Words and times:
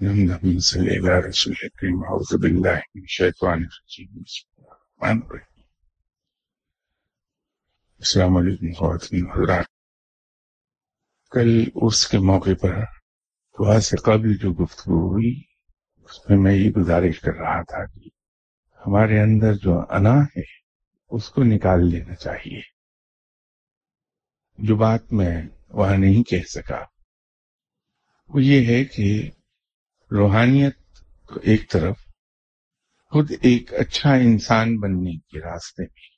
اللهم 0.00 0.58
صل 0.58 0.80
على 0.80 1.28
رسول 1.28 1.54
الكريم 1.62 2.04
أعوذ 2.04 2.36
بالله 2.36 2.82
من 2.94 3.02
الشيطان 3.02 3.58
الرجيم 3.58 4.22
بسم 4.22 4.48
الله 4.58 4.76
الرحمن 5.00 5.22
الرحيم 5.22 5.64
السلام 7.98 8.36
علیکم 8.36 8.72
خواتین 8.72 9.30
حضرات۔ 9.30 9.64
کل 11.30 11.64
اس 11.74 12.06
کے 12.06 12.18
موقع 12.18 12.50
پر 12.62 12.74
دعا 13.58 13.80
سے 13.80 13.96
قبل 13.96 14.36
جو 14.36 14.52
گفتگو 14.52 15.08
ہوئی، 15.08 15.42
اس 16.04 16.30
میں 16.30 16.38
میں 16.38 16.54
یہ 16.54 16.70
گزارش 16.70 17.20
کر 17.20 17.32
رہا 17.32 17.62
تھا 17.62 17.86
کہ 17.86 18.08
ہمارے 18.86 19.20
اندر 19.20 19.54
جو 19.54 19.80
انا 19.80 20.24
ہے، 20.24 20.44
اس 21.08 21.30
کو 21.30 21.42
نکال 21.44 21.90
لینا 21.90 22.14
چاہیے۔ 22.14 22.60
جو 24.58 24.76
بات 24.76 25.12
میں 25.12 25.42
وہاں 25.68 25.96
نہیں 25.96 26.22
کہہ 26.22 26.48
سکا، 26.48 26.84
وہ 28.28 28.42
یہ 28.42 28.66
ہے 28.66 28.84
کہ 28.84 29.30
روحانیت 30.10 30.76
تو 31.28 31.40
ایک 31.42 31.70
طرف، 31.70 31.96
خود 33.04 33.30
ایک 33.42 33.74
اچھا 33.74 34.12
انسان 34.12 34.76
بننے 34.76 35.18
کے 35.18 35.40
راستے 35.40 35.82
میں۔ 35.82 36.16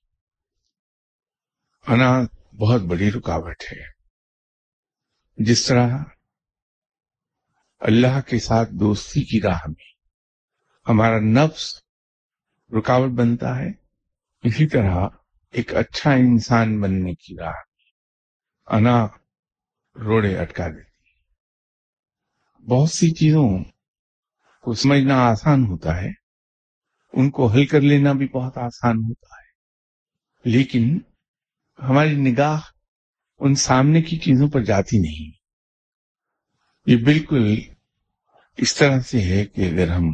انا 1.92 2.26
بہت 2.56 2.80
بڑی 2.80 3.10
رکاوٹ 3.10 3.62
ہے۔ 3.72 3.82
جس 5.36 5.66
طرح 5.66 5.98
اللہ 7.78 8.20
کے 8.26 8.38
ساتھ 8.38 8.70
دوستی 8.80 9.24
کی 9.24 9.40
راہ 9.40 9.60
میں 9.66 9.92
ہمارا 10.88 11.20
نفس 11.20 11.82
رکاوٹ 12.78 13.10
بنتا 13.10 13.58
ہے، 13.58 13.70
اسی 14.42 14.68
طرح 14.68 15.08
ایک 15.50 15.74
اچھا 15.74 16.12
انسان 16.12 16.80
بننے 16.80 17.14
کی 17.14 17.36
راہ 17.36 17.52
میں 17.52 17.90
انا 18.66 19.06
روڑے 20.04 20.38
اٹکا 20.38 20.68
دیتی۔ 20.68 20.88
بہت 22.64 22.90
سی 22.90 23.10
چیزوں 23.10 23.64
کو 24.68 24.74
سمجھنا 24.74 25.14
آسان 25.14 25.64
ہوتا 25.64 26.02
ہے۔ 26.02 26.08
ان 27.12 27.30
کو 27.30 27.46
حل 27.46 27.66
کر 27.66 27.80
لینا 27.80 28.12
بھی 28.12 28.28
بہت 28.28 28.58
آسان 28.58 28.96
ہوتا 28.96 29.34
ہے۔ 29.34 29.50
لیکن 30.50 30.98
ہماری 31.82 32.16
نگاہ 32.16 32.60
ان 33.38 33.54
سامنے 33.54 34.02
کی 34.02 34.16
چیزوں 34.16 34.48
پر 34.48 34.64
جاتی 34.64 34.98
نہیں۔ 34.98 35.38
یہ 36.86 36.96
بالکل 37.04 37.60
اس 38.56 38.74
طرح 38.74 39.00
سے 39.00 39.20
ہے 39.20 39.46
کہ 39.46 39.60
اگر 39.60 39.88
ہم 39.88 40.04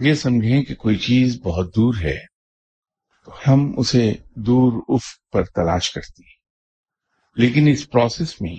یہ 0.00 0.14
سمجھیں 0.14 0.62
کہ 0.62 0.74
کوئی 0.74 0.96
چیز 0.96 1.40
بہت 1.42 1.76
دور 1.76 1.94
ہے، 2.02 2.18
تو 3.24 3.32
ہم 3.48 3.74
اسے 3.76 4.14
دور 4.36 4.72
اف 4.88 5.30
پر 5.32 5.44
تلاش 5.44 5.90
کرتے 5.90 6.22
ہیں۔ 6.22 6.36
لیکن 7.34 7.68
اس 7.68 7.90
پروسیس 7.90 8.40
میں 8.40 8.56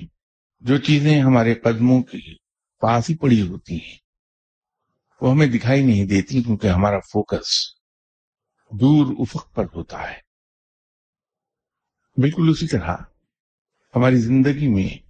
جو 0.59 0.77
چیزیں 0.77 1.21
ہمارے 1.21 1.53
قدموں 1.53 2.03
کے 2.03 2.17
پاس 2.81 3.09
ہی 3.09 3.15
پڑی 3.15 3.41
ہوتی 3.41 3.75
ہیں 3.75 4.08
وہ 5.21 5.31
ہمیں 5.31 5.47
دکھائی 5.47 5.85
نہیں 5.85 6.05
دیتی 6.05 6.43
کیونکہ 6.43 6.67
ہمارا 6.67 6.99
فوکس 6.99 7.75
دور 8.71 9.15
افق 9.19 9.55
پر 9.55 9.65
ہوتا 9.75 10.11
ہے۔ 10.11 10.19
بالکل 12.17 12.49
اسی 12.49 12.67
طرح 12.67 12.97
ہماری 13.95 14.15
زندگی 14.15 14.67
میں 14.67 15.07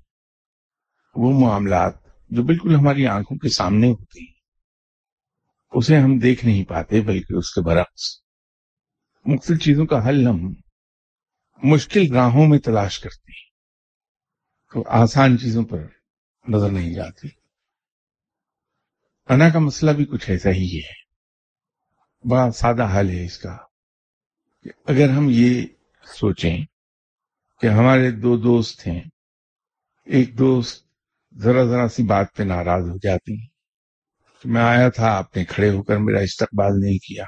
وہ 1.15 1.39
معاملات 1.39 1.93
جو 2.29 2.43
بالکل 2.43 2.75
ہماری 2.75 3.07
آنکھوں 3.07 3.37
کے 3.37 3.49
سامنے 3.49 3.87
ہوتے 3.87 4.19
ہیں، 4.19 4.33
اسے 5.71 5.97
ہم 5.97 6.17
دیکھ 6.17 6.45
نہیں 6.45 6.63
پاتے 6.65 7.01
بلکہ 7.01 7.33
اس 7.33 7.53
کے 7.53 7.61
برعکس۔ 7.61 8.21
مختلف 9.25 9.61
چیزوں 9.63 9.85
کا 9.85 10.07
حل 10.07 10.27
ہم 10.27 10.53
مشکل 11.63 12.13
راہوں 12.13 12.47
میں 12.47 12.59
تلاش 12.59 12.99
کرتے 12.99 13.31
ہیں، 13.31 13.47
تو 14.73 14.83
آسان 14.87 15.37
چیزوں 15.37 15.65
پر 15.65 15.87
نظر 16.47 16.69
نہیں 16.69 16.93
جاتی۔ 16.93 17.38
انا 19.29 19.49
کا 19.49 19.59
مسئلہ 19.59 19.91
بھی 19.91 20.05
کچھ 20.05 20.29
ایسا 20.29 20.49
ہی 20.49 20.79
ہے۔ 20.79 20.99
بڑا 22.27 22.51
سادہ 22.51 22.83
حال 22.83 23.09
ہے 23.09 23.25
اس 23.25 23.37
کا۔ 23.37 23.57
کہ 24.63 24.69
اگر 24.85 25.09
ہم 25.09 25.27
یہ 25.29 25.65
سوچیں 26.19 26.65
کہ 27.61 27.67
ہمارے 27.67 28.11
دو 28.11 28.37
دوست 28.37 28.87
ہیں، 28.87 29.01
ایک 30.05 30.37
دوست 30.39 30.85
ذرا 31.37 31.63
ذرا 31.63 31.87
سی 31.87 32.03
بات 32.03 32.35
پہ 32.35 32.43
ناراض 32.43 32.83
ہو 32.89 32.97
جاتی۔ 32.97 33.39
ہیں 33.39 33.47
میں 34.45 34.61
آیا 34.61 34.89
تھا، 34.89 35.17
آپ 35.17 35.37
نے 35.37 35.45
کھڑے 35.45 35.69
ہو 35.69 35.83
کر 35.83 35.97
میرا 35.97 36.19
استقبال 36.19 36.71
نہیں 36.79 36.97
کیا۔ 36.97 37.25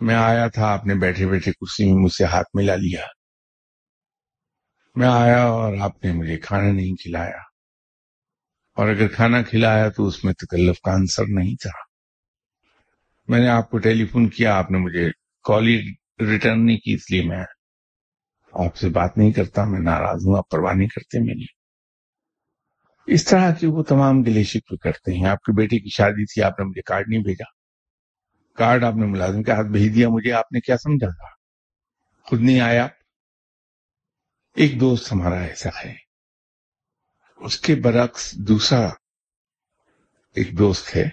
میں 0.00 0.14
آیا 0.14 0.48
تھا، 0.48 0.72
آپ 0.72 0.86
نے 0.86 0.94
بیٹھے 0.94 1.26
بیٹھے 1.26 1.52
کرسی 1.52 1.92
میں 1.92 2.02
مجھ 2.02 2.12
سے 2.12 2.24
ہاتھ 2.24 2.48
ملا 2.54 2.76
لیا۔ 2.76 3.06
میں 4.96 5.08
آیا 5.08 5.42
اور 5.42 5.74
آپ 5.80 6.04
نے 6.04 6.12
مجھے 6.12 6.38
کھانا 6.38 6.72
نہیں 6.72 6.94
کھلایا۔ 6.94 7.51
اور 8.74 8.88
اگر 8.88 9.08
کھانا 9.08 9.42
کھلایا 9.42 9.88
تو 9.88 10.06
اس 10.06 10.24
میں 10.24 10.32
تکلف 10.32 10.80
کا 10.80 10.92
آنسر 10.92 11.24
نہیں 11.28 11.56
تھا۔ 11.62 11.92
میں 13.28 13.40
نے 13.40 13.48
آپ 13.48 13.70
کو 13.70 13.78
ٹیلی 13.78 14.06
فون 14.06 14.28
کیا، 14.28 14.56
آپ 14.56 14.70
نے 14.70 14.78
مجھے 14.78 15.10
کال 15.44 15.68
ہی 15.68 15.92
ریٹرن 16.20 16.66
نہیں 16.66 16.76
کی، 16.76 16.94
اس 16.94 17.10
لیے 17.10 17.22
میں 17.22 17.44
آپ 18.52 18.76
سے 18.76 18.88
بات 18.88 19.18
نہیں 19.18 19.32
کرتا، 19.32 19.64
میں 19.64 19.80
ناراض 19.80 20.26
ہوں، 20.26 20.38
آپ 20.38 20.50
پرواہ 20.50 20.74
نہیں 20.74 20.88
کرتے 20.88 21.20
میری۔ 21.20 21.44
اس 23.06 23.24
طرح 23.24 23.54
کی 23.54 23.66
وہ 23.66 23.82
تمام 23.82 24.22
گلے 24.22 24.44
شکر 24.44 24.76
کرتے 24.76 25.12
ہیں۔ 25.12 25.26
آپ 25.26 25.42
کی 25.42 25.52
بیٹی 25.52 25.78
کی 25.78 25.88
شادی 25.88 26.24
تھی، 26.24 26.42
آپ 26.42 26.58
نے 26.58 26.64
مجھے 26.64 26.82
کارڈ 26.82 27.08
نہیں 27.08 27.22
بھیجا۔ 27.22 27.44
کارڈ 28.56 28.84
آپ 28.84 28.94
نے 28.94 29.06
ملازم 29.06 29.42
کے 29.42 29.52
ہاتھ 29.52 29.66
بھیج 29.66 29.94
دیا، 29.94 30.08
مجھے 30.08 30.32
آپ 30.32 30.52
نے 30.52 30.60
کیا 30.60 30.76
سمجھا 30.76 31.10
تھا؟ 31.10 31.26
خود 32.22 32.40
نہیں 32.40 32.60
آیا۔ 32.60 32.88
ایک 34.56 34.80
دوست 34.80 35.12
ہمارا 35.12 35.40
ایسا 35.40 35.70
ہے۔ 35.84 36.01
اس 37.44 37.58
کے 37.58 37.74
برعکس 37.74 38.32
دوسرا 38.32 38.86
ایک 40.34 40.58
دوست 40.58 40.96
ہے۔ 40.96 41.08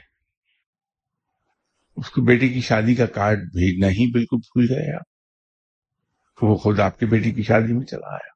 اس 1.95 2.09
کو 2.09 2.21
بیٹی 2.21 2.49
کی 2.49 2.61
شادی 2.61 2.95
کا 2.95 3.05
کارڈ 3.05 3.37
بھیجنا 3.37 3.87
ہی 3.87 4.11
بالکل 4.11 4.37
بھول 4.37 4.65
گئے 4.69 4.95
آپ۔ 4.95 6.43
وہ 6.43 6.55
خود 6.55 6.79
آپ 6.79 6.99
کے 6.99 7.05
بیٹی 7.05 7.31
کی 7.31 7.43
شادی 7.43 7.73
میں 7.73 7.85
چلا 7.85 8.07
آیا۔ 8.07 8.29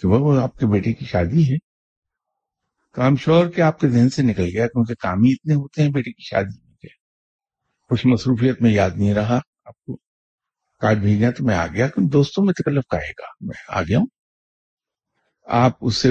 کہ 0.00 0.08
وہ 0.08 0.40
آپ 0.40 0.58
کے 0.58 0.66
بیٹی 0.66 0.92
کی 0.92 1.04
شادی 1.04 1.52
ہے۔ 1.52 1.56
کام 2.92 3.16
شور 3.16 3.46
کہ 3.46 3.60
آپ 3.60 3.80
کے 3.80 3.88
ذہن 3.88 4.08
سے 4.08 4.22
نکل 4.22 4.44
گیا 4.44 4.66
کیونکہ 4.66 4.94
کام 4.94 5.24
ہی 5.24 5.32
اتنے 5.32 5.54
ہوتے 5.54 5.82
ہیں 5.82 5.90
بیٹی 5.90 6.12
کی 6.12 6.22
شادی 6.22 6.66
میں 6.66 6.76
کے 6.76 6.88
کچھ 7.88 8.06
مصروفیت 8.06 8.62
میں 8.62 8.70
یاد 8.70 8.90
نہیں 8.96 9.14
رہا۔ 9.14 9.38
آپ 9.64 9.84
کو 9.84 9.96
کارڈ 10.80 10.98
بھیجنا 10.98 11.30
تو 11.30 11.44
میں 11.44 11.56
آ 11.56 11.66
گیا۔ 11.66 11.86
دوستوں 12.12 12.44
میں 12.44 12.54
تکلف 12.54 12.84
کہے 12.90 13.10
گا 13.10 13.26
میں 13.40 13.62
آ 13.68 13.82
گیا 13.82 13.98
ہوں۔ 13.98 14.06
آپ 15.46 15.72
اس 15.80 15.96
سے 15.96 16.08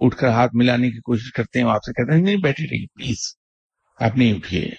اٹھ 0.00 0.16
کر 0.16 0.28
ہاتھ 0.28 0.50
ملانے 0.54 0.90
کی 0.90 1.00
کوشش 1.00 1.32
کرتے 1.32 1.60
ہیں 1.60 1.66
آپ 1.66 1.84
سے 1.84 1.92
کہتے 1.92 2.16
ہیں، 2.16 2.22
نہیں 2.22 2.36
بیٹھے 2.36 2.64
رہیے 2.64 2.86
پلیز، 2.94 3.36
آپ 4.00 4.16
نہیں 4.16 4.34
اٹھیے۔ 4.34 4.70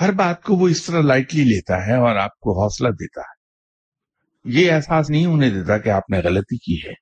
ہر 0.00 0.12
بات 0.12 0.42
کو 0.42 0.54
وہ 0.54 0.68
اس 0.68 0.84
طرح 0.84 1.00
لائٹلی 1.00 1.44
لیتا 1.44 1.86
ہے 1.86 1.96
اور 1.96 2.16
آپ 2.16 2.38
کو 2.38 2.62
حوصلہ 2.62 2.88
دیتا 2.88 3.20
ہے۔ 3.20 3.38
یہ 4.44 4.72
احساس 4.72 5.10
نہیں 5.10 5.26
ہونے 5.26 5.50
دیتا 5.50 5.78
کہ 5.78 5.88
آپ 5.88 6.10
نے 6.10 6.18
غلطی 6.18 6.56
کی 6.56 6.88
ہے، 6.88 6.94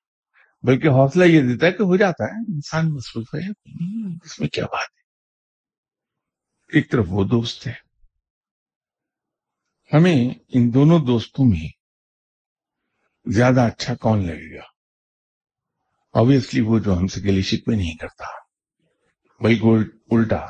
بلکہ 0.63 0.87
حوصلہ 0.87 1.23
یہ 1.23 1.41
دیتا 1.41 1.65
ہے 1.65 1.71
کہ 1.71 1.83
ہو 1.83 1.97
جاتا 1.97 2.23
ہے، 2.23 2.53
انسان 2.53 2.93
مصروف 2.93 3.35
ہے۔ 3.35 3.49
اس 4.25 4.39
میں 4.39 4.47
کیا 4.47 4.65
بات 4.65 4.89
ہے؟ 4.89 4.97
ایک 6.77 6.91
طرف 6.91 7.05
وہ 7.07 7.23
دوست 7.23 7.67
ہے۔ 7.67 7.73
ہمیں 9.93 10.33
ان 10.47 10.73
دونوں 10.73 10.99
دوستوں 10.99 11.45
میں 11.45 11.69
زیادہ 13.25 13.61
اچھا 13.61 13.95
کون 13.95 14.27
لگے 14.27 14.55
گا؟ 14.55 14.76
آبویسلی 16.19 16.61
وہ 16.61 16.79
جو 16.79 16.97
ہم 16.97 17.07
سے 17.07 17.21
گلی 17.21 17.41
شکوے 17.41 17.75
نہیں 17.75 17.95
کرتا۔ 17.95 18.25
بلکہ 19.41 19.65
الٹا۔ 20.11 20.45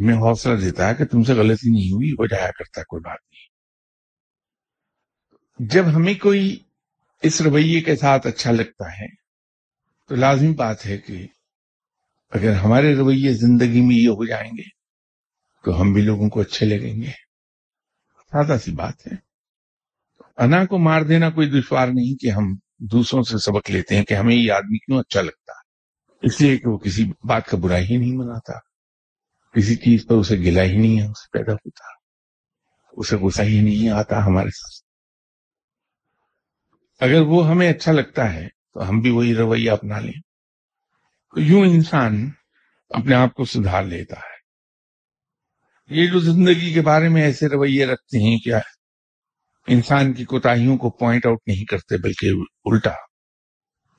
ہمیں 0.00 0.14
حوصلہ 0.14 0.60
دیتا 0.60 0.88
ہے 0.88 0.94
کہ 0.94 1.04
تم 1.04 1.22
سے 1.22 1.32
غلطی 1.32 1.70
نہیں 1.70 1.92
ہوئی 1.92 2.12
ہو 2.12 2.26
جایا 2.26 2.50
کرتا 2.50 2.82
کوئی 2.82 3.00
بات 3.00 3.18
نہیں۔ 3.30 3.52
جب 5.68 5.84
ہمیں 5.96 6.14
کوئی 6.14 6.58
اس 7.22 7.40
رویے 7.40 7.80
کے 7.80 7.96
ساتھ 7.96 8.26
اچھا 8.26 8.50
لگتا 8.50 8.92
ہے، 8.92 9.14
تو 10.08 10.14
لازمی 10.14 10.54
بات 10.54 10.86
ہے 10.86 10.98
کہ 10.98 11.26
اگر 12.30 12.52
ہمارے 12.52 12.94
رویے 12.94 13.32
زندگی 13.32 13.80
میں 13.80 13.96
یہ 13.96 14.08
ہو 14.08 14.26
جائیں 14.26 14.50
گے، 14.50 14.68
تو 15.64 15.80
ہم 15.80 15.92
بھی 15.92 16.02
لوگوں 16.02 16.28
کو 16.28 16.40
اچھے 16.40 16.66
لگیں 16.66 17.02
گے۔ 17.02 17.10
سادہ 18.32 18.56
سی 18.64 18.72
بات 18.72 19.06
ہے۔ 19.06 19.16
انا 20.36 20.64
کو 20.64 20.78
مار 20.78 21.02
دینا 21.02 21.30
کوئی 21.30 21.50
دشوار 21.50 21.88
نہیں 21.88 22.22
کہ 22.22 22.30
ہم 22.30 22.56
دوسروں 22.90 23.22
سے 23.22 23.38
سبق 23.38 23.70
لیتے 23.70 23.96
ہیں 23.96 24.04
کہ 24.04 24.14
ہمیں 24.14 24.36
یہ 24.36 24.52
آدمی 24.52 24.78
کیوں 24.78 24.98
اچھا 24.98 25.20
لگتا 25.20 25.52
ہے؟ 25.52 25.62
اس 26.26 26.40
لیے 26.40 26.56
کہ 26.56 26.68
وہ 26.68 26.78
کسی 26.78 27.12
بات 27.24 27.46
کا 27.46 27.56
برا 27.56 27.78
ہی 27.78 27.96
نہیں 27.96 28.16
مناتا۔ 28.16 28.52
کسی 29.54 29.76
چیز 29.76 30.06
پر 30.06 30.14
اسے 30.14 30.38
گلا 30.38 30.62
ہی 30.62 30.76
نہیں 30.76 31.00
ہے، 31.00 31.06
اسے 31.06 31.28
پیدا 31.32 31.52
ہوتا۔ 31.52 31.84
اسے 32.92 33.16
غصہ 33.16 33.42
ہی 33.42 33.60
نہیں 33.60 33.88
آتا 33.88 34.26
ہمارے 34.26 34.50
ساتھ۔ 34.50 34.92
اگر 37.02 37.20
وہ 37.20 37.48
ہمیں 37.48 37.70
اچھا 37.70 37.92
لگتا 37.92 38.34
ہے، 38.34 38.48
تو 38.74 38.88
ہم 38.88 39.00
بھی 39.00 39.10
وہی 39.10 39.34
رویہ 39.34 39.70
اپنا 39.70 39.98
لیں۔ 39.98 40.20
تو 41.34 41.40
یوں 41.40 41.60
انسان 41.60 42.30
اپنے 42.90 43.14
آپ 43.14 43.34
کو 43.34 43.44
سدھار 43.44 43.84
لیتا 43.84 44.16
ہے۔ 44.16 44.32
یہ 45.94 46.06
جو 46.06 46.20
زندگی 46.20 46.74
کے 46.74 46.80
بارے 46.80 47.08
میں 47.08 47.22
ایسے 47.22 47.46
رویے 47.46 47.86
رکھتے 47.86 48.18
ہیں، 48.18 48.38
کیا 48.38 48.58
انسان 49.66 50.12
کی 50.12 50.24
کوتاہیوں 50.24 50.76
کو 50.76 50.90
پوائنٹ 50.90 51.26
آؤٹ 51.26 51.38
نہیں 51.46 51.64
کرتے 51.64 51.96
بلکہ 51.96 52.28
الٹا 52.64 52.92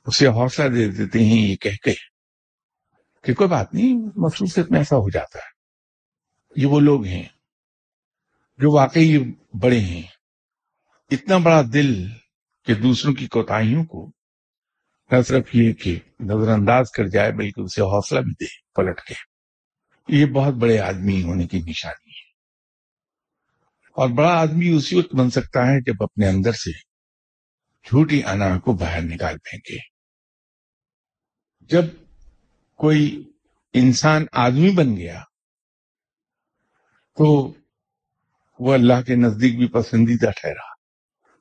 اسے 0.05 0.27
حوصلہ 0.27 0.69
دے 0.69 0.91
دیتے 0.91 1.19
ہیں 1.19 1.47
یہ 1.47 1.55
کہہ 1.55 1.83
کے 1.83 1.93
کہ 3.21 3.33
کوئی 3.33 3.49
بات 3.49 3.73
نہیں، 3.73 4.09
مخصوصیت 4.15 4.71
میں 4.71 4.79
ایسا 4.79 4.95
ہو 4.95 5.09
جاتا 5.09 5.39
ہے۔ 5.39 5.53
یہ 6.55 6.65
وہ 6.65 6.79
لوگ 6.79 7.05
ہیں 7.05 7.23
جو 8.57 8.71
واقعی 8.71 9.31
بڑے 9.61 9.79
ہیں۔ 9.79 10.03
اتنا 11.11 11.37
بڑا 11.37 11.61
دل 11.73 12.07
کہ 12.65 12.73
دوسروں 12.73 13.13
کی 13.13 13.27
کوتاہیوں 13.27 13.85
کو 13.85 14.11
نہ 15.11 15.21
صرف 15.21 15.49
یہ 15.53 15.73
کہ 15.73 15.99
نظر 16.19 16.49
انداز 16.49 16.91
کر 16.91 17.07
جائے 17.07 17.31
بلکہ 17.31 17.61
اسے 17.61 17.81
حوصلہ 17.81 18.19
بھی 18.19 18.31
دے، 18.31 18.45
پلٹ 18.75 19.01
کے۔ 19.01 19.13
یہ 20.07 20.25
بہت 20.25 20.53
بڑے 20.53 20.79
آدمی 20.79 21.23
ہونے 21.23 21.47
کی 21.47 21.59
نشانی 21.59 22.02
اور 23.93 24.09
بڑا 24.09 24.39
آدمی 24.39 24.69
اسی 24.69 24.95
وقت 24.95 25.15
بن 25.15 25.29
سکتا 25.29 25.59
ہے 25.59 25.81
جب 25.81 26.03
اپنے 26.03 26.27
اندر 26.27 26.51
سے 26.51 26.71
جھوٹی 27.83 28.23
انا 28.23 28.59
کو 28.59 28.73
باہر 28.73 29.01
نکال 29.01 29.37
پھینکے۔ 29.37 29.77
جب 31.59 31.83
کوئی 32.75 33.31
انسان 33.73 34.25
آدمی 34.31 34.71
بن 34.71 34.97
گیا 34.97 35.21
تو 37.17 37.53
وہ 38.59 38.73
اللہ 38.73 39.01
کے 39.01 39.15
نزدیک 39.15 39.57
بھی 39.57 39.67
پسندیدہ 39.67 40.31
ٹھہرا۔ 40.41 40.73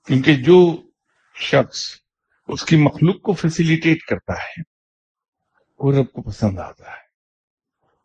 کیونکہ 0.07 0.37
جو 0.37 0.83
شخص 1.35 1.85
اس 2.49 2.65
کی 2.65 2.77
مخلوق 2.77 3.23
کو 3.23 3.33
فیسیلیٹیٹ 3.33 4.03
کرتا 4.03 4.33
ہے، 4.33 4.63
وہ 5.79 5.93
رب 5.93 6.13
کو 6.13 6.23
پسند 6.23 6.59
آتا 6.59 6.91
ہے۔ 6.91 7.03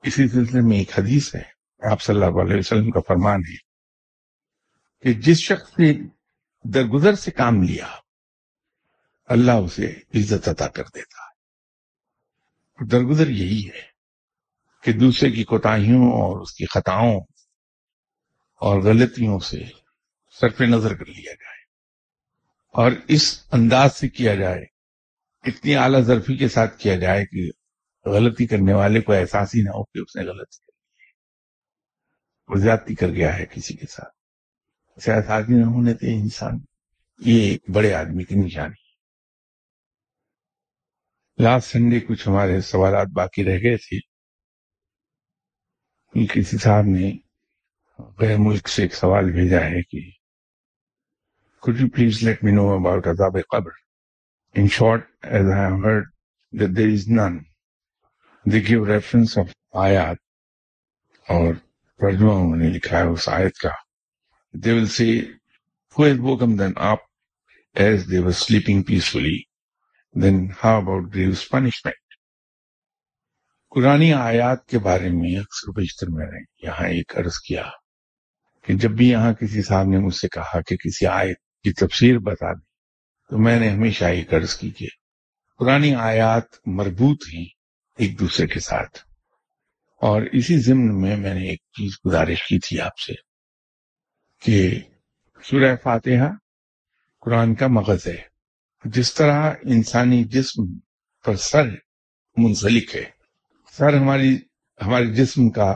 اسی 0.04 0.28
سلسلے 0.28 0.62
میں 0.62 0.78
ایک 0.78 1.00
حدیث 1.00 1.36
ہے، 1.36 1.44
آپ 1.92 2.02
صلی 2.02 2.16
اللہ 2.16 2.42
علیہ 2.42 2.60
وسلم 2.60 2.92
کا 2.92 3.00
فرمان 3.00 3.40
ہے۔ 3.40 3.67
کہ 5.02 5.14
جس 5.14 5.38
شخص 5.38 5.80
نے 5.80 5.94
درگزر 6.64 7.16
سے 7.16 7.32
کام 7.32 7.62
لیا، 7.64 7.88
اللہ 9.26 9.52
اسے 9.52 9.96
عزت 10.16 10.48
عطا 10.48 10.68
کر 10.68 10.84
دیتا 10.84 11.24
ہے۔ 11.24 11.28
درگزر 12.86 13.30
یہی 13.30 13.68
ہے 13.68 13.82
کہ 14.84 14.94
دوسرے 14.94 15.32
کی 15.32 15.44
کوتاہیوں 15.44 16.12
اور 16.12 16.42
اس 16.42 16.54
کی 16.54 16.66
خطاؤں 16.66 17.20
اور 18.56 18.82
غلطیوں 18.82 19.40
سے 19.40 19.64
سر 20.32 20.62
نظر 20.62 20.94
کر 20.94 21.06
لیا 21.06 21.34
جائے۔ 21.34 21.58
اور 22.72 22.92
اس 23.08 23.48
انداز 23.52 23.96
سے 23.96 24.10
کیا 24.10 24.36
جائے، 24.36 24.66
اتنی 25.44 25.76
اعلیٰ 25.76 26.02
ظرفی 26.02 26.38
کے 26.38 26.50
ساتھ 26.50 26.80
کیا 26.80 26.96
جائے 26.96 27.26
کہ 27.26 27.52
غلطی 28.10 28.48
کرنے 28.48 28.74
والے 28.74 29.02
کو 29.02 29.14
احساس 29.14 29.56
ہی 29.56 29.62
نہ 29.62 29.70
ہو 29.70 29.84
کہ 29.84 30.00
اس 30.00 30.16
نے 30.16 30.24
غلطی 30.24 30.58
کر 30.58 30.72
لی 30.78 31.12
وہ 32.48 32.56
زیادتی 32.56 32.96
کر 32.96 33.08
گیا 33.08 33.38
ہے 33.38 33.46
کسی 33.46 33.74
کے 33.74 33.86
ساتھ۔ 33.90 34.17
اسے 34.98 35.14
احساس 35.14 35.50
ہی 35.50 35.54
نہ 35.54 35.66
ہونے 35.66 35.94
تھے 35.94 36.14
انسان 36.22 36.54
یہ 37.20 37.52
ایک 37.52 37.70
بڑے 37.70 37.94
آدمی 37.94 38.24
کی 38.24 38.36
نشانی 38.36 38.88
لاسٹ 41.44 41.72
سنڈے 41.72 42.00
کچھ 42.00 42.28
ہمارے 42.28 42.62
سوالات 42.62 43.08
باقی 43.08 43.44
رہ 43.46 43.58
گئے 43.64 43.78
تھے۔ 43.78 44.00
کسی 46.34 46.58
صاحب 46.58 46.86
نے 46.86 47.18
غیر 48.20 48.38
ملک 48.38 48.68
سے 48.68 48.82
ایک 48.82 48.94
سوال 48.94 49.32
بھیجا 49.32 49.60
ہے 49.60 49.84
کہ 49.84 50.12
Could 51.64 51.80
you 51.80 51.90
please 51.90 52.24
let 52.24 52.44
me 52.44 52.52
know 52.52 52.70
about 52.74 53.04
Azab 53.04 53.44
Qabr? 53.54 53.72
In 54.56 54.68
short, 54.68 55.02
as 55.24 55.46
I 55.46 55.58
have 55.58 55.82
heard 55.84 56.06
that 56.54 56.76
there 56.76 56.90
is 56.90 57.08
none, 57.08 57.40
they 58.46 58.62
give 58.62 58.88
reference 58.88 59.38
of 59.38 59.54
ayat 59.74 60.16
or 61.30 61.54
ترجمہ 62.00 62.32
انہوں 62.32 62.56
نے 62.56 62.70
لکھا 62.70 62.98
ہے 62.98 63.04
اس 63.04 63.30
آیت 63.30 63.58
کا۔ 63.58 63.87
They 64.58 64.74
will 64.74 64.88
say 64.88 65.12
who 65.96 66.04
has 66.04 66.18
woken 66.20 66.58
them 66.58 66.74
up 66.78 67.02
as 67.76 68.06
they 68.08 68.20
were 68.20 68.34
sleeping 68.34 68.84
peacefully? 68.84 69.48
Then 70.16 70.50
how 70.50 70.80
about 70.80 71.12
grievous 71.12 71.48
punishment? 71.48 71.96
قرآنی 73.72 74.14
آیات 74.14 74.66
کے 74.66 74.80
بارے 74.80 75.10
میں 75.10 75.36
اکثر 75.40 75.72
بیشتر 75.72 76.10
میں 76.10 76.26
نے 76.26 76.40
یہاں 76.64 76.88
ایک 76.88 77.18
عرض 77.18 77.40
کیا 77.40 77.64
کہ 78.66 78.74
جب 78.74 78.92
بھی 78.92 79.10
یہاں 79.10 79.34
کسی 79.34 79.62
صاحب 79.62 79.88
نے 79.88 79.98
مجھ 79.98 80.16
سے 80.16 80.28
کہا 80.28 80.62
کہ 80.62 80.76
کسی 80.76 81.06
آیت 81.06 81.38
کی 81.66 81.74
تفسیر 81.74 82.18
بتا 82.20 82.54
دی 82.54 82.66
تو 83.30 83.38
میں 83.38 83.60
نے 83.60 83.70
ہمیشہ 83.70 84.06
یہ 84.06 84.24
قرض 84.30 84.56
کی 84.56 84.70
کہ 84.70 84.88
پرانی 85.60 85.94
آیات 85.96 86.58
مربوط 86.70 87.28
ہیں 87.34 87.46
ایک 88.00 88.20
دوسرے 88.20 88.48
کے 88.48 88.60
ساتھ 88.60 89.00
اور 90.02 90.22
اسی 90.32 90.58
ضمن 90.58 91.02
میں 91.02 91.16
میں 91.18 91.34
نے 91.34 91.48
ایک 91.50 91.62
چیز 91.78 91.98
گزارش 92.06 92.44
کی 92.44 92.60
تھی 92.60 92.80
آپ 92.82 92.98
سے 92.98 93.14
کہ 94.42 94.80
سورہ 95.44 95.76
فاتحہ 95.84 96.30
قرآن 97.22 97.56
کا 97.56 97.68
مغز 97.68 98.08
ہے۔ 98.08 98.22
جس 98.84 99.14
طرح 99.14 99.54
انسانی 99.64 100.24
جسم 100.24 100.64
پر 101.26 101.36
سر 101.36 101.70
منسلک 102.38 102.96
ہے، 102.96 103.06
سر 103.72 103.94
ہماری، 103.94 104.38
ہمارے 104.86 105.06
جسم 105.06 105.50
کا 105.50 105.76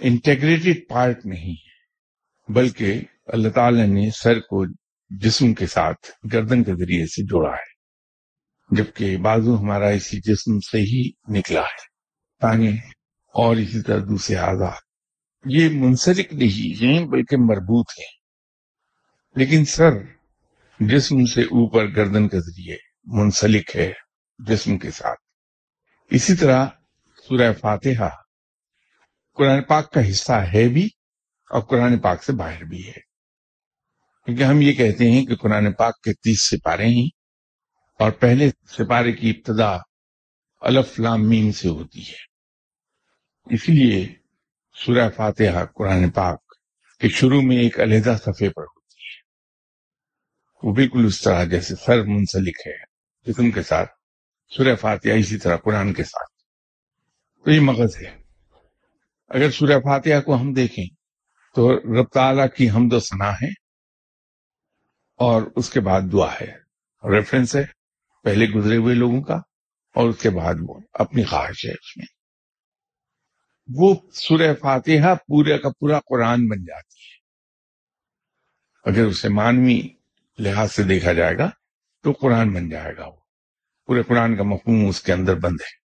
انٹیگریٹڈ 0.00 0.88
پارٹ 0.88 1.26
نہیں 1.26 1.52
ہے، 1.52 2.52
بلکہ 2.52 3.00
اللہ 3.26 3.48
تعالی 3.48 3.86
نے 3.86 4.10
سر 4.10 4.40
کو 4.40 4.64
جسم 5.10 5.54
کے 5.54 5.66
ساتھ 5.66 6.10
گردن 6.32 6.64
کے 6.64 6.72
ذریعے 6.72 7.06
سے 7.06 7.22
جوڑا 7.22 7.52
ہے۔ 7.52 7.76
جبکہ 8.70 9.16
بازو 9.16 9.58
ہمارا 9.58 9.88
اسی 9.88 10.20
جسم 10.20 10.60
سے 10.60 10.78
ہی 10.78 11.10
نکلا 11.28 11.60
ہے 11.60 11.84
ٹانگیں 12.40 12.76
اور 13.34 13.56
اسی 13.56 13.82
طرح 13.82 13.98
دوسرے 13.98 14.36
آزاد 14.36 14.85
یہ 15.50 15.68
منسلک 15.68 16.32
نہیں 16.32 16.82
ہیں، 16.82 17.06
بلکہ 17.06 17.36
مربوط 17.36 17.86
ہیں۔ 17.98 18.16
لیکن 19.36 19.64
سر، 19.64 19.90
جسم 20.80 21.24
سے 21.24 21.42
اوپر 21.42 21.86
گردن 21.96 22.28
کے 22.28 22.40
ذریعے 22.40 22.76
منسلک 23.04 23.76
ہے 23.76 23.92
جسم 24.38 24.78
کے 24.78 24.90
ساتھ۔ 24.90 25.20
اسی 26.10 26.34
طرح 26.34 26.66
سورہ 27.28 27.52
فاتحہ 27.52 28.08
قرآن 29.34 29.62
پاک 29.62 29.92
کا 29.92 30.10
حصہ 30.10 30.32
ہے 30.32 30.68
بھی 30.68 30.84
اور 31.50 31.60
قرآن 31.60 31.98
پاک 31.98 32.24
سے 32.24 32.32
باہر 32.32 32.64
بھی 32.64 32.88
ہے۔ 32.88 33.00
کیونکہ 34.24 34.42
ہم 34.42 34.60
یہ 34.60 34.72
کہتے 34.72 35.10
ہیں 35.10 35.26
کہ 35.26 35.36
قرآن 35.36 35.72
پاک 35.72 36.00
کے 36.00 36.12
تیس 36.12 36.48
سپارے 36.48 36.86
ہیں 36.86 37.08
اور 37.98 38.10
پہلے 38.10 38.50
سپارے 38.50 39.12
کی 39.12 39.30
ابتدا 39.30 39.76
الف 40.60 41.00
لام 41.00 41.28
میم 41.28 41.52
سے 41.52 41.68
ہوتی 41.68 42.08
ہے۔ 42.08 42.36
اسی 43.54 43.72
لیے 43.72 44.25
سورہ 44.84 45.10
فاتحہ، 45.16 45.64
قرآن 45.74 46.10
پاک 46.10 46.44
کے 47.00 47.08
شروع 47.08 47.42
میں 47.42 47.56
ایک 47.56 47.80
علیحدہ 47.80 48.16
صفحے 48.18 48.48
پر 48.48 48.62
ہوتی 48.62 49.04
ہے۔ 49.04 49.22
وہ 50.62 50.74
بالکل 50.74 51.06
اس 51.06 51.20
طرح 51.20 51.44
جیسے 51.44 51.74
سر 51.86 52.02
منسلک 52.02 52.66
ہے، 52.66 52.84
جسم 53.26 53.50
کے 53.50 53.62
ساتھ، 53.62 53.90
سورہ 54.56 54.74
فاتحہ 54.74 55.10
اسی 55.10 55.38
طرح 55.38 55.56
قرآن 55.56 55.92
کے 55.92 56.04
ساتھ۔ 56.04 56.32
تو 57.44 57.50
یہ 57.50 57.60
مغز 57.60 57.96
ہے۔ 57.96 58.22
اگر 59.28 59.50
سورہ 59.50 59.78
فاتحہ 59.78 60.20
کو 60.20 60.36
ہم 60.36 60.52
دیکھیں 60.52 60.86
تو 61.54 61.76
رب 61.76 62.08
تعالیٰ 62.12 62.46
کی 62.56 62.70
حمد 62.70 62.92
و 62.92 63.00
ثنا 63.00 63.32
ہے 63.32 63.50
اور 65.16 65.42
اس 65.56 65.70
کے 65.70 65.80
بعد 65.80 66.00
دعا 66.12 66.34
ہے۔ 66.40 66.52
ریفرنس 67.14 67.56
ہے، 67.56 67.64
پہلے 68.22 68.46
گزرے 68.46 68.76
ہوئے 68.76 68.94
لوگوں 68.94 69.22
کا 69.22 69.34
اور 69.94 70.08
اس 70.08 70.18
کے 70.18 70.30
بعد 70.30 70.54
وہ 70.68 70.80
اپنی 70.92 71.24
خواہش 71.24 71.66
ہے 71.66 71.70
اس 71.70 71.96
میں۔ 71.96 72.15
وہ 73.74 73.94
سورہ 74.12 74.54
فاتحہ 74.60 75.14
پورے 75.14 75.58
کا 75.58 75.68
پورا 75.68 76.00
قرآن 76.00 76.48
بن 76.48 76.64
جاتی 76.64 76.98
ہے۔ 76.98 77.16
اگر 78.90 79.06
اسے 79.06 79.28
مانوی 79.28 79.88
لحاظ 80.38 80.72
سے 80.72 80.82
دیکھا 80.82 81.12
جائے 81.12 81.38
گا 81.38 81.50
تو 82.02 82.12
قرآن 82.12 82.52
بن 82.52 82.68
جائے 82.68 82.96
گا 82.96 83.06
وہ۔ 83.06 83.16
پورے 83.86 84.02
قرآن 84.02 84.36
کا 84.36 84.42
مفہوم 84.42 84.88
اس 84.88 85.02
کے 85.02 85.12
اندر 85.12 85.34
بند 85.34 85.56
ہے۔ 85.60 85.86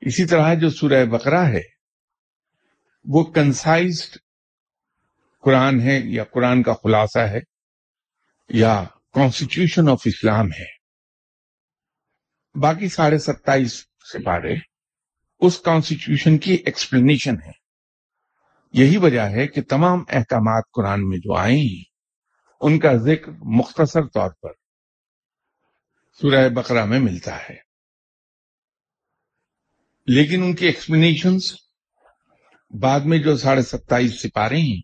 اسی 0.00 0.26
طرح 0.26 0.54
جو 0.54 0.70
سورہ 0.70 1.04
بقرہ 1.04 1.48
ہے، 1.48 1.62
وہ 3.04 3.24
کنسائزڈ 3.24 4.18
قرآن 5.40 5.80
ہے 5.80 6.00
یا 6.04 6.24
قرآن 6.24 6.62
کا 6.62 6.72
خلاصہ 6.72 7.18
ہے 7.18 7.40
یا 8.48 8.84
کانسٹیٹیوشن 9.14 9.88
آف 9.88 10.02
اسلام 10.04 10.46
ہے۔ 10.46 10.76
باقی 12.60 12.88
ساڑھے 12.88 13.18
ستائیس 13.18 13.86
سپارے 14.12 14.75
اس 15.40 15.58
کانسٹیٹیوشن 15.58 16.38
کی 16.38 16.54
ایکسپلینیشن 16.54 17.34
ہے۔ 17.46 17.50
یہی 18.72 18.96
وجہ 18.96 19.20
ہے 19.20 19.46
کہ 19.46 19.62
تمام 19.62 20.04
احکامات 20.08 20.64
قرآن 20.72 21.08
میں 21.08 21.18
جو 21.18 21.34
آئے 21.34 21.56
ہیں، 21.56 21.84
ان 22.60 22.78
کا 22.78 22.94
ذکر 22.94 23.32
مختصر 23.32 24.02
طور 24.02 24.30
پر 24.30 24.50
سورہ 26.20 26.48
بقرہ 26.48 26.84
میں 26.84 27.00
ملتا 27.00 27.36
ہے۔ 27.48 27.56
لیکن 30.06 30.42
ان 30.42 30.54
کی 30.54 30.66
ایکسپلینیشن 30.66 31.36
بعد 32.80 33.00
میں 33.00 33.18
جو 33.18 33.36
ساڑھے 33.36 33.62
ستائیس 33.62 34.22
سپارے 34.22 34.60
ہیں، 34.60 34.80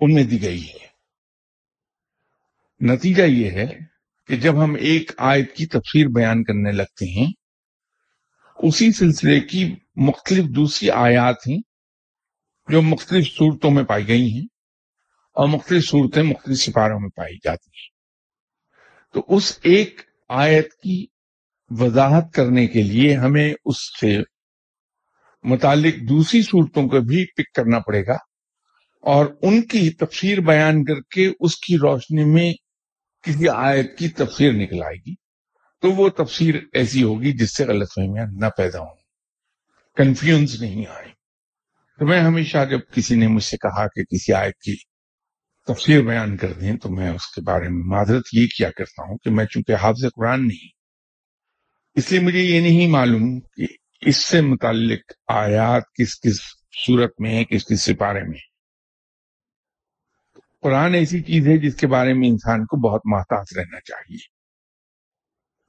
ان 0.00 0.14
میں 0.14 0.24
دی 0.24 0.42
گئی 0.42 0.68
ہے 0.68 0.86
نتیجہ 2.80 3.22
یہ 3.22 3.50
ہے 3.50 3.66
کہ 4.26 4.36
جب 4.36 4.64
ہم 4.64 4.74
ایک 4.74 5.12
آیت 5.18 5.56
کی 5.56 5.66
تفسیر 5.66 6.06
بیان 6.06 6.44
کرنے 6.44 6.72
لگتے 6.72 7.04
ہیں 7.04 7.45
اسی 8.58 8.92
سلسلے 8.92 9.40
کی 9.40 9.74
مختلف 9.96 10.44
دوسری 10.44 10.90
آیات 10.90 11.36
ہیں 11.48 11.58
جو 12.68 12.82
مختلف 12.82 13.26
صورتوں 13.26 13.70
میں 13.70 13.84
پائی 13.84 14.08
گئی 14.08 14.32
ہیں 14.34 14.46
اور 15.34 15.48
مختلف 15.48 15.88
صورتیں 15.88 16.22
مختلف 16.22 16.58
سپاروں 16.58 17.00
میں 17.00 17.08
پائی 17.08 17.36
جاتی 17.44 17.70
ہیں۔ 17.74 17.96
تو 19.14 19.36
اس 19.36 19.58
ایک 19.62 20.00
آیت 20.28 20.74
کی 20.74 21.06
وضاحت 21.70 22.32
کرنے 22.34 22.66
کے 22.66 22.82
لیے 22.82 23.16
ہمیں 23.16 23.54
اس 23.64 23.98
سے 24.00 24.18
متعلق 25.44 26.08
دوسری 26.08 26.42
صورتوں 26.42 26.88
کو 26.88 27.00
بھی 27.00 27.24
پک 27.24 27.54
کرنا 27.54 27.78
پڑے 27.78 28.06
گا 28.06 28.16
اور 29.02 29.26
ان 29.42 29.62
کی 29.62 29.90
تفسیر 29.90 30.40
بیان 30.40 30.84
کر 30.84 31.00
کے 31.00 31.32
اس 31.40 31.56
کی 31.56 31.76
روشنی 31.76 32.24
میں 32.24 32.52
کسی 33.22 33.48
آیت 33.48 33.98
کی 33.98 34.08
تفسیر 34.08 34.52
نکل 34.52 34.82
آئے 34.82 34.96
گی۔ 34.96 35.25
تو 35.82 35.92
وہ 35.92 36.08
تفسیر 36.08 36.54
ایسی 36.72 37.02
ہوگی 37.02 37.32
جس 37.32 37.56
سے 37.56 37.64
غلط 37.64 37.88
فہمیاں 37.94 38.26
نہ 38.32 38.46
پیدا 38.56 38.78
ہوں۔ 38.78 38.94
کنفیوژ 39.96 40.62
نہیں 40.62 40.86
آئے 40.86 41.08
تو 41.98 42.06
میں 42.06 42.20
ہمیشہ 42.20 42.64
جب 42.70 42.80
کسی 42.94 43.14
نے 43.14 43.26
مجھ 43.26 43.44
سے 43.44 43.56
کہا 43.56 43.86
کہ 43.86 44.04
کسی 44.04 44.32
آیت 44.32 44.58
کی 44.58 44.74
تفسیر 45.68 46.02
بیان 46.02 46.36
کر 46.36 46.52
دیں 46.52 46.76
تو 46.76 46.90
میں 46.90 47.10
اس 47.10 47.26
کے 47.34 47.40
بارے 47.40 47.68
میں 47.68 47.84
معذرت 47.84 48.24
یہ 48.32 48.46
کیا 48.46 48.70
کرتا 48.70 49.02
ہوں 49.02 49.18
کہ 49.18 49.30
میں 49.30 49.44
چونکہ 49.44 49.72
حافظ 49.72 50.04
قرآن 50.16 50.48
نہیں، 50.48 50.68
اس 51.94 52.12
لیے 52.12 52.20
مجھے 52.20 52.40
یہ 52.40 52.60
نہیں 52.60 52.86
معلوم 52.86 53.40
کہ 53.40 53.66
اس 54.00 54.16
سے 54.16 54.40
متعلق 54.40 55.12
آیات 55.28 55.82
کس 55.94 56.20
کس 56.20 56.40
صورت 56.86 57.12
میں 57.18 57.34
ہے 57.34 57.44
کس 57.44 57.66
کس 57.66 57.82
سپارے 57.82 58.22
میں 58.22 58.38
قرآن 60.62 60.94
ایسی 60.94 61.22
چیز 61.22 61.46
ہے 61.46 61.56
جس 61.58 61.76
کے 61.76 61.86
بارے 61.86 62.12
میں 62.14 62.28
انسان 62.28 62.64
کو 62.64 62.76
بہت 62.76 63.00
محتاط 63.04 63.58
رہنا 63.58 63.80
چاہیے۔ 63.80 64.35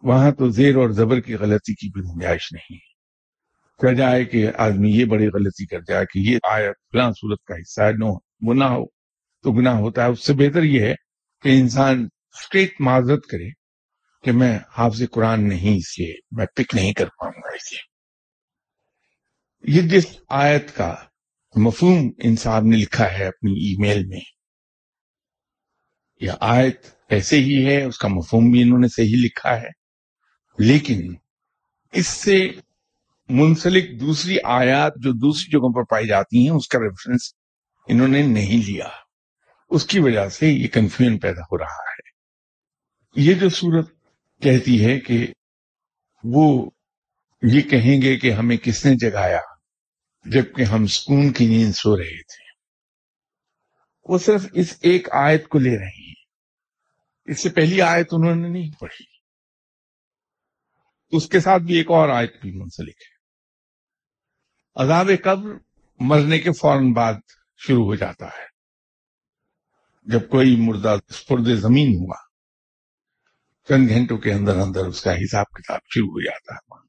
وہاں 0.02 0.32
تو 0.32 0.50
زیر 0.50 0.76
اور 0.76 0.90
زبر 0.90 1.20
کی 1.20 1.34
غلطی 1.34 1.74
کی 1.74 1.90
بھی 1.90 2.02
گنجائش 2.02 2.54
نہیں۔ 2.54 2.76
ہے 2.76 2.88
کہا 3.82 3.94
جائے 3.94 4.26
کہ 4.26 4.48
آدمی 4.56 4.90
یہ 4.90 5.06
بڑی 5.06 5.28
غلطی 5.28 5.66
کر 5.66 5.80
جائے 5.88 6.06
کہ 6.06 6.20
یہ 6.20 6.38
آیت 6.44 6.92
فلاں 6.92 7.12
صورت 7.12 7.44
کا 7.44 7.56
حصہ 7.56 7.82
ہے، 7.82 7.92
نو، 7.92 8.18
وہ 8.42 8.54
نہ 8.54 8.64
ہو۔ 8.64 8.86
تو 9.44 9.52
گناہ 9.52 9.78
ہوتا 9.78 10.06
ہے۔ 10.06 10.10
اس 10.10 10.26
سے 10.26 10.34
بہتر 10.34 10.64
یہ 10.64 10.82
ہے 10.82 10.96
کہ 11.42 11.50
انسان 11.50 12.08
اسٹریٹ 12.34 12.74
معذرت 12.80 13.26
کرے 13.26 13.50
کہ 14.24 14.32
میں 14.32 14.60
حافظ 14.78 15.04
قرآن 15.12 15.50
نہیں 15.50 15.78
اسے 15.78 16.14
میں 16.32 16.46
پک 16.46 16.76
نہیں 16.76 16.94
کر 16.94 17.06
پاؤں 17.06 17.32
گا 17.32 17.48
اسے 17.48 17.76
یہ 19.64 19.82
جس 19.82 20.18
آیت 20.30 20.76
کا 20.76 20.96
مفہوم 21.56 22.12
انصاف 22.24 22.64
نے 22.64 22.78
لکھا 22.78 23.12
ہے 23.12 23.26
اپنی 23.26 23.52
ای 23.52 23.76
میل 23.80 24.06
میں، 24.06 24.20
یہ 26.22 26.32
آیت 26.40 26.82
ایسے 27.10 27.36
ہی 27.36 27.66
ہے، 27.66 27.84
اس 27.84 27.98
کا 27.98 28.08
مفہوم 28.08 28.52
بھی 28.52 28.62
انہوں 28.62 28.80
نے 28.80 28.88
صحیح 28.88 29.16
لکھا 29.24 29.62
ہے۔ 29.62 29.77
لیکن 30.58 31.16
اس 31.92 32.08
سے 32.08 32.50
منسلک 33.30 34.00
دوسری 34.00 34.38
آیات 34.44 34.94
جو 34.96 35.12
دوسری 35.12 35.52
جگہوں 35.52 35.74
پر 35.74 35.84
پائی 35.84 36.08
جاتی 36.08 36.48
ہیں، 36.48 36.56
اس 36.56 36.68
کا 36.68 36.80
ریفرنس 36.80 37.34
انہوں 37.88 38.08
نے 38.08 38.22
نہیں 38.22 38.68
لیا۔ 38.68 38.88
اس 39.70 39.86
کی 39.86 40.00
وجہ 40.00 40.30
سے 40.30 40.48
یہ 40.48 40.68
کنفیوژن 40.68 41.20
پیدا 41.20 41.42
ہو 41.42 41.58
رہا 41.58 41.66
ہے۔ 41.66 42.10
یہ 43.16 43.34
جو 43.34 43.50
صورت 43.50 43.90
کہتی 44.42 44.86
ہے 44.86 45.00
کہ 45.00 45.28
وہ 46.24 46.70
یہ 47.44 47.62
کہیں 47.62 48.02
گے 48.02 48.18
کہ 48.18 48.32
ہمیں 48.32 48.58
کس 48.58 48.86
نے 48.86 48.96
جگایا، 48.96 49.42
جبکہ 50.26 50.64
ہم 50.64 50.88
سکون 50.88 51.34
کی 51.34 51.48
نیند 51.48 51.72
سو 51.72 51.98
رہے 51.98 52.24
تھے۔ 52.24 52.48
وہ 54.06 54.18
صرف 54.18 54.46
اس 54.54 54.78
ایک 54.82 55.08
آیت 55.12 55.48
کو 55.48 55.60
لے 55.60 55.78
رہے 55.78 56.08
ہیں۔ 56.08 56.14
اس 57.26 57.44
سے 57.44 57.50
پہلی 57.50 57.82
آیت 57.82 58.08
انہوں 58.12 58.36
نے 58.36 58.48
نہیں 58.48 58.72
پڑھی۔ 58.80 59.17
اس 61.10 61.30
کے 61.30 61.40
ساتھ 61.40 61.64
بھی 61.64 61.76
ایک 61.76 61.92
اور 61.92 62.10
آیت 62.10 62.36
بھی 62.42 62.52
منسلک 62.52 63.02
ہے۔ 63.02 63.18
عذاب 64.76 65.10
قبر 65.24 65.50
مرنے 66.00 66.40
کے 66.40 66.52
فوراً 66.52 66.94
بعد 66.94 67.14
شروع 67.58 67.86
ہو 67.86 67.96
جاتا 67.96 68.26
ہے۔ 68.26 68.48
جب 70.04 70.30
کوئی 70.30 70.56
مردہ 70.60 70.96
سپرد 71.10 71.46
زمین 71.56 71.88
ہوا، 71.88 72.16
چند 73.68 73.90
گھنٹوں 73.90 74.18
کے 74.18 74.34
اندر 74.34 74.56
اندر 74.58 74.86
اس 74.86 75.02
کا 75.02 75.16
حساب 75.16 75.46
کتاب 75.46 75.80
شروع 75.94 76.08
ہو 76.08 76.22
جاتا 76.22 76.56
ہے۔ 76.56 76.88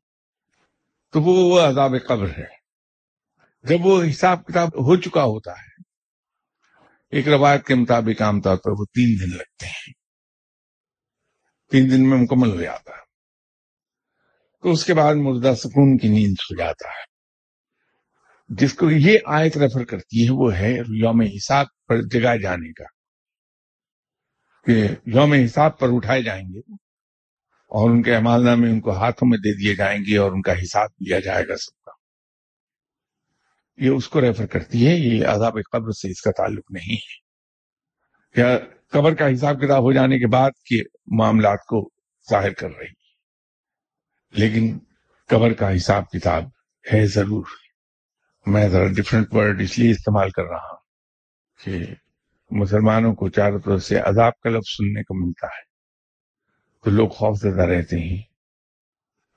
تو 1.12 1.22
وہ 1.22 1.60
عذاب 1.60 1.92
قبر 2.06 2.28
ہے۔ 2.28 2.58
جب 3.62 3.86
وہ 3.86 4.02
حساب 4.10 4.46
کتاب 4.46 4.68
ہو 4.68 4.96
چکا 4.96 5.22
ہوتا 5.22 5.52
ہے، 5.52 5.82
ایک 7.10 7.28
روایت 7.28 7.66
کے 7.66 7.74
مطابق 7.74 8.22
عام 8.22 8.40
طور 8.40 8.56
پر 8.56 8.70
وہ 8.70 8.84
تین 8.84 9.16
دن 9.20 9.36
لگتے 9.36 9.66
ہیں۔ 9.66 9.92
تین 11.70 11.90
دن 11.90 12.10
میں 12.10 12.18
مکمل 12.18 12.50
ہو 12.50 12.62
جاتا 12.62 12.90
ہے۔ 12.90 13.07
تو 14.62 14.70
اس 14.70 14.84
کے 14.84 14.94
بعد 14.94 15.14
مردہ 15.14 15.54
سکون 15.54 15.98
کی 15.98 16.08
نیند 16.08 16.34
سو 16.40 16.56
جاتا 16.56 16.88
ہے۔ 16.88 17.08
جس 18.48 18.74
کو 18.74 18.90
یہ 18.90 19.18
آیت 19.26 19.58
ریفر 19.58 19.84
کرتی 19.84 20.26
ہے 20.26 20.30
وہ 20.30 20.54
ہے 20.54 20.72
یوم 20.88 21.20
حساب 21.20 21.66
پر 21.88 22.02
جگائے 22.02 22.38
جانے 22.38 22.72
کا۔ 22.72 22.84
کہ 24.66 24.88
یوم 25.06 25.32
حساب 25.32 25.78
پر 25.78 25.88
اٹھائے 25.92 26.22
جائیں 26.22 26.44
گے 26.54 26.58
اور 27.48 27.90
ان 27.90 28.02
کے 28.02 28.16
امالنا 28.16 28.54
میں 28.54 28.70
ان 28.70 28.80
کو 28.80 28.90
ہاتھوں 28.90 29.28
میں 29.28 29.38
دے 29.38 29.54
دیے 29.54 29.74
جائیں 29.74 30.00
گے 30.08 30.16
اور 30.16 30.32
ان 30.32 30.42
کا 30.42 30.52
حساب 30.52 30.88
لیا 31.06 31.18
جائے 31.18 31.48
گا 31.48 31.56
سب 31.56 31.84
کا۔ 31.84 31.90
یہ 33.76 33.90
اس 33.90 34.08
کو 34.08 34.20
ریفر 34.20 34.46
کرتی 34.46 34.86
ہے، 34.86 34.92
یہ 34.92 35.26
عذاب 35.26 35.58
قبر 35.72 35.90
سے 35.90 36.10
اس 36.10 36.20
کا 36.20 36.30
تعلق 36.30 36.70
نہیں 36.70 36.96
ہے۔ 36.96 37.28
کیا 38.34 38.58
قبر 38.90 39.14
کا 39.14 39.26
حساب 39.26 39.56
کتاب 39.60 39.82
ہو 39.82 39.92
جانے 39.92 40.18
کے 40.18 40.26
بعد 40.26 40.50
کے 40.50 40.82
معاملات 41.16 41.58
کو 41.66 41.90
ظاہر 42.30 42.52
کر 42.52 42.68
رہی 42.68 42.86
ہے۔ 42.86 43.07
لیکن 44.30 44.78
قبر 45.26 45.52
کا 45.52 45.76
حساب 45.76 46.10
کتاب 46.10 46.44
ہے 46.92 47.06
ضرور۔ 47.06 47.44
میں 48.46 48.68
ذرا 48.68 48.86
ڈفرینٹ 48.86 49.34
ورڈ 49.34 49.60
اس 49.60 49.78
لیے 49.78 49.90
استعمال 49.90 50.30
کر 50.30 50.42
رہا 50.42 50.56
ہوں 50.56 50.78
کہ 51.64 51.94
مسلمانوں 52.50 53.14
کو 53.14 53.28
چاروں 53.28 53.58
طرف 53.58 53.82
سے 53.82 53.96
عذاب 53.96 54.40
کا 54.40 54.50
لفظ 54.50 54.76
سننے 54.76 55.02
کو 55.02 55.26
ملتا 55.26 55.46
ہے۔ 55.46 55.68
تو 56.84 56.90
لوگ 56.90 57.08
خوف 57.08 57.38
زدہ 57.38 57.62
رہتے 57.62 57.96
ہیں 57.98 58.22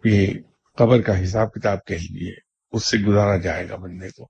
کہ 0.04 0.34
قبر 0.78 1.02
کا 1.02 1.24
حساب 1.24 1.54
کتاب 1.54 1.86
کہہ 1.86 1.96
لیے 1.96 2.34
اس 2.72 2.86
سے 2.86 2.98
گزارا 2.98 3.38
جائے 3.38 3.70
گا 3.70 3.76
بندے 3.76 4.10
کو۔ 4.10 4.30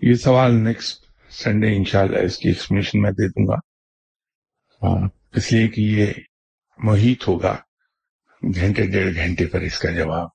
یہ 0.00 0.14
سوال 0.14 0.54
نیکسٹ 0.54 1.06
سنڈے 1.30 1.76
انشاءاللہ 1.76 2.18
اس 2.18 2.38
کی 2.38 2.48
ایکسپلینیشن 2.48 3.02
میں 3.02 3.10
دے 3.10 3.28
دوں 3.28 3.46
گا۔ 3.48 3.56
ہاں، 4.82 5.08
اس 5.34 5.52
لیے 5.52 5.68
کہ 5.68 5.80
یہ 5.80 6.12
محیط 6.78 7.28
ہوگا۔ 7.28 7.56
گھنٹے 8.54 8.86
ڈیڑھ 8.86 9.14
گھنٹے 9.14 9.46
پر 9.46 9.60
اس 9.60 9.78
کا 9.78 9.90
جواب۔ 9.90 10.28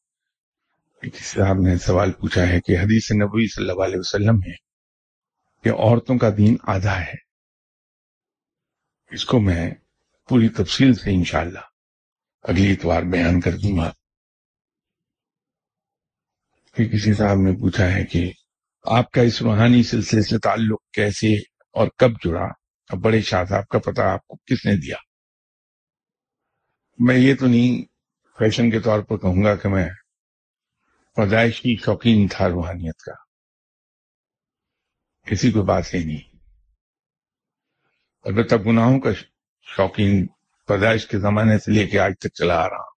کسی 1.01 1.23
صاحب 1.23 1.55
نے 1.61 1.77
سوال 1.77 2.11
پوچھا 2.11 2.47
ہے 2.47 2.61
کہ 2.61 2.77
حدیث 2.77 3.11
نبوی 3.11 3.47
صلی 3.47 3.69
اللہ 3.69 3.83
علیہ 3.83 3.99
وسلم 3.99 4.35
ہے 4.35 4.55
کہ 5.63 5.69
عورتوں 5.69 6.17
کا 6.17 6.29
دین 6.37 6.55
آدھا 6.63 7.01
ہے۔ 7.01 7.13
اس 9.11 9.25
کو 9.25 9.39
میں 9.39 9.71
پوری 10.29 10.49
تفصیل 10.49 10.93
سے 10.93 11.11
انشاءاللہ 11.11 11.59
اگلی 12.41 12.71
اتوار 12.71 13.03
بیان 13.03 13.39
کر 13.39 13.51
دوں 13.51 13.77
گا۔ 13.77 13.91
کہ 16.75 16.87
کسی 16.87 17.13
صاحب 17.13 17.37
نے 17.37 17.51
پوچھا 17.51 17.93
ہے 17.93 18.03
کہ 18.05 18.31
آپ 18.83 19.11
کا 19.11 19.21
اس 19.21 19.41
روحانی 19.41 19.83
سلسلے 19.83 20.21
سے 20.21 20.39
تعلق 20.39 20.81
کیسے 20.93 21.33
اور 21.71 21.87
کب 21.97 22.11
جڑا؟ 22.25 22.45
اب 22.89 22.97
بڑے 22.97 23.21
شاہ 23.21 23.43
صاحب 23.45 23.67
کا 23.67 23.79
پتہ 23.79 24.01
آپ 24.01 24.27
کو 24.27 24.35
کس 24.35 24.65
نے 24.65 24.75
دیا؟ 24.75 24.95
میں 26.99 27.17
یہ 27.17 27.35
تو 27.35 27.47
نہیں 27.47 27.85
فیشن 28.37 28.71
کے 28.71 28.79
طور 28.79 28.99
پر 28.99 29.17
کہوں 29.17 29.43
گا 29.43 29.55
کہ 29.55 29.69
میں 29.69 29.89
پیدائشی 31.15 31.75
شوقین 31.75 32.27
تھا 32.27 32.49
روحانیت 32.49 32.97
کا۔ 32.97 33.11
کسی 35.25 35.51
کو 35.51 35.63
بات 35.63 35.93
ہی 35.93 36.03
نہیں۔ 36.05 36.37
البتہ 38.23 38.55
گناہوں 38.55 38.99
کا 38.99 39.09
شوقین 39.61 40.27
پیدائش 40.67 41.07
کے 41.07 41.19
زمانے 41.19 41.57
سے 41.57 41.71
لے 41.71 41.87
کے 41.87 41.99
آج 41.99 42.13
تک 42.19 42.33
چلا 42.33 42.55
آ 42.55 42.69
رہا 42.69 42.75
ہوں۔ 42.75 42.91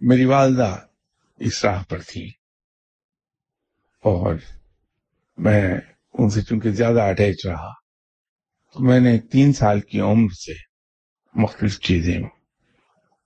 میری 0.00 0.24
والدہ 0.24 0.86
اس 1.36 1.64
راہ 1.64 1.84
پر 1.84 1.98
تھی۔ 2.02 2.28
اور 3.96 4.34
میں 5.38 5.74
ان 6.12 6.30
سے 6.30 6.42
چونکہ 6.42 6.70
زیادہ 6.70 7.00
اٹیچ 7.00 7.46
رہا۔ 7.46 7.85
میں 8.74 9.00
نے 9.00 9.18
تین 9.18 9.52
سال 9.52 9.80
کی 9.80 10.00
عمر 10.00 10.28
سے 10.28 10.52
مختلف 11.34 11.80
چیزیں 11.80 12.18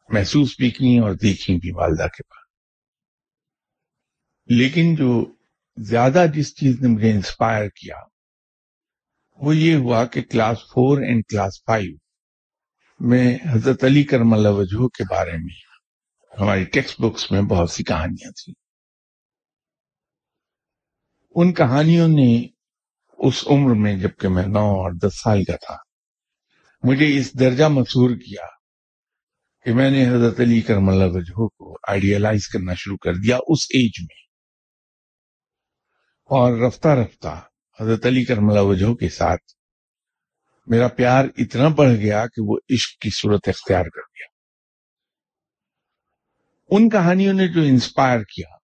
محسوس 0.08 0.54
بھی 0.58 0.70
کی 0.70 0.98
اور 0.98 1.12
دیکھی 1.12 1.56
بھی 1.56 1.70
والدہ 1.70 2.02
کے 2.02 2.22
پاس۔ 2.22 2.50
لیکن 4.46 4.94
جو 4.94 5.34
زیادہ 5.76 6.26
جس 6.34 6.56
چیز 6.56 6.80
نے 6.80 6.88
مجھے 6.88 7.10
انسپائر 7.10 7.68
کیا، 7.68 7.96
وہ 9.38 9.56
یہ 9.56 9.74
ہوا 9.74 10.04
کہ 10.04 10.22
class 10.22 10.58
four 10.58 11.02
and 11.02 11.22
class 11.28 11.64
five 11.66 11.96
میں 13.00 13.38
حضرت 13.50 13.84
علی 13.84 14.02
کرم 14.02 14.32
اللہ 14.32 14.48
وجہ 14.48 14.88
کے 14.88 15.04
بارے 15.10 15.32
میں 15.32 15.70
ہماری 16.40 16.64
ٹیکسٹ 16.64 17.00
بکس 17.00 17.30
میں 17.30 17.42
بہت 17.42 17.70
سی 17.70 17.84
کہانیاں 17.84 18.30
تھیں۔ 18.30 18.54
ان 21.34 21.52
کہانیوں 21.52 22.08
نے 22.08 22.59
اس 23.20 23.44
عمر 23.46 23.74
میں 23.74 23.96
جبکہ 23.96 24.28
میں 24.28 24.46
نو 24.46 24.58
اور 24.58 24.92
دس 24.92 25.20
سال 25.20 25.44
کا 25.44 25.56
تھا، 25.56 25.76
مجھے 26.82 27.18
اس 27.18 27.38
درجہ 27.40 27.64
مسور 27.64 28.10
کیا 28.10 28.46
کہ 29.64 29.72
میں 29.72 29.90
نے 29.90 30.08
حضرت 30.08 30.40
علی 30.40 30.60
کرم 30.60 30.88
اللہ 30.88 31.04
وجہ 31.04 31.48
کو 31.48 31.76
آئیڈیالائز 31.88 32.48
کرنا 32.48 32.74
شروع 32.74 32.96
کر 32.96 33.14
دیا 33.14 33.36
اس 33.36 33.66
ایج 33.70 33.92
میں۔ 34.00 34.20
اور 36.30 36.58
رفتہ 36.58 36.88
رفتہ 36.88 37.42
حضرت 37.80 38.06
علی 38.06 38.24
کرم 38.24 38.48
اللہ 38.48 38.60
وجہ 38.60 38.94
کے 38.94 39.08
ساتھ 39.08 39.42
میرا 40.66 40.88
پیار 40.88 41.24
اتنا 41.38 41.68
بڑھ 41.68 41.94
گیا 41.96 42.26
کہ 42.26 42.42
وہ 42.42 42.58
عشق 42.70 42.98
کی 42.98 43.10
صورت 43.10 43.48
اختیار 43.48 43.84
کر 43.84 44.00
گیا 44.00 44.26
ان 46.70 46.88
کہانیوں 46.88 47.34
نے 47.34 47.48
جو 47.48 47.60
انسپائر 47.60 48.20
کیا، 48.22 48.56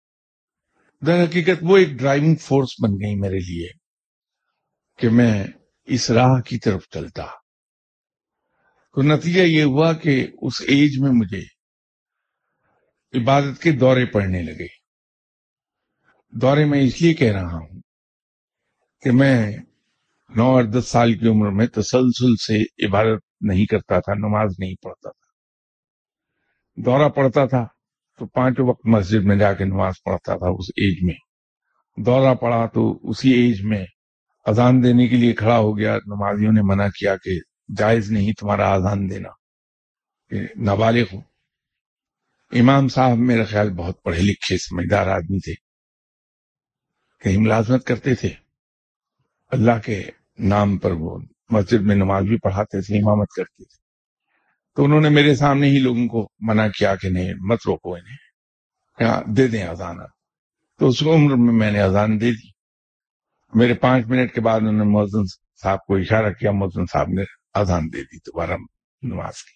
در 1.06 1.24
حقیقت 1.24 1.58
وہ 1.62 1.78
ایک 1.78 1.90
ڈرائیونگ 1.90 2.36
فورس 2.36 2.70
بن 2.84 2.92
گئی 2.92 3.16
میرے 3.16 3.40
لیے۔ 3.40 3.85
کہ 4.98 5.10
میں 5.10 5.48
اس 5.84 6.12
راہ 6.12 6.42
کی 6.42 6.58
طرف 6.58 6.90
چلتا۔ 6.90 7.26
تو 8.96 9.02
نتیجہ 9.02 9.42
یہ 9.42 9.64
ہوا 9.64 9.94
کہ 9.94 10.28
اس 10.42 10.62
ایج 10.62 11.00
میں 11.00 11.12
مجھے 11.12 11.42
عبادت 13.22 13.62
کے 13.62 13.72
دورے 13.72 14.06
پڑنے 14.06 14.42
لگے۔ 14.42 14.68
دورے 16.32 16.66
میں 16.66 16.82
اس 16.82 17.02
لیے 17.02 17.14
کہہ 17.14 17.32
رہا 17.32 17.56
ہوں 17.56 17.82
کہ 19.02 19.12
میں 19.12 19.52
نو 20.36 20.44
اور 20.44 20.64
دس 20.64 20.88
سال 20.88 21.14
کی 21.14 21.28
عمر 21.28 21.50
میں 21.50 21.68
تسلسل 21.68 22.36
سے 22.36 22.88
عبادت 22.88 23.24
نہیں 23.42 23.66
کرتا 23.66 24.00
تھا، 24.00 24.14
نماز 24.14 24.56
نہیں 24.60 24.76
پڑھتا 24.82 25.10
تھا۔ 25.10 25.26
دورہ 26.86 27.10
پڑتا 27.10 27.46
تھا 27.46 27.66
تو 28.20 28.26
پانچوں 28.26 28.68
وقت 28.68 28.88
مسجد 28.88 29.26
میں 29.26 29.36
جا 29.36 29.54
کے 29.54 29.66
نماز 29.66 29.94
پڑھتا 30.06 30.38
تھا 30.38 30.48
اس 30.48 30.66
ایج 30.70 30.98
میں۔ 31.02 31.16
دورہ 31.98 32.36
پڑا 32.36 32.66
تو 32.66 33.10
اسی 33.10 33.32
ایج 33.32 33.62
میں 33.62 33.86
اذان 34.46 34.84
دینے 34.84 35.08
کے 35.08 35.16
لیے 35.16 35.34
کھڑا 35.34 35.58
ہو 35.58 35.78
گیا، 35.78 35.98
نمازیوں 35.98 36.52
نے 36.52 36.62
منع 36.62 36.88
کیا 36.88 37.18
کہ 37.18 37.40
جائز 37.78 38.12
نہیں 38.12 38.34
تمہارا 38.34 38.74
اذان 38.74 39.10
دینا۔ 39.10 39.30
کہ 40.30 40.42
نابالغ 40.56 41.04
ہو۔ 41.14 41.20
امام 42.52 42.88
صاحب 42.88 43.18
میرا 43.18 43.44
خیال 43.44 43.74
بہت 43.74 44.04
پڑھے 44.04 44.22
لکھے، 44.22 44.58
سمجھدار 44.58 45.08
آدمی 45.08 45.40
تھے۔ 45.40 45.54
کہیں 47.24 47.38
ملازمت 47.38 47.86
کرتے 47.86 48.16
تھے۔ 48.16 48.30
اللہ 49.48 49.80
کے 49.86 50.04
نام 50.40 50.78
پر 50.78 50.92
وہ 50.92 51.20
مسجد 51.50 51.82
میں 51.82 51.96
نماز 51.96 52.24
بھی 52.24 52.38
پڑھاتے 52.38 52.82
تھے، 52.82 52.98
امامت 52.98 53.28
کرتے 53.30 53.64
تھے۔ 53.64 53.78
تو 54.76 54.84
انہوں 54.84 55.02
نے 55.02 55.10
میرے 55.10 55.36
سامنے 55.36 55.68
ہی 55.68 55.80
لوگوں 55.80 56.08
کو 56.08 56.30
منع 56.40 56.68
کیا 56.68 56.96
کہ 56.96 57.10
نہیں 57.10 57.34
مت 57.34 57.60
روکو، 57.66 57.96
انہیں۔ 57.96 58.26
دے 59.28 59.48
دیں 59.48 59.64
اذان۔ 59.64 59.98
تو 60.80 60.88
اس 60.88 61.04
عمر 61.04 61.36
میں 61.36 61.54
میں 61.54 61.72
نے 61.72 61.82
اذان 61.82 62.22
دے 62.22 62.32
دی۔ 62.32 62.55
میرے 63.54 63.74
پانچ 63.74 64.06
منٹ 64.08 64.34
کے 64.34 64.42
بعد 64.42 64.60
انہوں 64.60 64.74
نے 64.74 64.84
مؤذن 64.84 65.26
صاحب 65.62 65.86
کو 65.86 65.96
اشارہ 65.96 66.34
کیا، 66.34 66.52
مؤذن 66.52 66.86
صاحب 66.86 67.08
نے 67.08 67.24
اذان 67.54 67.94
دے 67.94 68.04
دی 68.04 68.18
دوبارہ 68.18 68.58
نماز 69.02 69.34
کی۔ 69.34 69.56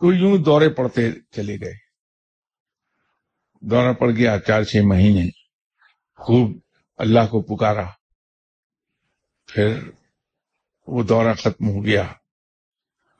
تو 0.00 0.12
یوں 0.12 0.38
دورے 0.38 0.68
پڑتے 0.68 1.12
چلے 1.30 1.60
گئے۔ 1.60 1.74
دورہ 3.60 3.92
پڑ 3.92 4.10
گیا، 4.10 4.38
چار 4.46 4.62
چھ 4.62 4.76
مہینے 4.84 5.28
خوب 6.14 6.58
اللہ 6.96 7.26
کو 7.30 7.56
پکارا۔ 7.56 7.86
پھر 9.46 9.90
وہ 10.86 11.02
دورہ 11.02 11.34
ختم 11.34 11.68
ہو 11.68 11.84
گیا۔ 11.84 12.12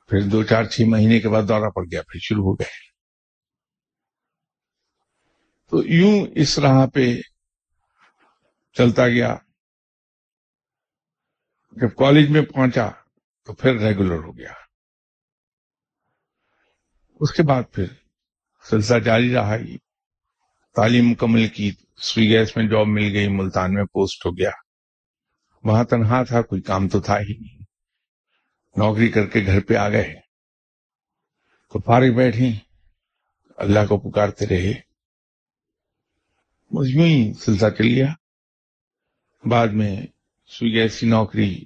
پھر 0.08 0.28
دو 0.28 0.42
چار 0.42 0.64
چھ 0.64 0.80
مہینے 0.86 1.20
کے 1.20 1.28
بعد 1.28 1.42
دورہ 1.48 1.70
پڑ 1.70 1.84
گیا، 1.84 2.02
پھر 2.02 2.20
شروع 2.20 2.44
ہو 2.44 2.54
گئے۔ 2.54 2.90
تو 5.70 5.86
یوں 5.86 6.26
اس 6.34 6.58
راہ 6.58 6.86
پہ 6.86 7.20
چلتا 8.72 9.08
گیا۔ 9.08 9.36
جب 11.70 11.96
کالج 11.96 12.30
میں 12.30 12.42
پہنچا 12.42 12.90
تو 13.44 13.54
پھر 13.54 13.74
ریگولر 13.78 14.18
ہو 14.18 14.38
گیا۔ 14.38 14.52
اس 17.20 17.32
کے 17.32 17.42
بعد 17.42 17.62
پھر 17.72 17.84
سلسلہ 18.70 18.98
جاری 18.98 19.34
رہا۔ 19.34 19.56
تعلیم 20.76 21.08
مکمل 21.08 21.48
کی، 21.48 21.72
سوئی 21.96 22.28
گیس 22.28 22.56
میں 22.56 22.64
جاب 22.64 22.86
مل 22.86 23.16
گئی، 23.16 23.28
ملتان 23.28 23.74
میں 23.74 23.84
پوسٹ 23.84 24.26
ہو 24.26 24.30
گیا۔ 24.30 24.50
وہاں 25.64 25.84
تنہا 25.84 26.22
تھا، 26.22 26.42
کوئی 26.42 26.62
کام 26.62 26.88
تو 26.88 27.00
تھا 27.00 27.18
ہی 27.20 27.38
نہیں۔ 27.40 27.58
نوکری 28.76 29.08
کر 29.08 29.26
کے 29.26 29.40
گھر 29.46 29.60
پہ 29.60 29.74
آ 29.74 29.88
گئے۔ 29.88 30.14
تو 31.72 31.78
فارغ 31.80 32.16
بیٹھی۔ 32.16 32.58
اللہ 33.56 33.86
کو 33.88 34.10
پکارتے 34.10 34.46
رہے۔ 34.46 34.72
بس 36.70 36.86
یوں 36.88 37.06
ہی 37.06 37.32
سلسلہ 37.34 37.70
چل 37.70 37.84
گیا۔ 37.84 38.19
بعد 39.44 39.68
میں 39.68 40.06
سوئی 40.46 40.72
ایسی 40.72 41.08
نوکری 41.08 41.64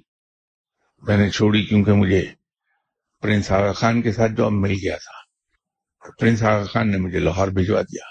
میں 1.01 1.17
نے 1.17 1.29
چھوڑی 1.29 1.65
کیونکہ 1.65 1.91
مجھے 1.91 2.33
پرنس 3.21 3.51
آغا 3.51 3.71
خان 3.71 4.01
کے 4.01 4.11
ساتھ 4.11 4.31
جاب 4.37 4.51
مل 4.51 4.71
گیا 4.71 4.97
تھا۔ 4.97 5.25
پرنس 6.19 6.43
آغا 6.43 6.63
خان 6.63 6.91
نے 6.91 6.97
مجھے 6.97 7.19
لاہور 7.19 7.47
بھجوا 7.47 7.81
دیا۔ 7.81 8.05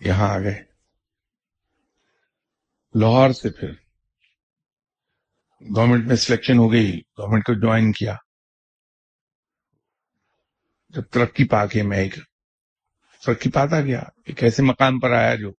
یہاں 0.00 0.28
آ 0.28 0.38
گئے۔ 0.38 0.64
لاہور 2.94 3.30
سے 3.30 3.50
پھر 3.50 3.72
گورنمنٹ 5.76 6.06
میں 6.06 6.16
سلیکشن 6.16 6.58
ہو 6.58 6.72
گئی۔ 6.72 7.00
گورنمنٹ 7.18 7.44
کو 7.44 7.52
جوائن 7.52 7.92
کیا۔ 7.92 8.16
جب 10.88 11.02
ترقی 11.02 11.48
پا 11.48 11.66
کے 11.66 11.82
میں 11.82 11.98
ایک 11.98 12.14
ترقی 13.26 13.50
پاتا 13.50 13.80
گیا، 13.80 14.02
ایک 14.24 14.42
ایسے 14.42 14.62
مقام 14.62 15.00
پر 15.00 15.10
آیا 15.10 15.34
جو 15.34 15.52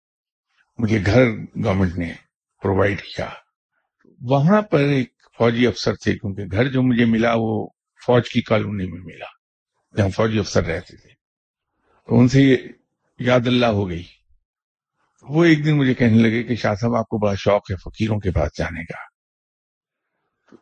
مجھے 0.78 0.98
گھر 1.06 1.24
گورنمنٹ 1.64 1.96
نے 1.96 2.23
پرووائڈ 2.64 3.02
کیا۔ 3.02 3.30
وہاں 4.20 4.62
پر 4.62 4.78
ایک 4.78 5.12
فوجی 5.38 5.66
افسر 5.66 5.94
تھے، 5.94 6.18
کیونکہ 6.18 6.42
گھر 6.50 6.68
جو 6.68 6.82
مجھے 6.82 7.04
ملا 7.04 7.32
وہ 7.36 7.68
فوج 8.06 8.28
کی 8.28 8.42
کالونی 8.42 8.86
میں 8.86 9.00
ملا، 9.00 9.26
جہاں 9.96 10.08
فوجی 10.08 10.38
افسر 10.38 10.64
رہتے 10.64 10.96
تھے۔ 10.96 11.08
تو 12.06 12.18
ان 12.18 12.28
سے 12.28 12.56
یاد 13.18 13.40
اللہ 13.46 13.66
ہو 13.66 13.88
گئی۔ 13.88 14.04
وہ 15.22 15.44
ایک 15.44 15.64
دن 15.64 15.76
مجھے 15.76 15.94
کہنے 15.94 16.22
لگے 16.22 16.42
کہ 16.42 16.54
شاہ 16.54 16.74
صاحب، 16.74 16.94
آپ 16.94 17.08
کو 17.08 17.18
بڑا 17.18 17.34
شوق 17.34 17.70
ہے 17.70 17.76
فقیروں 17.76 18.20
کے 18.20 18.30
پاس 18.30 18.58
جانے 18.58 18.84
کا۔ 18.84 19.14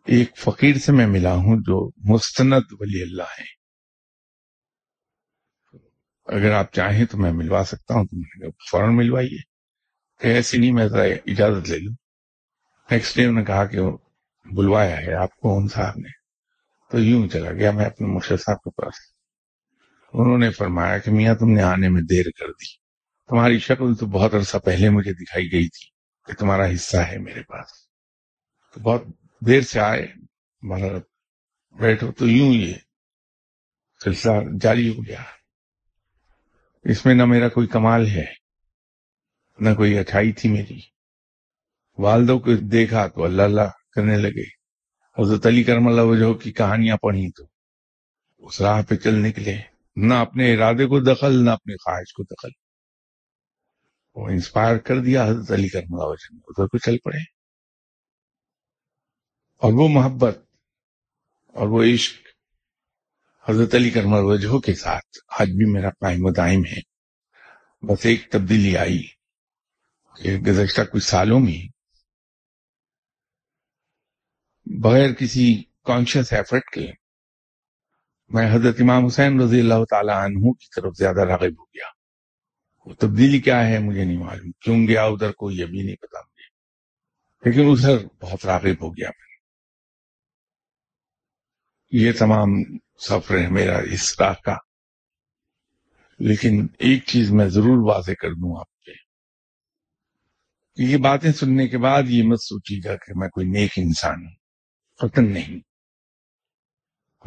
ایک 0.07 0.37
فقیر 0.37 0.77
سے 0.77 0.93
میں 0.93 1.07
ملا 1.07 1.35
ہوں 1.35 1.57
جو 1.57 1.91
مستند 2.12 2.73
ولی 2.81 3.03
اللہ 3.03 3.23
ہے 3.23 3.62
اگر 6.27 6.53
آپ 6.53 6.73
چاہیں 6.73 7.05
تو 7.05 7.19
میں 7.19 7.33
ملوا 7.33 7.65
سکتا 7.65 7.95
ہوں، 7.95 8.05
تو 8.05 8.51
فوراً 8.71 8.97
ملوائیے۔ 8.97 9.52
کہ 10.23 10.29
ایسی 10.29 10.59
نہیں 10.59 10.73
میں 10.73 10.89
ذرا 10.89 11.03
اجازت 11.03 11.69
لے 11.69 11.79
لوں 11.79 11.95
نیکسٹ 12.91 13.17
ڈے 13.17 13.23
انہوں 13.23 13.37
نے 13.37 13.45
کہا 13.45 13.65
کہ 13.65 13.81
بلوایا 14.45 14.97
ہے 14.97 15.15
آپ 15.15 15.37
کو 15.37 15.57
ان 15.57 15.69
صاحب 15.69 15.97
نے۔ 15.97 16.09
تو 16.91 16.99
یوں 16.99 17.29
چلا 17.29 17.53
گیا 17.53 17.71
میں 17.71 17.85
اپنے 17.85 18.07
مرشد 18.07 18.41
صاحب 18.45 18.63
کے 18.63 18.71
پاس۔ 18.71 18.95
انہوں 20.13 20.39
نے 20.39 20.51
فرمایا 20.51 20.99
کہ 20.99 21.11
میاں 21.11 21.35
تم 21.35 21.51
نے 21.51 21.63
آنے 21.63 21.89
میں 21.89 22.03
دیر 22.03 22.25
کر 22.25 22.47
دی۔ 22.47 22.77
تمہاری 23.29 23.59
شکل 23.59 23.95
تو 23.95 24.07
بہت 24.07 24.35
عرصہ 24.35 24.57
پہلے 24.59 24.91
مجھے 24.91 25.13
دکھائی 25.13 25.53
گئی 25.53 25.69
تھی 25.69 25.87
کہ 26.27 26.41
تمہارا 26.41 26.75
حصہ 26.75 26.97
ہے 26.97 27.19
میرے 27.19 27.43
پاس۔ 27.43 27.67
تو 28.75 28.81
بہت 28.81 29.05
دیر 29.47 29.61
سے 29.61 29.81
آئے 29.81 30.07
بیٹھو۔ 31.71 32.13
تو 32.13 32.29
یوں 32.29 32.55
یہ 32.55 32.75
سلسلہ 34.05 34.33
جاری 34.61 34.89
ہو 34.89 35.07
گیا۔ 35.07 35.23
اس 36.85 37.07
میں 37.07 37.15
نہ 37.15 37.25
میرا 37.25 37.49
کوئی 37.49 37.67
کمال 37.67 38.07
ہے۔ 38.07 38.41
نہ 39.61 39.75
کوئی 39.75 39.99
اچھائی 39.99 40.33
تھی 40.33 40.49
میری۔ 40.49 40.81
والدوں 41.99 42.38
کو 42.38 42.57
دیکھا 42.57 43.07
تو 43.07 43.25
اللہ 43.25 43.43
اللہ 43.43 43.71
کرنے 43.91 44.19
لگے۔ 44.19 44.62
حضرت 45.19 45.47
علی 45.47 45.65
کرم 45.65 45.88
اللہ 45.88 46.01
وجہ 46.01 46.33
کی 46.33 46.53
کہانیاں 46.53 46.97
پڑھی 46.97 47.31
تو 47.31 47.45
اس 48.38 48.61
راہ 48.61 48.83
پہ 48.83 48.95
چل 48.95 49.15
نکلے۔ 49.15 49.59
نہ 49.97 50.15
اپنے 50.15 50.55
ارادے 50.55 50.87
کو 50.87 51.01
دخل، 51.01 51.45
نہ 51.45 51.51
اپنے 51.51 51.75
خواہش 51.75 52.12
کو 52.12 52.23
دخل۔ 52.23 52.49
وہ 54.15 54.29
انسپائر 54.29 54.79
کر 54.79 54.99
دیا 54.99 55.27
حضرت 55.27 55.51
علی 55.51 55.69
کرم 55.69 55.95
اللہ 55.95 56.05
وجہ 56.05 56.35
ادھر 56.35 56.67
کو 56.67 56.79
چل 56.79 56.99
پڑے۔ 56.99 57.19
اور 59.57 59.73
وہ 59.73 59.88
محبت 59.88 60.38
اور 61.47 61.69
وہ 61.69 61.85
عشق 61.85 62.15
حضرت 63.51 63.75
علی 63.75 63.91
کرم 63.91 64.12
وجہ 64.12 64.59
کے 64.59 64.75
ساتھ 64.75 65.19
آج 65.29 65.49
بھی 65.49 65.73
میرا 65.73 65.91
قائم 65.91 66.25
و 66.25 66.31
دائم 66.31 66.65
ہے۔ 66.65 66.81
بس 67.87 68.07
ایک 68.07 68.31
تبدیلی 68.31 68.77
آئی۔ 68.77 69.22
کہ 70.16 70.37
گزشتہ 70.37 70.81
کچھ 70.92 71.05
سالوں 71.05 71.40
میں 71.40 71.72
بغیر 74.83 75.12
کسی 75.12 75.62
کانشیس 75.85 76.33
ایفرٹ 76.33 76.70
کے 76.72 76.92
میں 78.29 78.55
حضرت 78.55 78.77
امام 78.81 79.05
حسین 79.05 79.40
رضی 79.40 79.61
اللہ 79.61 79.85
تعالی 79.90 80.12
عنہ 80.12 80.53
کی 80.53 80.66
طرف 80.77 80.96
زیادہ 80.96 81.20
راغب 81.20 81.59
ہو 81.59 81.64
گیا۔ 81.64 81.87
وہ 82.87 82.94
تبدیلی 82.94 83.40
کیا 83.40 83.68
ہے 83.68 83.79
مجھے 83.79 84.05
نہیں 84.05 84.18
معلوم۔ 84.18 84.51
کیوں 84.53 84.87
گیا 84.88 85.05
ادھر 85.05 85.33
کو 85.33 85.51
یہ 85.51 85.64
بھی 85.64 85.83
نہیں 85.83 85.96
پتا 85.96 86.20
مجھے۔ 86.20 86.48
لیکن 87.44 87.70
ادھر 87.70 88.07
بہت 88.20 88.46
راغب 88.46 88.83
ہو 88.83 88.90
گیا۔ 88.90 89.09
میں 89.09 89.37
یہ 91.90 92.12
تمام 92.18 92.48
سفر 92.98 93.38
ہے 93.38 93.48
میرا 93.48 93.79
اس 93.79 94.20
راہ 94.20 94.35
کا۔ 94.44 94.57
لیکن 96.18 96.66
ایک 96.79 97.05
چیز 97.07 97.31
میں 97.31 97.46
ضرور 97.46 97.94
واضح 97.94 98.12
کر 98.20 98.31
دوں 98.31 98.61
آپ 98.61 98.72
یہ 100.77 100.97
باتیں 100.97 101.33
سننے 101.33 101.69
کے 101.69 101.79
بعد 101.79 102.03
یہ 102.07 102.23
مت 102.23 102.39
سوچیے 102.43 102.81
گا 102.85 102.97
کہ 102.97 103.13
میں 103.17 103.29
کوئی 103.29 103.47
نیک 103.47 103.73
انسان 103.77 104.25
ہوں۔ 104.25 104.35
قطن 104.99 105.33
نہیں۔ 105.33 105.61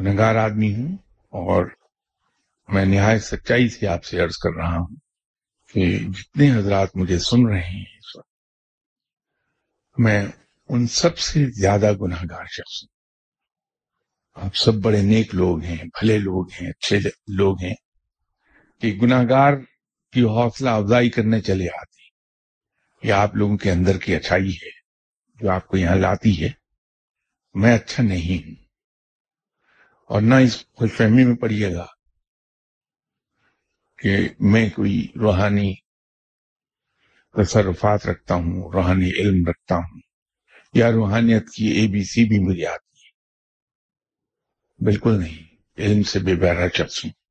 گنگار 0.02 0.34
آدمی 0.34 0.74
ہوں 0.74 0.96
اور 1.28 1.66
میں 2.68 2.84
نہایت 2.84 3.22
سچائی 3.22 3.68
سے 3.68 3.86
آپ 3.86 4.04
سے 4.04 4.20
عرض 4.20 4.36
کر 4.36 4.50
رہا 4.56 4.76
ہوں 4.76 4.96
کہ 5.72 5.98
جتنے 5.98 6.54
حضرات 6.54 6.88
مجھے 6.94 7.18
سن 7.18 7.46
رہے 7.46 7.60
ہیں 7.60 7.84
اس 7.84 8.16
وقت، 8.16 8.28
میں 9.98 10.26
ان 10.68 10.86
سب 10.86 11.18
سے 11.18 11.60
زیادہ 11.60 11.92
گناہ 11.92 12.24
گار 12.30 12.44
شخص 12.44 12.82
ہوں۔ 12.82 12.96
آپ 14.46 14.56
سب 14.56 14.74
بڑے 14.74 15.02
نیک 15.02 15.34
لوگ 15.34 15.62
ہیں، 15.62 15.84
بھلے 15.84 16.18
لوگ 16.18 16.46
ہیں، 16.60 16.68
اچھے 16.68 16.98
لوگ 17.26 17.56
ہیں۔ 17.62 17.74
کہ 18.80 18.98
گناہ 19.02 19.24
گار 19.28 19.52
کی 20.12 20.22
حوصلہ 20.22 20.70
افزائی 20.70 21.10
کرنے 21.10 21.40
چلے 21.40 21.66
آتے 21.66 21.95
یہ 23.06 23.12
آپ 23.12 23.36
لوگوں 23.36 23.56
کے 23.56 23.70
اندر 23.70 23.98
کی 23.98 24.14
اچھائی 24.14 24.56
ہے، 24.56 24.70
جو 25.34 25.50
آپ 25.50 25.66
کو 25.66 25.76
یہاں 25.76 25.96
لاتی 25.96 26.44
ہے۔ 26.44 26.48
میں 27.54 27.74
اچھا 27.74 28.02
نہیں 28.02 28.48
ہوں۔ 28.48 28.54
اور 30.08 30.22
نہ 30.22 30.34
اس 30.34 30.64
خوش 30.72 30.92
فہمی 30.92 31.24
میں 31.24 31.36
پڑیے 31.36 31.74
گا 31.74 31.86
کہ 33.98 34.28
میں 34.40 34.70
کوئی 34.70 35.06
روحانی 35.20 35.74
تصرفات 37.32 38.06
رکھتا 38.06 38.34
ہوں، 38.34 38.70
روحانی 38.72 39.10
علم 39.10 39.48
رکھتا 39.48 39.76
ہوں، 39.76 40.00
یا 40.74 40.92
روحانیت 40.92 41.50
کی 41.50 41.66
اے 41.66 41.86
بی 41.86 42.04
سی 42.04 42.24
بھی 42.24 42.38
مجھے 42.38 42.66
آتی 42.66 43.06
ہے۔ 43.06 43.10
بالکل 44.84 45.20
نہیں، 45.20 45.56
علم 45.78 46.02
سے 46.02 46.18
بے 46.18 46.34
بہرا 46.34 46.66
شخص 46.74 47.04
ہوں۔ 47.04 47.25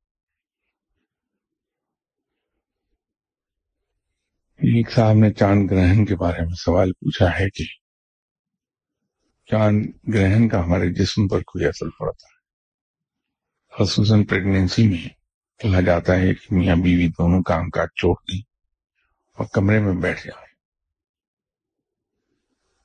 ایک 4.58 4.90
صاحب 4.90 5.14
نے 5.14 5.32
چاند 5.32 5.70
گرہن 5.70 6.04
کے 6.04 6.16
بارے 6.16 6.42
میں 6.42 6.54
سوال 6.54 6.92
پوچھا 6.92 7.26
ہے 7.40 7.50
کہ 7.50 7.64
چاند 9.50 9.86
گرہن 10.14 10.48
کا 10.48 10.64
ہمارے 10.64 10.92
جسم 10.92 11.28
پر 11.28 11.42
کوئی 11.42 11.64
اثر 11.64 11.86
پڑتا 11.98 12.26
ہے؟ 12.26 12.36
خصوصاً 13.72 14.24
پریگنینسی 14.24 14.88
میں 14.88 15.08
کہا 15.58 15.80
جاتا 15.80 16.16
ہے 16.16 16.34
کہ 16.34 16.54
میاں 16.54 16.76
بیوی 16.76 17.08
دونوں 17.08 17.42
کام 17.42 17.70
کاج 17.70 17.88
چھوڑ 17.88 18.14
دیں 18.14 18.40
اور 19.38 19.46
کمرے 19.52 19.78
میں 19.80 19.94
بیٹھ 19.94 20.26
جائیں 20.26 20.46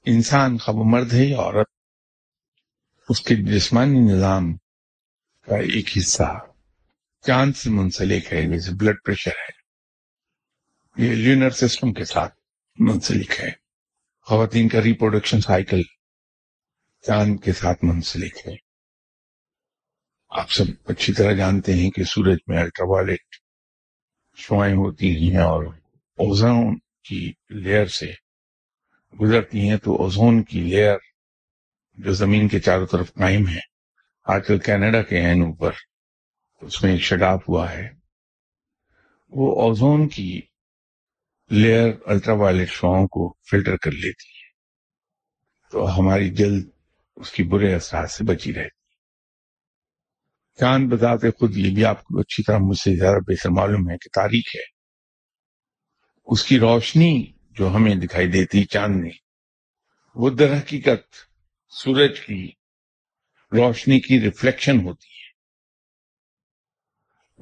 انسان 0.05 0.57
خب 0.57 0.73
مرد 0.75 1.13
ہے 1.13 1.25
یا 1.25 1.37
عورت 1.37 1.67
اس 3.09 3.21
کے 3.21 3.35
جسمانی 3.35 3.99
نظام 3.99 4.53
کا 5.47 5.57
ایک 5.57 5.89
حصہ 5.97 6.39
چاند 7.27 7.55
سے 7.55 7.69
منسلک 7.69 8.33
ہے، 8.33 8.41
جیسے 8.41 8.71
بلڈ 8.71 8.95
پریشر 9.05 9.31
ہے۔ 9.31 9.60
یہ 10.97 11.15
لینر 11.15 11.49
سسٹم 11.49 11.93
کے 11.93 12.05
ساتھ 12.05 12.35
منسلک 12.79 13.39
ہے۔ 13.39 13.49
خواتین 14.21 14.69
کا 14.69 14.81
ریپروڈکشن 14.81 15.41
سائیکل 15.41 15.81
چاند 17.01 17.39
کے 17.39 17.53
ساتھ 17.53 17.85
منسلک 17.85 18.47
ہے۔ 18.47 18.55
آپ 20.29 20.51
سب 20.51 20.63
اچھی 20.85 21.13
طرح 21.13 21.31
جانتے 21.31 21.73
ہیں 21.73 21.91
کہ 21.91 22.03
سورج 22.03 22.37
میں 22.47 22.57
الٹرا 22.57 22.85
وائلٹ 22.89 23.35
شوائیں 24.35 24.75
ہوتی 24.75 25.31
ہیں 25.31 25.37
اور 25.37 25.63
اوزون 26.17 26.79
کی 27.03 27.33
لیئر 27.49 27.85
سے 27.85 28.13
گزرتی 29.21 29.69
ہیں، 29.69 29.77
تو 29.77 29.95
اوزون 29.95 30.43
کی 30.43 30.59
لیئر 30.59 30.97
جو 31.93 32.13
زمین 32.13 32.47
کے 32.47 32.59
چاروں 32.59 32.87
طرف 32.87 33.13
قائم 33.13 33.47
ہے، 33.47 33.59
آج 34.23 34.47
کل 34.47 34.59
کینیڈا 34.59 35.01
کے 35.01 35.17
این 35.17 35.41
اوپر 35.41 35.71
اس 36.61 36.83
میں 36.83 36.91
ایک 36.91 37.01
شگاف 37.01 37.49
ہوا 37.49 37.71
ہے۔ 37.71 37.89
وہ 39.29 39.61
اوزون 39.61 40.09
کی 40.09 40.41
لیئر 41.51 41.93
الٹرا 42.05 42.33
وائلٹ 42.33 42.69
شوؤں 42.69 43.07
کو 43.07 43.35
فلٹر 43.51 43.77
کر 43.77 43.91
لیتی 43.91 44.29
ہے۔ 44.29 44.41
تو 45.71 45.99
ہماری 45.99 46.29
جلد 46.29 46.69
اس 47.15 47.31
کی 47.31 47.43
برے 47.43 47.75
اثرات 47.75 48.11
سے 48.11 48.23
بچی 48.23 48.53
رہتی 48.53 48.81
چاند 50.59 50.93
بتاتے 50.93 51.31
خود 51.31 51.57
یہ 51.57 51.75
بھی 51.75 51.85
آپ 51.85 52.03
کو 52.03 52.19
اچھی 52.19 52.43
طرح 52.43 52.57
مجھ 52.57 52.77
سے 52.77 52.95
زیادہ 52.95 53.15
بہتر 53.15 53.49
معلوم 53.49 53.89
ہے 53.89 53.97
کہ 53.97 54.09
تاریخ 54.15 54.43
ہے۔ 54.55 54.63
اس 56.25 56.45
کی 56.45 56.59
روشنی 56.59 57.31
جو 57.51 57.75
ہمیں 57.75 57.95
دکھائی 57.95 58.27
دیتی 58.27 58.63
چاندنی 58.65 59.09
وہ 60.15 60.29
در 60.29 60.57
حقیقت 60.57 61.15
سورج 61.69 62.19
کی 62.19 62.51
روشنی 63.51 63.99
کی 63.99 64.21
ریفلیکشن 64.21 64.79
ہوتی 64.79 65.07
ہے۔ 65.07 65.31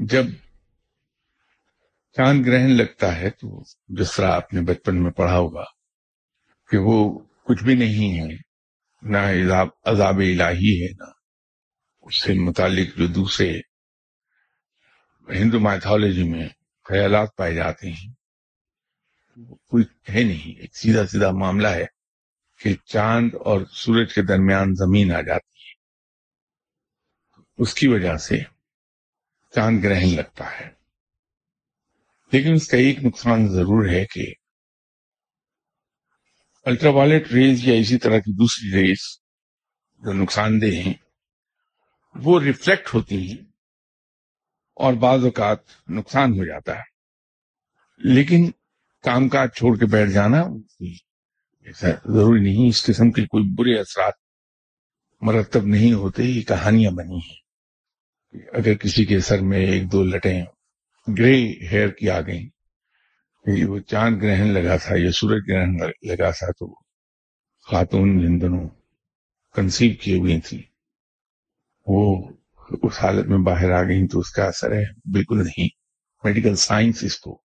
جب 0.06 0.24
چاند 2.18 2.48
گرہن 2.48 2.72
لگتا 2.78 3.16
ہے 3.16 3.30
تو 3.30 3.64
جس 3.88 4.16
طرح 4.16 4.32
آپ 4.32 4.54
نے 4.54 4.62
بچپن 4.62 5.04
میں 5.04 5.12
پڑھا 5.12 5.38
ہوگا 5.38 5.64
کہ 6.70 6.78
وہ 6.78 7.20
کچھ 7.44 7.64
بھی 7.64 7.76
نہیں 7.76 8.20
ہے، 8.20 8.38
نہ 9.02 9.18
عذاب 9.86 10.18
الہی 10.18 10.84
ہے، 10.84 10.94
نہ 10.94 11.12
اس 12.02 12.22
سے 12.22 12.34
متعلق 12.34 12.98
جو 12.98 13.08
دوسرے 13.08 13.60
ہندو 15.30 15.60
مائتھولوجی 15.60 16.24
میں 16.24 16.50
خیالات 16.84 17.36
پائے 17.36 17.56
جاتے 17.56 17.90
ہیں 17.90 18.14
کوئی 19.68 19.84
ہے 20.10 20.24
نہیں۔ 20.24 20.60
ایک 20.60 20.78
سیدھا 20.78 21.08
سیدھا 21.08 21.32
معاملہ 21.32 21.68
ہے 21.68 21.86
کہ 22.60 22.74
چاند 22.86 23.30
اور 23.46 23.62
سورج 23.72 24.14
کے 24.14 24.22
درمیان 24.22 24.74
زمین 24.76 25.12
آ 25.12 25.22
جاتی 25.22 25.60
ہے۔ 25.60 25.74
اس 27.58 27.74
کی 27.74 27.88
وجہ 27.88 28.18
سے 28.18 28.40
چاند 29.56 29.84
گرہن 29.84 30.16
لگتا 30.16 30.60
ہے۔ 30.60 30.79
لیکن 32.32 32.54
اس 32.54 32.68
کا 32.68 32.78
ایک 32.78 33.06
نقصان 33.06 33.48
ضرور 33.48 33.90
ہے 33.90 34.06
کہ 34.06 34.34
الٹرا 36.66 36.90
وائلٹ 36.90 37.32
ریز 37.32 37.68
یا 37.68 37.74
اسی 37.74 37.98
طرح 37.98 38.18
کی 38.18 38.34
دوسری 38.34 38.82
ریز 38.82 39.00
جو 40.00 40.14
نقصان 40.14 40.62
دہ 40.62 40.66
ہیں، 40.66 40.94
وہ 42.16 42.42
ریفلیکٹ 42.42 42.94
ہوتی 42.94 43.30
ہیں 43.30 43.38
اور 44.76 44.94
بعض 44.94 45.24
اوقات 45.24 45.58
نقصان 45.90 46.32
ہو 46.32 46.46
جاتا 46.46 46.76
ہے۔ 46.76 47.00
لیکن 47.98 48.52
کام 49.04 49.30
کاج 49.30 49.50
چھوڑ 49.56 49.78
کے 49.78 49.86
بیٹھ 49.86 50.12
جانا 50.12 50.40
ایسا 50.40 51.88
ضروری 51.90 52.42
نہیں، 52.42 52.70
اس 52.70 52.86
قسم 52.86 53.12
کے 53.12 53.22
کوئی 53.22 53.54
برے 53.54 53.80
اثرات 53.80 54.14
مرتب 55.22 55.66
نہیں 55.66 55.94
ہوتے، 55.94 56.24
یہ 56.24 56.42
کہانیاں 56.42 56.92
بنی 56.92 57.18
ہیں۔ 57.18 57.40
اگر 58.54 58.74
کسی 58.74 59.06
کے 59.06 59.20
سر 59.20 59.42
میں 59.42 59.66
ایک 59.66 59.92
دو 59.92 60.04
لٹیں 60.04 60.46
گرے 61.08 61.36
ہیئر 61.72 61.90
کی 61.90 62.10
آ 62.10 62.22
گئیں 62.22 62.50
وہ 63.68 63.80
چاند 63.80 64.24
گرہن 64.24 64.48
لگا 64.48 64.78
تھا 64.78 64.96
یا 64.98 65.12
سورج 65.12 65.42
گرہن 65.50 65.78
لگا 66.02 66.30
تھا 66.30 66.52
تو 66.52 66.76
خاتون 67.72 68.20
جن 68.20 68.42
دنوں 68.42 68.70
کنسیو 69.56 69.92
کیے 70.02 70.20
ہوئی 70.20 70.42
تھی۔ 70.42 70.64
وہ 71.88 72.30
اس 72.84 73.00
حالت 73.04 73.26
میں 73.26 73.38
باہر 73.38 73.72
آ 73.72 73.84
گئی 73.84 74.08
تو 74.08 74.20
اس 74.20 74.32
کا 74.32 74.44
اثر 74.44 74.72
ہے 74.72 74.84
بالکل 75.12 75.44
نہیں۔ 75.46 75.68
میڈیکل 76.24 76.56
سائنس 76.56 77.04
اس 77.04 77.20
کو 77.20 77.42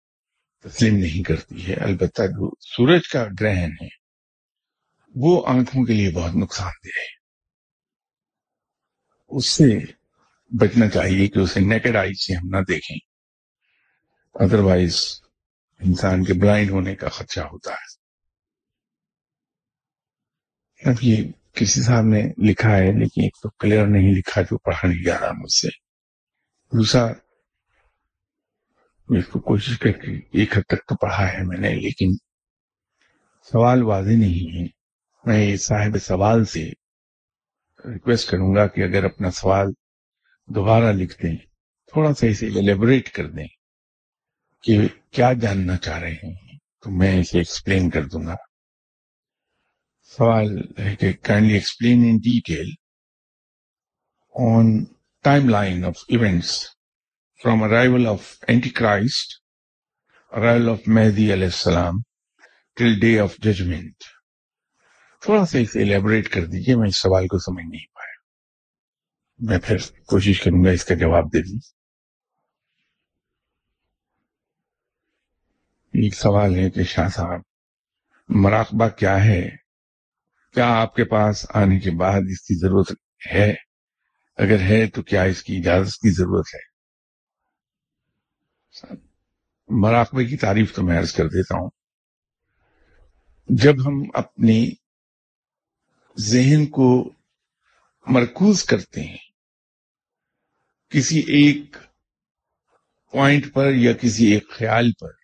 تسلیم 0.63 0.97
نہیں 0.97 1.23
کرتی 1.23 1.69
ہے۔ 1.69 1.75
البتہ 1.75 2.23
جو 2.23 2.51
سورج 2.61 3.09
کا 3.09 3.27
گرہن 3.41 3.71
ہے، 3.83 3.89
وہ 5.15 5.47
آنکھوں 5.47 5.85
کے 5.85 5.93
لیے 5.93 6.11
بہت 6.11 6.35
نقصان 6.37 6.73
دہ 6.85 6.99
ہے۔ 6.99 7.25
اس 9.29 9.49
سے 9.49 9.65
بچنا 10.61 10.89
چاہیے 10.89 11.29
کہ 11.29 11.39
اسے 11.39 11.61
نیکڈ 11.61 11.97
آئی 11.97 12.15
سے 12.15 12.35
ہم 12.35 12.49
نہ 12.49 12.57
دیکھیں۔ 12.69 13.14
ادروائز 14.35 15.23
انسان 15.81 16.25
کے 16.25 16.33
بلائنڈ 16.33 16.71
ہونے 16.71 16.95
کا 16.95 17.09
خدشہ 17.09 17.41
ہوتا 17.41 17.73
ہے۔ 17.73 18.05
اب 20.91 20.97
یہ 21.03 21.25
کسی 21.53 21.83
صاحب 21.83 22.05
نے 22.05 22.51
لکھا 22.51 22.77
ہے، 22.77 22.87
لیکن 22.87 23.23
ایک 23.23 23.37
تو 23.43 23.49
کلیئر 23.51 23.87
نہیں 23.87 24.15
لکھا 24.19 24.43
جو 24.43 24.59
پڑھا 24.59 24.89
نہیں 24.89 25.05
جا 25.05 25.21
رہا 25.21 25.33
مجھ 25.33 25.53
سے۔ 25.53 25.69
دوسرا 26.77 27.05
اس 29.09 29.27
کو 29.27 29.41
کوشش 29.41 29.79
کر 29.79 29.93
کے 29.93 30.17
ایک 30.17 30.59
حد 30.59 30.63
تک 30.63 30.89
تو 30.89 30.97
پڑھا 30.97 31.33
ہے 31.33 31.43
میں 31.43 31.59
نے، 31.59 31.75
لیکن 31.75 32.17
سوال 33.53 33.83
واضح 33.83 34.11
نہیں 34.11 34.61
ہے۔ 34.61 34.67
میں 35.25 35.57
صاحب 35.57 35.99
سوال 35.99 36.45
سے 36.45 36.71
ریکویسٹ 37.85 38.31
کروں 38.31 38.55
گا 38.55 38.67
کہ 38.67 38.81
اگر 38.81 39.05
اپنا 39.05 39.31
سوال 39.31 39.67
دوبارہ 40.47 40.93
لکھ 40.93 41.23
دیں، 41.23 41.37
تھوڑا 41.87 42.15
سا 42.15 42.27
اسے 42.27 42.47
ایلیبوریٹ 42.47 43.11
کر 43.11 43.31
دیں۔ 43.31 43.47
کہ 44.65 44.79
کیا 45.11 45.33
جاننا 45.33 45.77
چاہ 45.77 45.99
رہے 45.99 46.13
ہیں؟ 46.13 46.59
تو 46.83 46.91
میں 46.91 47.21
اسے 47.21 47.39
ایکسپلین 47.39 47.91
کر 47.91 48.05
دوں 48.05 48.27
گا۔ 48.27 48.35
سوال 50.11 50.59
ہے 50.79 50.97
کہ 50.97 51.13
kindly 51.13 51.55
explain 51.55 52.05
in 52.05 52.17
detail 52.17 52.71
on 54.35 54.85
timeline 55.49 55.85
of 55.85 56.05
events 56.09 56.67
from 57.43 57.63
arrival 57.63 58.07
of 58.07 58.39
antichrist 58.71 59.33
arrival 60.33 60.69
of 60.69 60.79
Mahdi 60.87 61.33
علیہ 61.33 61.45
السلام 61.45 61.95
ٹل 62.77 63.01
ڈے 63.01 63.21
آف 63.21 63.37
ججمنٹ 63.39 64.05
تھوڑا 65.21 65.47
سا 65.47 65.59
اسے 65.59 65.79
ایلیبوریٹ 65.79 66.29
کر 66.29 66.45
دیجیے 66.45 66.77
میں 66.77 66.89
اس 66.89 66.97
سوال 66.97 67.27
کو 67.27 67.39
سمجھ 67.39 67.67
نہیں 67.67 67.87
پایا۔ 67.95 68.15
میں 69.39 69.59
پھر 69.59 69.77
کوشش 70.07 70.41
کروں 70.41 70.65
گا 70.65 70.71
اس 70.71 70.85
کا 70.85 70.95
جواب 70.95 71.25
دے 71.33 71.43
دوں۔ 71.43 71.84
ایک 75.95 76.15
سوال 76.15 76.55
ہے 76.55 76.71
کہ 76.71 76.83
شاہ 76.83 77.09
صاحب، 77.09 77.41
مراقبہ 78.29 78.89
کیا 78.89 79.25
ہے؟ 79.25 79.51
کیا 80.55 80.67
آپ 80.69 80.95
کے 80.95 81.05
پاس 81.05 81.47
آنے 81.55 81.79
کے 81.81 81.91
بعد 81.91 82.21
اس 82.31 82.41
کی 82.41 82.55
ضرورت 82.59 82.93
ہے؟ 83.33 83.55
اگر 84.37 84.61
ہے 84.61 84.87
تو 84.87 85.03
کیا 85.03 85.23
اس 85.23 85.43
کی 85.43 85.57
اجازت 85.57 85.93
کی 85.93 86.11
ضرورت 86.11 86.47
ہے؟ 86.55 86.75
مراقبے 89.69 90.25
کی 90.25 90.37
تعریف 90.37 90.75
تو 90.75 90.83
میں 90.83 90.99
عرض 90.99 91.13
کر 91.13 91.27
دیتا 91.27 91.55
ہوں۔ 91.59 91.71
جب 93.49 93.75
ہم 93.87 94.03
اپنی 94.15 94.71
ذہن 96.19 96.67
کو 96.67 97.13
مرکوز 98.07 98.65
کرتے 98.65 99.01
ہیں، 99.01 99.25
کسی 100.89 101.19
ایک 101.19 101.77
پوائنٹ 103.11 103.53
پر 103.55 103.73
یا 103.73 103.93
کسی 103.93 104.27
ایک 104.27 104.51
خیال 104.51 104.93
پر 104.93 105.24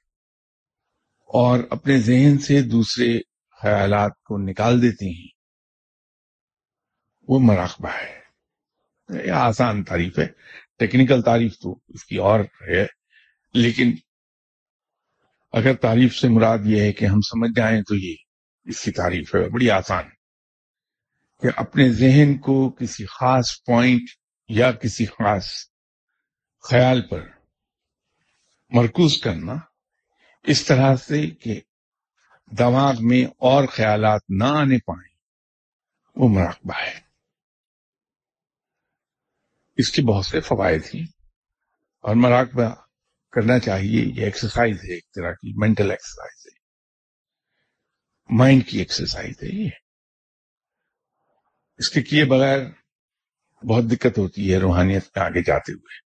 اور 1.32 1.58
اپنے 1.70 1.98
ذہن 1.98 2.38
سے 2.38 2.62
دوسرے 2.62 3.18
خیالات 3.62 4.22
کو 4.22 4.38
نکال 4.38 4.82
دیتے 4.82 5.06
ہیں۔ 5.06 5.28
وہ 7.28 7.38
مراقبہ 7.38 7.88
ہے۔ 7.88 8.20
یہ 9.26 9.32
آسان 9.32 9.84
تعریف 9.84 10.18
ہے۔ 10.18 10.26
ٹیکنیکل 10.78 11.22
تعریف 11.22 11.58
تو 11.58 11.80
اس 11.88 12.04
کی 12.04 12.16
اور 12.16 12.40
ہے۔ 12.40 12.86
لیکن 13.54 13.92
اگر 15.52 15.74
تعریف 15.74 16.14
سے 16.14 16.28
مراد 16.28 16.58
یہ 16.64 16.80
ہے 16.80 16.92
کہ 16.92 17.04
ہم 17.04 17.20
سمجھ 17.20 17.50
جائیں 17.56 17.82
تو 17.82 17.94
یہ 17.94 18.14
اس 18.64 18.80
کی 18.80 18.90
تعریف 18.90 19.34
ہے۔ 19.34 19.48
بڑی 19.48 19.70
آسان 19.70 20.04
کہ 21.42 21.48
اپنے 21.56 21.92
ذہن 21.92 22.38
کو 22.38 22.70
کسی 22.70 23.06
خاص 23.06 23.64
پوائنٹ 23.66 24.02
یا 24.48 24.72
کسی 24.72 25.06
خاص 25.06 25.50
خیال 26.70 27.02
پر 27.02 27.26
مرکوز 28.70 29.18
کرنا 29.18 29.69
اس 30.42 30.64
طرح 30.64 30.96
سے 30.96 31.30
کہ 31.30 31.60
دماغ 32.58 32.94
میں 33.00 33.24
اور 33.24 33.68
خیالات 33.68 34.22
نہ 34.28 34.44
آنے 34.44 34.78
پائیں، 34.78 35.14
وہ 36.16 36.28
مراقبہ 36.28 36.74
ہے۔ 36.82 37.00
اس 39.76 39.92
کے 39.92 40.02
بہت 40.02 40.26
سے 40.26 40.40
فوائد 40.40 40.82
ہیں 40.94 41.06
اور 42.00 42.14
مراقبہ 42.14 42.74
کرنا 43.32 43.58
چاہیے، 43.58 44.04
یہ 44.16 44.24
ایکسرسائز 44.24 44.76
ہے، 44.76 44.94
ایک 44.94 45.04
طرح 45.14 45.32
کی 45.32 45.60
مینٹل 45.60 45.90
ایکسرسائز 45.90 46.46
ہے۔ 46.46 46.60
مائنڈ 48.36 48.68
کی 48.68 48.78
ایکسرسائز 48.78 49.34
ہے 49.42 49.48
یہ۔ 49.48 49.70
اس 51.78 51.90
کے 51.90 52.02
کیے 52.02 52.24
بغیر 52.24 52.58
بہت 53.66 53.84
دقت 53.84 54.18
ہوتی 54.18 54.52
ہے 54.52 54.58
روحانیت 54.58 55.04
میں 55.16 55.24
آگے 55.24 55.42
جاتے 55.42 55.72
ہوئے۔ 55.72 56.10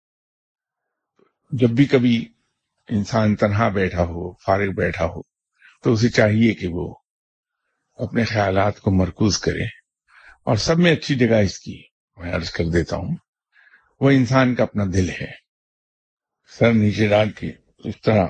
جب 1.50 1.68
بھی 1.68 1.84
کبھی 1.84 2.32
انسان 2.88 3.36
تنہا 3.36 3.68
بیٹھا 3.68 4.02
ہو، 4.02 4.32
فارغ 4.34 4.70
بیٹھا 4.76 5.04
ہو، 5.04 5.22
تو 5.82 5.92
اسے 5.92 6.08
چاہیے 6.08 6.54
کہ 6.54 6.68
وہ 6.70 6.94
اپنے 7.98 8.24
خیالات 8.24 8.80
کو 8.80 8.90
مرکوز 8.90 9.38
کرے۔ 9.38 9.64
اور 10.42 10.56
سب 10.56 10.78
میں 10.78 10.92
اچھی 10.92 11.14
جگہ 11.14 11.36
اس 11.36 11.60
کی 11.60 11.82
میں 12.16 12.34
عرض 12.34 12.50
کر 12.50 12.64
دیتا 12.64 12.96
ہوں، 12.96 13.16
وہ 14.00 14.10
انسان 14.10 14.54
کا 14.54 14.62
اپنا 14.62 14.84
دل 14.92 15.10
ہے۔ 15.10 15.30
سر 16.58 16.72
نیچے 16.72 17.08
ڈال 17.08 17.30
کے 17.30 17.52
اس 17.78 18.00
طرح 18.00 18.26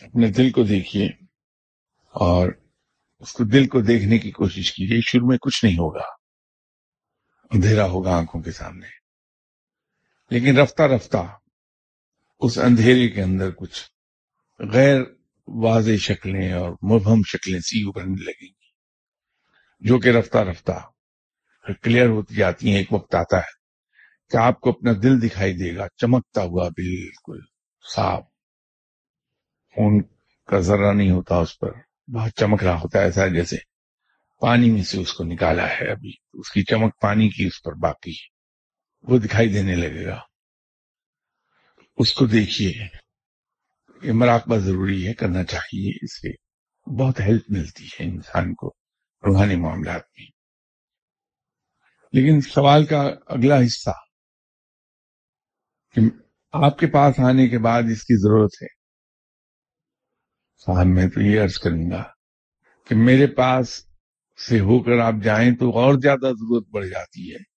اپنے 0.00 0.28
دل 0.28 0.50
کو 0.50 0.62
دیکھیے 0.62 1.06
اور 2.10 2.52
اس 3.20 3.32
کو 3.32 3.44
دل 3.44 3.66
کو 3.68 3.80
دیکھنے 3.80 4.18
کی 4.18 4.30
کوشش 4.30 4.72
کیجیے۔ 4.72 5.00
شروع 5.00 5.28
میں 5.28 5.38
کچھ 5.38 5.64
نہیں 5.64 5.74
ہوگا، 5.74 6.06
اندھیرا 7.50 7.84
ہوگا 7.84 8.16
آنکھوں 8.16 8.42
کے 8.42 8.52
سامنے، 8.52 8.86
لیکن 10.30 10.58
رفتہ 10.58 10.82
رفتہ 10.82 11.38
اس 12.42 12.58
اندھیرے 12.58 13.08
کے 13.08 13.22
اندر 13.22 13.50
کچھ 13.50 13.82
غیر 14.60 15.00
واضح 15.48 15.96
شکلیں 15.96 16.52
اور 16.52 16.70
مبہم 16.70 17.22
شکلیں 17.26 17.60
سی 17.60 17.82
ابھرنے 17.86 18.22
لگیں 18.22 18.48
گی، 18.48 18.70
جو 19.80 19.98
کہ 19.98 20.08
رفتہ 20.08 20.38
رفتہ 20.38 20.78
کلیئر 21.82 22.08
ہوتی 22.08 22.34
جاتی 22.34 22.70
ہیں۔ 22.70 22.76
ایک 22.76 22.92
وقت 22.92 23.14
آتا 23.14 23.38
ہے 23.38 23.52
کہ 24.30 24.36
آپ 24.36 24.60
کو 24.60 24.70
اپنا 24.70 24.92
دل 25.02 25.20
دکھائی 25.22 25.52
دے 25.52 25.76
گا، 25.76 25.86
چمکتا 25.96 26.42
ہوا 26.42 26.68
بالکل 26.68 27.38
صاف۔ 27.94 28.22
خون 29.76 30.02
کا 30.48 30.60
ذرہ 30.60 30.92
نہیں 30.92 31.10
ہوتا 31.10 31.36
اس 31.36 31.58
پر، 31.58 31.72
بہت 32.08 32.32
چمک 32.36 32.64
رہا 32.64 32.76
ہوتا 32.76 32.98
ہے 32.98 33.04
ایسا 33.04 33.26
جیسے 33.26 33.56
پانی 34.40 34.70
میں 34.70 34.82
سے 34.82 34.98
اس 34.98 35.12
کو 35.12 35.24
نکالا 35.24 35.68
ہے۔ 35.68 35.90
ابھی 35.90 36.12
اس 36.32 36.50
کی 36.50 36.62
چمک 36.62 37.00
پانی 37.00 37.28
کی 37.28 37.46
اس 37.46 37.62
پر 37.62 37.72
باقی 37.72 38.10
ہے، 38.10 38.28
وہ 39.02 39.18
دکھائی 39.18 39.48
دینے 39.48 39.74
لگے 39.74 40.04
گا۔ 40.06 40.20
اس 42.02 42.14
کو 42.14 42.26
دیکھیے۔ 42.26 42.86
یہ 44.02 44.12
مراقبہ 44.12 44.56
ضروری 44.56 45.08
ہے، 45.08 45.14
کرنا 45.14 45.44
چاہیے 45.44 46.04
اس 46.04 46.20
سے۔ 46.20 46.28
بہت 46.98 47.20
ہیلپ 47.20 47.42
ملتی 47.48 47.84
ہے 47.84 48.04
انسان 48.04 48.54
کو 48.54 48.68
روحانی 49.26 49.56
معاملات 49.56 50.02
میں۔ 50.18 50.26
لیکن 52.12 52.40
سوال 52.40 52.86
کا 52.86 53.02
اگلا 53.26 53.58
حصہ، 53.66 53.90
کہ 55.94 56.00
آپ 56.52 56.78
کے 56.78 56.86
پاس 56.86 57.20
آنے 57.20 57.48
کے 57.48 57.58
بعد 57.58 57.82
اس 57.82 58.02
کی 58.02 58.20
ضرورت 58.20 58.50
ہے۔ 58.62 58.66
صاحب، 60.66 60.86
میں 60.86 61.08
تو 61.08 61.20
یہ 61.20 61.40
عرض 61.40 61.58
کروں 61.58 61.90
گا 61.90 62.04
کہ 62.88 62.94
میرے 62.94 63.26
پاس 63.26 63.86
سے 64.48 64.60
ہو 64.60 64.82
کر 64.82 64.98
آپ 64.98 65.14
جائیں 65.24 65.56
تو 65.56 65.70
اور 65.70 65.94
زیادہ 65.94 66.26
ضرورت 66.26 66.68
بڑھ 66.68 66.86
جاتی 66.86 67.34
ہے۔ 67.34 67.51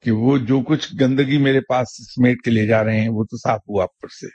کہ 0.00 0.10
وہ 0.10 0.38
جو 0.38 0.60
کچھ 0.60 0.94
گندگی 1.00 1.38
میرے 1.38 1.60
پاس 1.60 1.86
سمیٹ 1.88 2.42
کے 2.44 2.50
لے 2.50 2.66
جا 2.66 2.84
رہے 2.84 3.00
ہیں، 3.00 3.08
وہ 3.08 3.24
تو 3.24 3.36
صاف 3.36 3.60
ہوا 3.68 3.86
پر 3.86 4.08
سے۔ 4.08 4.26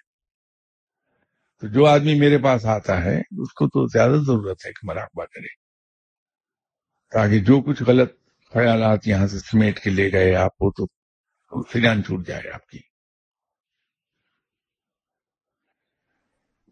تو 1.59 1.67
جو 1.67 1.85
آدمی 1.85 2.19
میرے 2.19 2.37
پاس 2.37 2.65
آتا 2.65 3.03
ہے، 3.03 3.17
اس 3.17 3.53
کو 3.53 3.67
تو 3.67 3.87
زیادہ 3.87 4.21
ضرورت 4.27 4.65
ہے 4.65 4.71
کہ 4.71 4.87
مراقبہ 4.87 5.25
کرے۔ 5.25 5.63
تاکہ 7.11 7.39
جو 7.39 7.61
کچھ 7.61 7.83
غلط 7.83 8.11
خیالات 8.53 9.07
یہاں 9.07 9.27
سے 9.27 9.39
سمیٹ 9.39 9.79
کے 9.79 9.89
لے 9.89 10.11
گئے 10.11 10.35
آپ 10.35 10.57
کو 10.57 10.71
تو 10.71 11.63
فجان 11.63 12.03
چھوٹ 12.03 12.27
جائے 12.27 12.49
آپ 12.53 12.67
کی۔ 12.67 12.79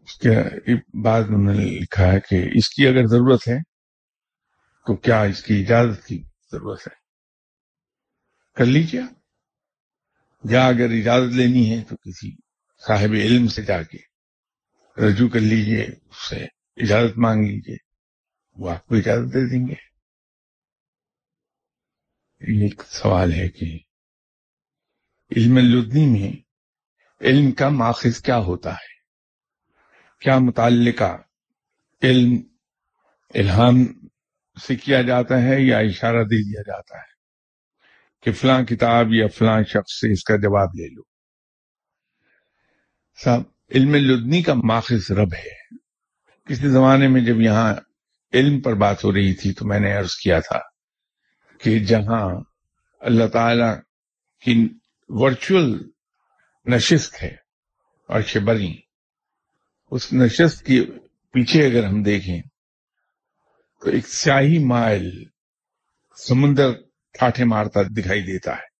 اس 0.00 0.14
کے 0.14 0.28
بعد 1.02 1.22
انہوں 1.28 1.54
نے 1.54 1.64
لکھا 1.64 2.12
ہے 2.12 2.20
کہ 2.20 2.48
اس 2.54 2.68
کی 2.68 2.86
اگر 2.86 3.06
ضرورت 3.06 3.48
ہے، 3.48 3.58
تو 4.86 4.96
کیا 4.96 5.22
اس 5.22 5.42
کی 5.42 5.62
اجازت 5.62 6.06
کی 6.06 6.22
ضرورت 6.52 6.80
ہے؟ 6.86 7.01
کر 8.56 8.64
لیجیے 8.64 9.00
یا 10.44 10.66
اگر 10.66 10.90
اجازت 10.90 11.32
لینی 11.32 11.70
ہے 11.70 11.84
تو 11.84 11.96
کسی 11.96 12.36
صاحب 12.86 13.12
علم 13.12 13.46
سے 13.46 13.62
جا 13.62 13.82
کے 13.82 13.98
رجوع 14.96 15.28
کر 15.28 15.40
لیجیے 15.40 15.82
اس 15.82 16.28
سے 16.28 16.46
اجازت 16.76 17.18
مانگ 17.18 17.46
لیجیے 17.46 17.76
وہ 18.56 18.70
آپ 18.70 18.86
کو 18.86 18.94
اجازت 18.94 19.34
دے 19.34 19.50
دیں 19.50 19.66
گے۔ 19.66 19.74
ایک 22.40 22.82
سوال 22.82 23.32
ہے 23.32 23.48
کہ 23.48 23.78
علم 25.36 25.58
لدنی 25.58 26.06
میں 26.06 26.32
علم 27.20 27.52
کا 27.52 27.68
ماخذ 27.68 28.20
کیا 28.20 28.36
ہوتا 28.36 28.72
ہے؟ 28.72 28.90
کیا 30.18 30.38
متعلقہ 30.38 31.22
علم 32.02 32.34
الہام 33.34 34.08
سے 34.66 34.76
کیا 34.76 35.02
جاتا 35.02 35.42
ہے 35.42 35.60
یا 35.60 35.78
اشارہ 35.78 36.24
دے 36.24 36.44
دیا 36.44 36.62
جاتا 36.62 36.98
ہے؟ 36.98 37.11
کہ 38.22 38.32
فلاں 38.32 38.62
کتاب 38.62 39.06
یا 39.12 39.26
فلاں 39.26 39.62
شخص 39.62 40.00
سے 40.00 40.12
اس 40.12 40.24
کا 40.24 40.36
جواب 40.36 40.68
لے 40.68 40.94
لو۔ 40.94 41.02
صاحب، 43.24 43.42
علم 43.74 43.94
لدنی 43.94 44.42
کا 44.42 44.54
ماخذ 44.54 45.10
رب 45.10 45.34
ہے۔ 45.34 45.76
کسی 46.44 46.68
زمانے 46.68 47.08
میں 47.08 47.20
جب 47.20 47.40
یہاں 47.40 47.74
علم 48.32 48.60
پر 48.60 48.74
بات 48.74 49.04
ہو 49.04 49.12
رہی 49.12 49.34
تھی 49.34 49.52
تو 49.52 49.66
میں 49.66 49.80
نے 49.80 49.92
عرض 49.92 50.10
کیا 50.10 50.40
تھا 50.40 50.58
کہ 51.58 51.78
جہاں 51.78 52.40
اللہ 53.00 53.26
تعالی 53.26 53.80
کی 54.40 54.68
ورچوئل 55.08 55.90
نشست 56.66 57.22
ہے 57.22 57.36
اور 58.08 58.20
شبری 58.20 58.74
اس 59.90 60.12
نشست 60.12 60.64
کے 60.64 60.80
پیچھے 61.32 61.66
اگر 61.66 61.84
ہم 61.84 62.02
دیکھیں 62.02 62.42
تو 63.80 63.90
ایک 63.90 64.08
سیاہی 64.08 64.64
مائل 64.64 65.24
سمندر 66.16 66.70
ٹھاٹھے 67.12 67.44
مارتا 67.44 67.82
دکھائی 67.82 68.22
دیتا 68.22 68.52
ہے۔ 68.52 68.72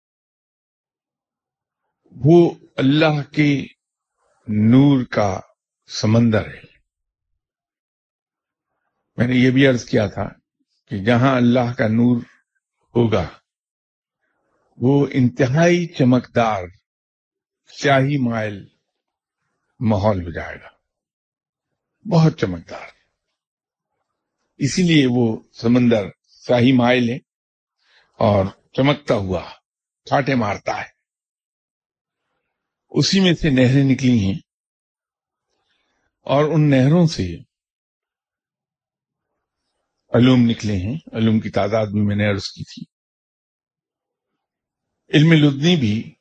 وہ 2.11 2.55
اللہ 2.77 3.33
کے 3.33 3.66
نور 4.49 5.05
کا 5.05 5.40
سمندر 5.87 6.47
ہے۔ 6.47 6.73
میں 9.16 9.27
نے 9.27 9.35
یہ 9.35 9.51
بھی 9.51 9.66
عرض 9.66 9.85
کیا 9.85 10.07
تھا 10.07 10.29
کہ 10.88 11.05
جہاں 11.05 11.37
اللہ 11.37 11.73
کا 11.79 11.88
نور 11.88 12.16
ہوگا، 12.97 13.29
وہ 14.77 15.07
انتہائی 15.12 15.87
چمکدار 15.87 16.62
سیاہی 17.66 18.31
مائل 18.31 18.68
ماحول 19.81 20.25
ہو 20.25 20.31
جائے 20.31 20.57
گا۔ 20.57 20.68
بہت 22.11 22.38
چمکدار۔ 22.40 22.87
اسی 24.57 24.83
لیے 24.83 25.07
وہ 25.11 25.42
سمندر 25.53 26.05
سیاہی 26.29 26.73
مائل 26.73 27.09
ہے۔ 27.09 27.32
اور 28.22 28.46
چمکتا 28.72 29.14
ہوا 29.14 29.50
چھاٹے 30.04 30.35
مارتا 30.35 30.80
ہے۔ 30.80 30.88
اسی 32.90 33.20
میں 33.20 33.35
سے 33.35 33.50
نہریں 33.50 33.85
نکلی 33.85 34.18
ہیں 34.18 34.38
اور 36.20 36.44
ان 36.44 36.70
نہروں 36.70 37.06
سے 37.06 37.37
علوم 40.14 40.40
نکلے 40.50 40.76
ہیں۔ 40.76 40.98
علوم 41.12 41.40
کی 41.40 41.50
تعداد 41.50 41.87
بھی 41.87 42.00
میں 42.00 42.16
نے 42.16 42.30
عرض 42.30 42.48
کی 42.48 42.64
تھی۔ 42.64 42.82
علم 45.14 45.32
لدنی 45.32 45.76
بھی 45.76 46.14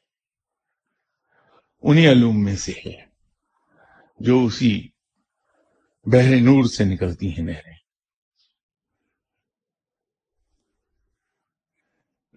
انہی 1.82 2.08
علوم 2.08 2.44
میں 2.44 2.56
سے 2.56 2.72
ہے 2.72 3.06
جو 4.20 4.46
اسی 4.46 4.88
بحر 6.06 6.36
نور 6.42 6.64
سے 6.64 6.84
نکلتی 6.84 7.30
ہیں 7.30 7.46
نہریں۔ 7.46 7.81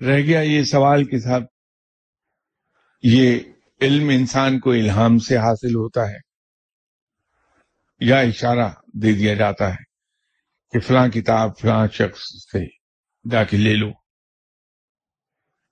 رہ 0.07 0.21
گیا 0.21 0.41
یہ 0.41 0.63
سوال 0.63 1.05
کے 1.05 1.21
ساتھ۔ 1.21 1.45
یہ 3.03 3.39
علم 3.81 4.09
انسان 4.09 4.61
کو 4.61 4.71
الہام 4.71 5.19
سے 5.19 5.37
حاصل 5.37 5.75
ہوتا 5.75 6.11
ہے 6.11 6.19
یا 8.01 8.19
اشارہ 8.19 8.73
دے 8.95 9.13
دیا 9.13 9.35
جاتا 9.35 9.71
ہے 9.71 9.85
کہ 10.71 10.81
فلاں 10.81 11.09
کتاب، 11.09 11.51
فلاں 11.61 11.87
شخص 11.93 12.21
سے 12.53 12.67
جا 13.31 13.45
کے 13.45 13.57
لے 13.57 13.75
لو۔ 13.75 13.91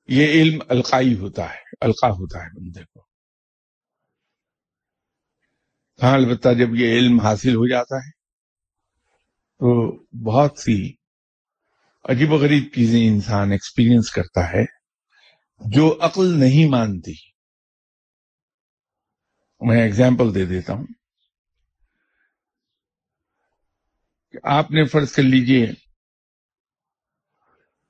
یہ 0.09 0.27
علم 0.27 0.59
القائی 0.69 1.15
ہوتا 1.15 1.51
ہے، 1.51 1.61
القا 1.81 2.09
ہوتا 2.09 2.39
ہے 2.39 2.49
بندے 2.49 2.85
کو۔ 2.85 3.07
ہاں 6.03 6.15
البتہ 6.15 6.49
جب 6.49 6.75
یہ 6.75 6.99
علم 6.99 7.21
حاصل 7.21 7.55
ہو 7.55 7.69
جاتا 7.69 7.97
ہے 7.97 8.11
تو 9.59 9.97
بہت 10.25 10.59
سی 10.59 11.02
عجیب 12.09 12.33
و 12.33 12.37
غریب 12.37 12.75
چیزیں 12.75 13.09
انسان 13.09 13.53
ایکسپیرینس 13.53 14.11
کرتا 14.11 14.53
ہے 14.53 14.65
جو 15.59 15.99
عقل 16.01 16.41
نہیں 16.41 16.71
مانتی۔ 16.71 17.13
میں 19.61 19.85
اگزامپل 19.85 20.35
دے 20.35 20.45
دیتا 20.45 20.73
ہوں۔ 20.73 20.87
کہ 24.31 24.39
آپ 24.43 24.71
نے 24.71 24.85
فرض 24.85 25.13
کر 25.13 25.23
لیجیے 25.23 25.67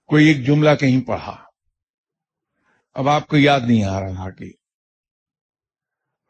کوئی 0.07 0.27
ایک 0.27 0.47
جملہ 0.47 0.71
کہیں 0.81 1.07
پڑھا۔ 1.07 1.45
اب 2.95 3.09
آپ 3.09 3.27
کو 3.27 3.37
یاد 3.37 3.61
نہیں 3.67 3.85
آ 3.85 4.01
رہا 4.01 4.31
کہ 4.31 4.53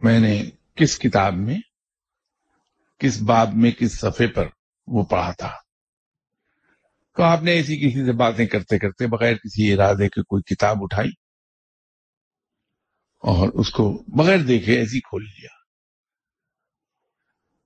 میں 0.00 0.20
نے 0.20 0.50
کس 0.74 0.98
کتاب 0.98 1.34
میں، 1.34 1.58
کس 2.98 3.22
باب 3.22 3.48
میں، 3.54 3.70
کس 3.70 4.00
صفحے 4.00 4.26
پر 4.26 4.46
وہ 4.86 5.04
پڑھا 5.04 5.32
تھا۔ 5.32 5.61
تو 7.16 7.22
آپ 7.22 7.42
نے 7.42 7.52
ایسی 7.52 7.76
کسی 7.76 8.04
سے 8.04 8.12
باتیں 8.12 8.46
کرتے 8.46 8.78
کرتے 8.78 9.06
بغیر 9.06 9.34
کسی 9.34 9.72
ارادے 9.72 10.08
کے 10.08 10.22
کوئی 10.22 10.54
کتاب 10.54 10.76
اٹھائی 10.80 11.10
اور 13.18 13.48
اس 13.48 13.70
کو 13.70 14.04
بغیر 14.16 14.38
دیکھے 14.38 14.76
ایسی 14.76 15.00
کھول 15.00 15.22
لیا۔ 15.22 15.62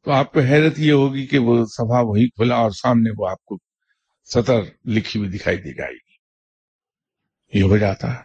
تو 0.04 0.12
آپ 0.12 0.32
کو 0.32 0.40
حیرت 0.40 0.78
یہ 0.78 0.92
ہوگی 0.92 1.26
کہ 1.26 1.38
وہ 1.38 1.64
صفحہ 1.64 2.04
وہی 2.04 2.28
کھلا 2.28 2.56
اور 2.56 2.70
سامنے 2.70 3.11
وہ 3.18 3.28
آپ 3.28 3.44
کو 3.44 3.59
سطر 4.24 4.61
لکھی 4.85 5.20
ہوئی 5.20 5.30
دکھائی 5.30 5.56
دے 5.56 5.74
جائے 5.74 5.94
گی 5.94 6.14
یہ 7.59 7.62
ہو 7.62 7.76
جاتا۔ 7.76 8.14
ہے 8.14 8.22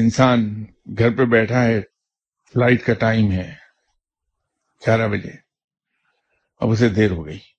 انسان 0.00 0.64
گھر 0.98 1.16
پہ 1.16 1.24
بیٹھا 1.24 1.64
ہے، 1.64 1.80
فلائٹ 2.54 2.86
کا 2.86 2.94
ٹائم 2.94 3.32
ہے، 3.32 3.54
گیارہ 4.86 5.08
بجے، 5.08 5.32
اب 6.60 6.70
اسے 6.70 6.88
دیر 6.88 7.10
ہو 7.10 7.26
گئی۔ 7.26 7.53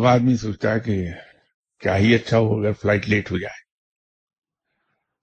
اب 0.00 0.06
آدمی 0.06 0.36
سوچتا 0.36 0.74
ہے 0.74 0.80
کہ 0.80 1.04
کیا 1.78 1.96
ہی 1.96 2.14
اچھا 2.14 2.38
ہو 2.38 2.60
اگر 2.60 2.72
فلائٹ 2.72 3.08
لیٹ 3.08 3.30
ہو 3.30 3.38
جائے۔ 3.38 3.60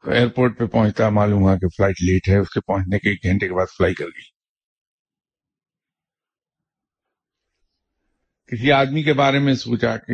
تو 0.04 0.12
ایئرپورٹ 0.12 0.60
پہ 0.60 0.66
پہنچتا، 0.66 1.10
معلوم 1.10 1.42
ہوا 1.42 1.56
کہ 1.56 1.68
فلائٹ 1.68 1.96
لیٹ 2.02 2.30
ہے، 2.30 2.38
اس 2.38 2.50
کے 2.50 2.60
پہنچنے 2.62 3.00
کے 3.00 3.10
ایک 3.10 3.24
گھنٹے 3.24 3.48
کے 3.48 3.54
بعد 3.54 3.66
فلائی 3.78 3.94
کر 3.94 4.06
گئی۔ 4.06 4.24
کسی 8.48 8.72
آدمی 8.72 9.04
کے 9.04 9.14
بارے 9.14 9.40
میں 9.40 9.54
سوچا 9.54 9.98
کہ 9.98 10.14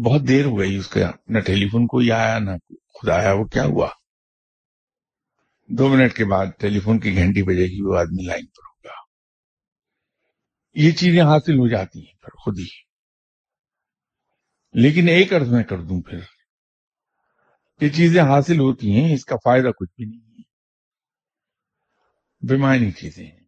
بہت 0.00 0.28
دیر 0.28 0.44
ہو 0.44 0.58
گئی، 0.58 0.76
اس 0.76 0.88
کا 0.88 1.10
نہ 1.28 1.38
ٹیلی 1.38 1.68
فون 1.68 1.86
کوئی 1.86 2.12
آیا، 2.12 2.38
نہ 2.38 2.50
خود 2.70 3.10
آیا، 3.10 3.32
وہ 3.32 3.44
کیا 3.44 3.64
ہوا؟ 3.64 3.88
دو 5.68 5.88
منٹ 5.88 6.16
کے 6.16 6.24
بعد 6.24 6.46
ٹیلی 6.58 6.80
فون 6.80 6.98
کی 6.98 7.14
گھنٹی 7.14 7.42
بجے 7.42 7.66
گی، 7.66 7.80
وہ 7.80 7.98
آدمی 7.98 8.26
لائن 8.26 8.46
پر 8.46 8.66
ہوگا۔ 8.66 8.94
یہ 10.74 10.90
چیزیں 10.90 11.22
حاصل 11.22 11.52
ہو 11.52 11.68
جاتی 11.68 11.98
ہیں 11.98 12.12
پھر 12.12 12.36
خود 12.36 12.58
ہی۔ 12.58 12.83
لیکن 14.74 15.08
ایک 15.08 15.32
عرض 15.32 15.52
میں 15.52 15.64
کر 15.64 15.78
دوں 15.78 16.02
پھر۔ 16.02 16.18
یہ 17.80 17.88
چیزیں 17.88 18.22
حاصل 18.22 18.60
ہوتی 18.60 18.90
ہیں، 18.92 19.14
اس 19.14 19.24
کا 19.24 19.36
فائدہ 19.44 19.68
کچھ 19.68 19.92
بھی 19.96 20.04
نہیں 20.04 20.34
ہے۔ 20.38 20.42
بیمانی 22.48 22.90
چیزیں 22.90 23.26
ہیں۔ 23.26 23.40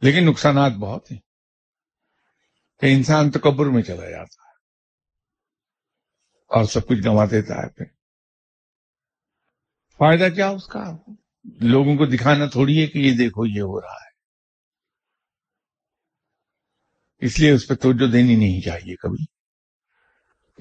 لیکن 0.00 0.26
نقصانات 0.26 0.72
بہت 0.72 1.12
ہیں۔ 1.12 1.18
کہ 2.80 2.86
انسان 2.86 3.30
تکبر 3.30 3.66
میں 3.66 3.82
چلا 3.82 4.10
جاتا 4.10 4.42
ہے۔ 4.42 4.52
اور 6.48 6.64
سب 6.64 6.88
کچھ 6.88 6.98
گنوا 6.98 7.24
دیتا 7.30 7.54
ہے 7.54 7.68
پھر۔ 7.68 7.84
فائدہ 9.98 10.34
کیا 10.34 10.48
اس 10.48 10.66
کا؟ 10.66 10.96
لوگوں 11.60 11.96
کو 11.96 12.06
دکھانا 12.06 12.46
تھوڑی 12.46 12.82
ہے 12.82 12.86
کہ 12.86 12.98
یہ 12.98 13.16
دیکھو، 13.18 13.46
یہ 13.46 13.60
ہو 13.60 13.80
رہا 13.80 13.94
ہے۔ 13.94 14.12
اس 17.26 17.40
لیے 17.40 17.50
اس 17.50 17.68
پہ 17.68 17.74
توجہ 17.74 18.12
دینی 18.12 18.36
نہیں 18.36 18.60
چاہیے 18.60 18.96
کبھی۔ 18.96 19.31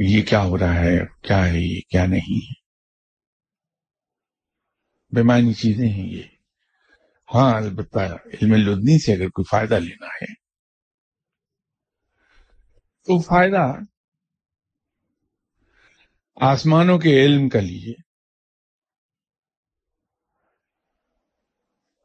یہ 0.09 0.23
کیا 0.23 0.43
ہو 0.43 0.57
رہا 0.57 0.75
ہے؟ 0.75 1.05
کیا 1.21 1.45
ہے 1.45 1.59
یہ؟ 1.59 1.81
کیا 1.89 2.05
نہیں 2.05 2.45
ہے؟ 2.45 2.61
بیمانی 5.11 5.53
چیزیں 5.53 5.89
ہیں 5.89 6.09
یہ۔ 6.09 6.23
ہاں 7.35 7.53
البتہ 7.53 7.99
علم 7.99 8.53
لدنی 8.53 8.99
سے 8.99 9.13
اگر 9.13 9.29
کوئی 9.29 9.43
فائدہ 9.51 9.75
لینا 9.75 10.07
ہے، 10.07 10.33
تو 13.05 13.21
فائدہ 13.21 13.73
آسمانوں 16.35 16.99
کے 16.99 17.25
علم 17.25 17.49
کا 17.49 17.59
لیجیے 17.59 17.93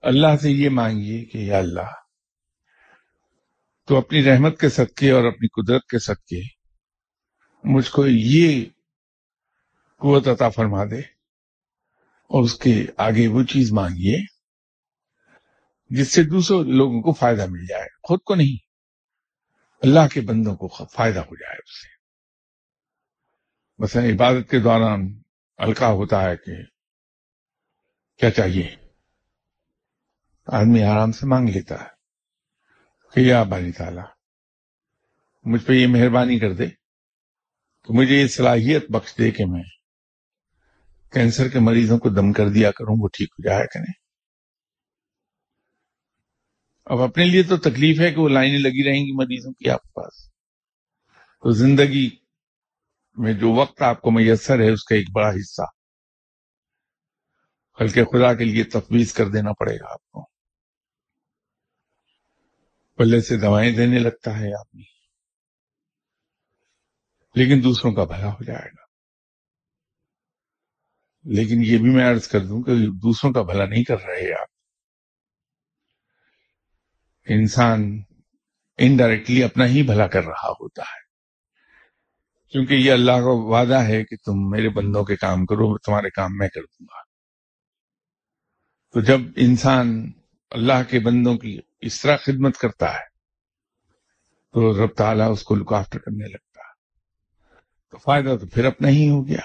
اللہ 0.03 0.37
سے 0.43 0.51
یہ 0.51 0.69
مانگیے 0.69 1.25
کہ 1.25 1.39
یا 1.39 1.59
اللہ، 1.59 1.91
تو 3.87 3.99
اپنی 3.99 4.25
رحمت 4.25 4.61
کے 4.61 4.69
صدقے 4.69 5.11
اور 5.11 5.25
اپنی 5.25 5.49
قدرت 5.49 5.87
کے 5.87 5.99
صدقے 5.99 6.56
مجھ 7.69 7.91
کو 7.91 8.07
یہ 8.07 8.65
قوت 9.99 10.29
عطا 10.29 10.49
فرما 10.49 10.85
دے 10.85 10.99
اور 12.27 12.45
اس 12.45 12.55
کے 12.55 12.87
آگے 12.97 13.29
وہ 13.29 13.43
چیز 13.43 13.73
مانگیے 13.73 14.17
جس 15.91 16.13
سے 16.13 16.23
دوسرے 16.23 16.57
لوگوں 16.73 17.03
کو 17.03 17.13
فائدہ 17.13 17.47
مل 17.47 17.67
جائے، 17.67 17.87
خود 18.03 18.21
کو 18.21 18.35
نہیں، 18.35 18.67
اللہ 19.83 20.09
کے 20.13 20.21
بندوں 20.21 20.57
کو 20.57 20.85
فائدہ 20.85 21.19
ہو 21.19 21.37
جائے 21.37 21.57
اس 21.57 21.83
سے۔ 21.83 21.89
مثلا 23.79 24.03
عبادت 24.03 24.51
کے 24.51 24.59
دوران 24.59 25.23
ہلکا 25.59 25.89
ہوتا 25.89 26.23
ہے 26.23 26.37
کہ 26.37 26.53
کیا 28.19 28.31
چاہیے؟ 28.31 28.77
آدمی 30.47 30.83
آرام 30.83 31.13
سے 31.13 31.27
مانگ 31.27 31.49
لیتا 31.49 31.83
ہے 31.83 31.89
کہ 33.15 33.21
یا 33.21 33.43
بانی 33.43 33.73
تعالیٰ، 33.73 34.07
مجھ 35.45 35.65
پہ 35.65 35.73
یہ 35.73 35.87
مہربانی 35.87 36.39
کر 36.39 36.53
دے۔ 36.53 36.86
تو 37.87 37.93
مجھے 37.93 38.15
یہ 38.15 38.27
صلاحیت 38.27 38.91
بخش 38.91 39.15
دے 39.19 39.31
کہ 39.31 39.47
میں 39.47 39.63
کینسر 41.13 41.49
کے 41.49 41.59
مریضوں 41.59 41.99
کو 41.99 42.09
دم 42.09 42.33
کر 42.33 42.49
دیا 42.49 42.71
کروں، 42.71 42.97
وہ 43.01 43.09
ٹھیک 43.09 43.29
ہو 43.33 43.43
جائے 43.43 43.67
کہ 43.67 43.79
نہیں؟ 43.79 44.07
اب 46.85 47.01
اپنے 47.01 47.25
لیے 47.25 47.43
تو 47.43 47.57
تکلیف 47.57 48.01
ہے 48.01 48.13
کہ 48.13 48.21
وہ 48.21 48.29
لائنیں 48.29 48.59
لگی 48.59 48.85
رہیں 48.85 49.05
گی 49.07 49.13
مریضوں 49.13 49.53
کی 49.53 49.71
آپ 49.71 49.83
کے 49.83 49.89
پاس۔ 49.89 50.33
تو 51.43 51.51
زندگی 51.51 52.11
میں 53.15 53.33
جو 53.33 53.53
وقت 53.53 53.83
آپ 53.83 54.01
کو 54.01 54.11
میسر 54.11 54.61
ہے، 54.61 54.71
اس 54.71 54.85
کا 54.85 54.95
ایک 54.95 55.07
بڑا 55.15 55.31
حصہ۔ 55.31 55.63
بلکہ 57.81 58.05
خدا 58.05 58.35
کے 58.35 58.45
لیے 58.45 58.65
تفویض 58.65 59.13
کر 59.13 59.29
دینا 59.29 59.53
پڑے 59.53 59.77
گا 59.77 59.93
آپ 59.93 60.11
کو۔ 60.11 60.27
پلے 62.97 63.21
سے 63.21 63.37
دوائیں 63.37 63.77
دینے 63.77 63.99
لگتا 63.99 64.39
ہے 64.39 64.61
آدمی۔ 64.61 64.96
لیکن 67.37 67.65
دوسروں 67.65 67.93
کا 67.93 68.05
بھلا 68.05 68.33
ہو 68.33 68.45
جائے 68.45 68.69
گا۔ 68.69 68.87
لیکن 71.25 71.63
یہ 71.65 71.79
بھی 71.79 71.91
میں 71.91 72.11
عرض 72.11 72.29
کر 72.29 72.41
دوں 72.41 72.63
کہ 72.63 72.73
دوسروں 72.77 73.33
کا 73.33 73.43
بھلا 73.43 73.65
نہیں 73.67 73.85
کر 73.85 73.97
رہے 73.99 74.41
آپ۔ 74.41 74.49
انسان 77.29 78.03
انڈائریکٹلی 78.79 79.43
اپنا 79.43 79.67
ہی 79.67 79.83
بھلا 79.83 80.07
کر 80.07 80.25
رہا 80.25 80.51
ہوتا 80.51 80.83
ہے۔ 80.83 81.07
کیونکہ 82.51 82.75
یہ 82.75 82.93
اللہ 82.93 83.13
کا 83.13 83.27
وعدہ 83.27 83.83
ہے 83.83 84.05
کہ 84.05 84.17
تم 84.17 84.51
میرے 84.51 84.69
بندوں 84.69 85.05
کے 85.05 85.17
کام 85.17 85.47
کرو، 85.47 85.79
تمہارے 85.79 86.11
کام 86.11 86.37
میں 86.37 86.49
کر 86.49 86.61
دوں 86.61 86.85
گا۔ 86.85 87.03
تو 88.93 89.01
جب 89.01 89.21
انسان 89.37 90.13
اللہ 90.51 90.91
کے 90.91 90.99
بندوں 90.99 91.39
کی 91.39 91.61
اس 91.81 92.03
طرح 92.03 92.17
خدمت 92.17 92.57
کرتا 92.57 92.95
ہے، 92.95 93.05
تو 94.53 94.85
رب 94.85 94.95
تعالیٰ 94.95 95.33
اس 95.33 95.43
کو 95.43 95.55
لک 95.55 95.73
آفٹر 95.73 95.99
کرنے 95.99 96.25
لگتا 96.25 96.39
ہے۔ 96.43 96.46
تو 97.97 98.01
فائدہ 98.01 98.37
تو 98.41 98.47
پھر 98.47 98.65
اپنا 98.65 98.89
ہی 98.89 99.09
ہو 99.09 99.29
گیا۔ 99.29 99.41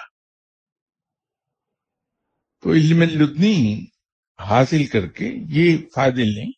تو 2.62 2.74
علم 2.74 3.02
لدنی 3.02 3.86
حاصل 4.39 4.86
کر 4.86 5.08
کے 5.08 5.32
یہ 5.36 5.78
فائدے 5.95 6.24
لیں۔ 6.24 6.52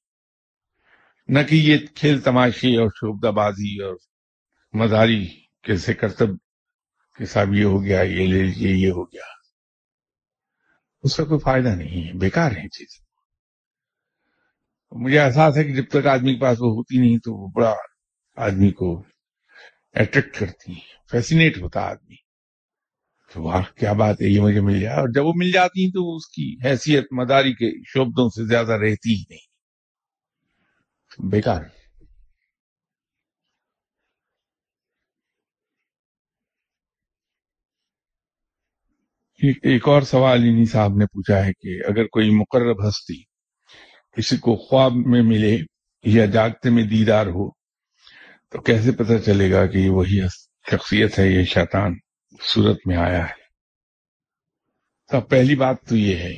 نہ 1.27 1.39
کہ 1.49 1.55
یہ 1.55 1.77
کھیل 1.95 2.21
تماشی 2.21 2.75
اور 2.75 2.87
شوبدہ 2.87 3.31
بازی 3.31 3.81
اور 3.81 3.95
مزاری 4.73 5.27
کیسے 5.61 5.93
کرتب 5.93 6.27
کہ 7.15 7.25
صاحب 7.25 7.53
یہ 7.53 7.63
ہو 7.63 7.83
گیا، 7.83 8.01
یہ 8.01 8.27
لے 8.27 8.43
لیجیے 8.43 8.87
یہ 8.87 8.91
ہو 8.91 9.03
گیا۔ 9.03 9.25
اس 11.03 11.17
کا 11.17 11.23
کوئی 11.23 11.39
فائدہ 11.39 11.67
نہیں 11.67 12.07
ہے، 12.07 12.13
بیکار 12.13 12.51
ہے 12.51 12.69
چیز۔ 12.69 13.05
مجھے 14.91 15.19
احساس 15.19 15.57
ہے 15.57 15.63
کہ 15.63 15.73
جب 15.73 15.89
تک 15.89 16.07
آدمی 16.07 16.35
کے 16.35 16.41
پاس 16.41 16.57
وہ 16.61 16.71
ہوتی 16.71 16.97
نہیں 16.97 17.17
تو 17.17 17.33
وہ 17.33 17.47
بڑا 17.47 17.73
آدمی 18.35 18.71
کو 18.71 19.03
اٹریکٹ 19.93 20.39
کرتی 20.39 20.73
ہے 20.73 20.79
فیسینیٹ 21.11 21.57
ہوتا 21.57 21.81
آدمی. 21.81 22.15
واہ، 23.35 23.63
کیا 23.75 23.93
بات 23.93 24.21
ہے، 24.21 24.27
یہ 24.27 24.41
مجھے 24.41 24.61
مل 24.61 24.79
جائے. 24.79 24.95
اور 24.95 25.07
جب 25.15 25.25
وہ 25.25 25.33
مل 25.35 25.51
جاتی 25.51 25.83
ہیں 25.83 25.91
تو 25.91 26.15
اس 26.15 26.27
کی 26.27 26.55
حیثیت، 26.65 27.05
مداری 27.11 27.53
کے 27.53 27.71
شبدوں 27.85 28.29
سے 28.29 28.47
زیادہ 28.47 28.71
رہتی 28.71 29.15
ہی 29.15 29.23
نہیں. 29.29 29.53
بیکار. 31.31 31.61
ایک 39.63 39.87
اور 39.87 40.01
سوال 40.01 40.37
انہی 40.37 40.65
صاحب 40.65 40.91
نے 40.95 41.05
پوچھا 41.05 41.45
ہے 41.45 41.53
کہ 41.53 41.91
اگر 41.91 42.05
کوئی 42.05 42.29
مقرب 42.29 42.87
ہستی 42.87 43.21
کسی 44.17 44.37
کو 44.37 44.55
خواب 44.55 44.91
میں 44.95 45.21
ملے 45.21 45.57
یا 46.03 46.25
جاگتے 46.25 46.69
میں 46.69 46.83
دیدار 46.83 47.25
ہو 47.25 47.62
تو 48.53 48.61
کیسے 48.61 48.91
پتہ 48.91 49.17
چلے 49.25 49.51
گا 49.51 49.65
کہ 49.67 49.77
یہ 49.77 49.89
وہی 49.89 50.19
شخصیت 50.71 51.19
ہے، 51.19 51.27
یہ 51.27 51.43
شیطان 51.43 51.93
صورت 52.41 52.77
میں 52.85 52.97
آیا 52.97 53.25
ہے؟ 53.25 53.41
تو 55.09 55.21
پہلی 55.21 55.55
بات 55.55 55.81
تو 55.89 55.95
یہ 55.95 56.17
ہے 56.17 56.33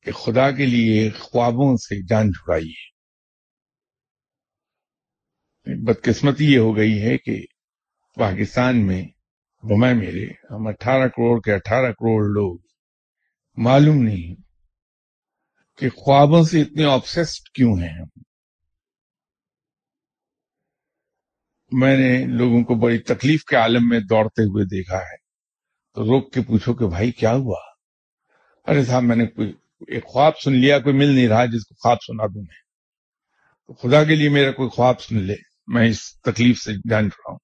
کہ 0.00 0.12
خدا 0.12 0.50
کے 0.50 0.66
لیے 0.66 1.10
خوابوں 1.10 1.76
سے 1.76 2.06
جان 2.06 2.32
چھڑائیے 2.32 2.96
بدقسمتی 5.84 6.52
یہ 6.52 6.58
ہو 6.58 6.76
گئی 6.76 7.02
ہے 7.02 7.18
کہ 7.18 7.46
پاکستان 8.14 8.86
میں 8.86 9.02
بمائے 9.62 9.94
میرے 9.94 10.26
ہم 10.26 10.66
اٹھارہ 10.66 11.08
کروڑ 11.08 11.40
کے 11.40 11.52
اٹھارہ 11.52 11.92
کروڑ 11.92 12.22
لوگ 12.24 12.58
معلوم 13.56 14.02
نہیں 14.02 14.34
کہ 15.76 15.88
خوابوں 15.88 16.42
سے 16.42 16.62
اتنے 16.62 16.84
آبسیسڈ 16.84 17.48
کیوں 17.54 17.72
ہیں 17.72 17.94
ہم؟ 18.00 18.25
میں 21.72 21.96
نے 21.96 22.26
لوگوں 22.26 22.64
کو 22.64 22.74
بڑی 22.74 22.98
تکلیف 22.98 23.44
کے 23.44 23.56
عالم 23.56 23.88
میں 23.88 24.00
دوڑتے 24.00 24.42
ہوئے 24.42 24.64
دیکھا 24.64 24.98
ہے۔ 24.98 25.16
تو 25.94 26.02
روک 26.02 26.32
کے 26.32 26.42
پوچھو 26.42 26.74
کہ 26.74 26.86
بھائی 26.86 27.12
کیا 27.12 27.32
ہوا؟ 27.32 27.60
ارے 28.64 28.84
صاحب، 28.84 29.02
میں 29.02 29.16
نے 29.16 29.26
کوئی 29.26 29.52
ایک 29.88 30.04
خواب 30.04 30.32
سن 30.44 30.52
لیا، 30.52 30.78
کوئی 30.78 30.94
مل 30.94 31.06
نہیں 31.06 31.28
رہا 31.28 31.44
جس 31.44 31.66
کو 31.66 31.74
خواب 31.74 31.96
سنا 32.06 32.26
دوں 32.26 32.42
میں۔ 32.42 32.66
تو 33.66 33.74
خدا 33.74 34.04
کے 34.04 34.14
لیے 34.14 34.28
میرا 34.28 34.52
کوئی 34.52 34.68
خواب 34.68 35.00
سن 35.00 35.18
لے۔ 35.18 35.34
میں 35.66 35.88
اس 35.88 36.20
تکلیف 36.20 36.58
سے 36.58 36.72
جان 36.90 37.04
رہا 37.04 37.30
ہوں۔ 37.30 37.38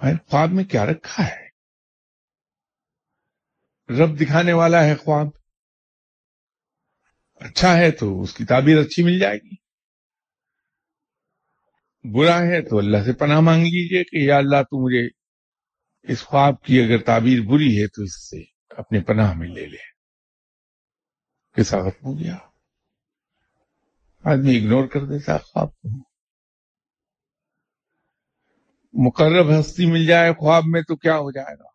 بھائی 0.00 0.14
خواب 0.30 0.50
میں 0.52 0.64
کیا 0.64 0.86
رکھا 0.86 1.26
ہے؟ 1.26 1.44
رب 3.98 4.20
دکھانے 4.20 4.52
والا 4.52 4.84
ہے 4.84 4.94
خواب۔ 4.94 5.26
اچھا 7.34 7.76
ہے 7.76 7.90
تو 7.90 8.22
اس 8.22 8.34
کی 8.34 8.44
تعبیر 8.44 8.78
اچھی 8.78 9.02
مل 9.02 9.18
جائے 9.18 9.38
گی۔ 9.38 9.63
برا 12.04 12.40
ہے 12.40 12.62
تو 12.62 12.78
اللہ 12.78 12.96
سے 13.04 13.12
پناہ 13.12 13.40
مانگ 13.40 13.62
لیجیے 13.62 14.04
کہ 14.04 14.16
یا 14.16 14.36
اللہ 14.36 14.62
تو 14.62 14.84
مجھے 14.84 15.08
اس 16.02 16.22
خواب 16.22 16.62
کی 16.62 16.82
اگر 16.82 16.98
تعبیر 16.98 17.40
بری 17.40 17.82
ہے 17.82 17.86
تو 17.86 18.02
اس 18.02 18.30
سے 18.30 18.36
اپنے 18.70 19.00
پناہ 19.00 19.34
میں 19.34 19.48
لے 19.48 19.66
لے۔ 19.66 19.94
کسا 21.52 21.80
ختم 21.80 22.06
ہو 22.06 22.18
گیا۔ 22.18 22.36
آدمی 24.24 24.56
اگنور 24.56 24.86
کر 24.86 25.04
دیتا 25.04 25.38
خواب 25.38 25.68
کو۔ 25.76 25.88
مقرب 29.06 29.60
ہستی 29.60 29.86
مل 29.86 30.06
جائے 30.06 30.32
خواب 30.32 30.62
میں 30.66 30.82
تو 30.82 30.96
کیا 30.96 31.16
ہو 31.16 31.30
جائے 31.30 31.54
گا؟ 31.58 31.68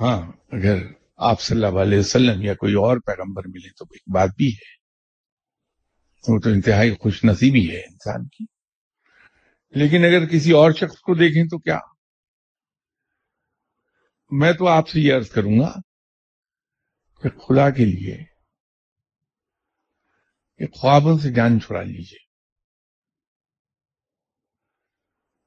ہاں 0.00 0.32
اگر 0.52 0.86
آپ 1.16 1.40
صلی 1.40 1.64
اللہ 1.64 1.78
علیہ 1.78 1.98
وسلم 1.98 2.42
یا 2.42 2.54
کوئی 2.54 2.74
اور 2.74 2.96
پیغمبر 3.06 3.42
ملے 3.46 3.68
تو 3.72 3.84
ایک 3.84 4.14
بات 4.14 4.30
بھی 4.36 4.48
ہے۔ 4.48 4.83
وہ 6.28 6.38
تو 6.38 6.50
انتہائی 6.50 6.94
خوش 6.94 7.24
نصیبی 7.24 7.76
ہے 7.76 7.80
انسان 7.80 8.28
کی۔ 8.28 8.44
لیکن 9.70 10.04
اگر 10.04 10.26
کسی 10.26 10.52
اور 10.52 10.72
شخص 10.72 10.96
کو 10.96 11.14
دیکھیں 11.14 11.44
تو 11.44 11.58
کیا؟ 11.58 11.78
میں 14.30 14.52
تو 14.52 14.68
آپ 14.68 14.88
سے 14.88 15.00
یہ 15.00 15.14
عرض 15.14 15.30
کروں 15.30 15.60
گا 15.60 15.72
کہ 17.22 17.28
خدا 17.28 17.70
کے 17.70 17.84
لیے 17.84 18.24
کہ 20.58 20.66
خوابوں 20.66 21.18
سے 21.18 21.32
جان 21.32 21.60
چھڑا 21.60 21.82
لیجیے۔ 21.82 22.24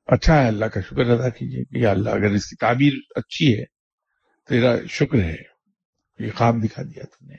اچھا 0.05 0.41
ہے، 0.41 0.47
اللہ 0.47 0.65
کا 0.65 0.81
شکر 0.81 1.09
ادا 1.09 1.29
کیجیے 1.29 1.63
کہ 1.63 1.77
یا 1.77 1.91
اللہ 1.91 2.09
اگر 2.09 2.31
اس 2.31 2.49
کی 2.49 2.55
تعبیر 2.55 2.93
اچھی 3.15 3.59
ہے، 3.59 3.65
تیرا 4.49 4.85
شکر 4.89 5.17
ہے، 5.17 5.35
یہ 6.19 6.31
خواب 6.37 6.55
دکھا 6.63 6.83
دیا 6.83 7.03
تم 7.03 7.25
نے۔ 7.25 7.35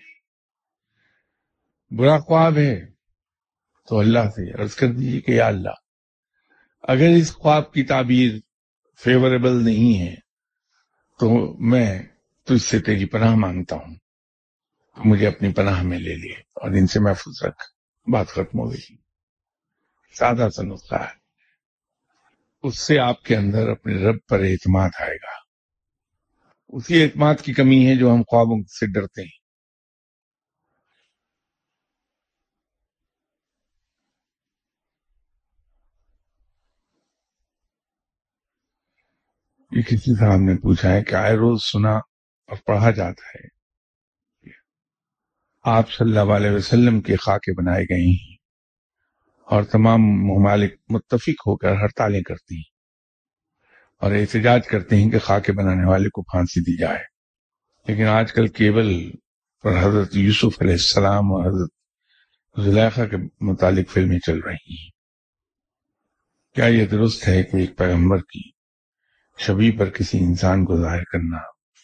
برا 1.97 2.19
خواب 2.19 2.57
ہے۔ 2.57 2.98
تو 3.89 3.99
اللہ 3.99 4.19
سے 4.19 4.63
عرض 4.63 4.75
کر 4.75 4.87
دیجیے 4.87 5.21
کہ 5.21 5.33
یا 5.33 5.47
اللہ، 5.47 5.75
اگر 6.83 7.09
اس 7.17 7.33
خواب 7.33 7.73
کی 7.73 7.83
تعبیر 7.83 8.33
فیوریبل 9.05 9.65
نہیں 9.65 10.01
ہے، 10.01 10.15
تو 11.19 11.57
میں 11.59 12.03
تجھ 12.45 12.63
سے 12.63 12.79
تیری 12.79 13.05
پناہ 13.05 13.35
مانگتا 13.35 13.77
ہوں۔ 13.77 13.95
مجھے 15.05 15.27
اپنی 15.27 15.53
پناہ 15.53 15.83
میں 15.83 15.99
لے 15.99 16.17
لیے 16.17 16.33
اور 16.33 16.71
ان 16.71 16.87
سے 16.87 17.01
محفوظ 17.01 17.43
رکھ۔ 17.43 17.63
بات 18.11 18.29
ختم 18.29 18.59
ہو 18.59 18.71
گئی۔ 18.71 18.97
سادہ 20.15 20.49
سا 20.57 20.63
نسخہ 20.63 20.95
ہے۔ 20.95 21.19
اس 22.63 22.79
سے 22.79 22.99
آپ 22.99 23.23
کے 23.23 23.37
اندر 23.37 23.69
اپنے 23.69 23.95
رب 23.95 24.17
پر 24.29 24.41
اعتماد 24.41 24.91
آئے 25.01 25.17
گا۔ 25.17 25.39
اسی 26.69 27.03
اعتماد 27.03 27.35
کی 27.45 27.53
کمی 27.53 27.87
ہے 27.87 27.97
جو 27.97 28.15
ہم 28.15 28.23
خوابوں 28.29 28.63
سے 28.63 28.87
ڈرتے 28.87 29.23
ہیں۔ 29.23 29.38
یہ 39.71 39.83
کسی 39.83 40.19
صاحب 40.19 40.41
نے 40.41 40.57
پوچھا 40.57 40.93
ہے 40.93 41.05
کہ 41.05 41.15
آئے 41.15 41.35
روز 41.35 41.63
سنا 41.63 41.97
اور 42.47 42.57
پڑھا 42.67 42.91
جاتا 42.91 43.23
ہے۔ 43.29 43.59
آپ 45.63 45.91
صلی 45.91 46.19
اللہ 46.19 46.33
علیہ 46.33 46.51
وسلم 46.51 47.01
کے 47.01 47.17
خاکے 47.17 47.53
بنائے 47.53 47.85
گئے 47.85 48.11
ہیں 48.11 48.37
اور 49.45 49.63
تمام 49.63 50.01
ممالک 50.01 50.75
متفق 50.89 51.47
ہو 51.47 51.57
کر 51.57 51.73
ہڑتالیں 51.73 52.23
کرتی 52.23 52.57
ہیں 52.57 52.71
اور 54.01 54.13
احتجاج 54.13 54.67
کرتے 54.67 54.97
ہیں 54.97 55.11
کہ 55.11 55.19
خاکے 55.19 55.53
بنانے 55.53 55.85
والے 55.85 56.09
کو 56.09 56.23
پھانسی 56.23 56.61
دی 56.61 56.77
جائے۔ 56.77 57.05
لیکن 57.87 58.05
آج 58.05 58.33
کل 58.33 58.49
کیبل 58.49 59.11
پر 59.63 59.73
حضرت 59.83 60.17
یوسف 60.17 60.63
علیہ 60.63 60.73
السلام 60.73 61.33
اور 61.33 61.47
حضرت 61.47 61.71
زلیخا 62.65 63.05
کے 63.05 63.17
متعلق 63.41 63.91
فلمیں 63.91 64.19
چل 64.19 64.39
رہی 64.39 64.85
ہیں۔ 64.85 64.91
کیا 66.55 66.65
یہ 66.65 66.87
درست 66.87 67.29
ہے 67.29 67.43
کہ 67.43 67.57
ایک 67.57 67.79
پیغمبر 67.79 68.19
کی 68.19 68.58
شبی 69.39 69.79
پر 69.79 69.91
کسی 69.91 70.19
انسان 70.19 70.65
کو 70.65 70.77
ظاہر 70.83 71.05
کرنا 71.05 71.39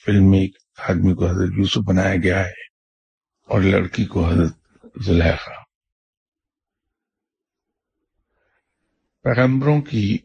فلم 0.06 0.30
میں 0.30 0.38
ایک 0.38 0.56
آدمی 0.76 1.14
کو 1.14 1.26
حضرت 1.26 1.50
یوسف 1.56 1.78
بنایا 1.78 2.14
گیا 2.16 2.46
ہے 2.46 2.62
اور 3.46 3.60
لڑکی 3.60 4.04
کو 4.04 4.28
حضرت 4.28 4.52
زلیخا۔ 5.02 5.64
پیغمبروں 9.22 9.82
کی 9.82 10.18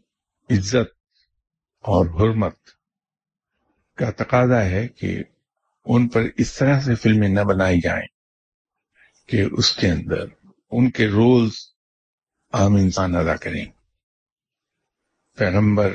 عزت 0.49 0.93
اور 1.79 2.05
حرمت 2.05 2.55
کا 3.95 4.11
تقاضا 4.11 4.65
ہے 4.65 4.87
کہ 4.87 5.23
ان 5.85 6.07
پر 6.07 6.21
اس 6.37 6.57
طرح 6.57 6.81
سے 6.81 6.95
فلمیں 6.95 7.29
نہ 7.29 7.39
بنائی 7.39 7.79
جائیں 7.79 8.07
کہ 9.27 9.45
اس 9.51 9.75
کے 9.75 9.91
اندر 9.91 10.25
ان 10.71 10.91
کے 10.91 11.07
رولز 11.07 11.53
عام 12.53 12.75
انسان 12.75 13.15
ادا 13.15 13.35
کریں۔ 13.35 13.65
پیغمبر 15.37 15.93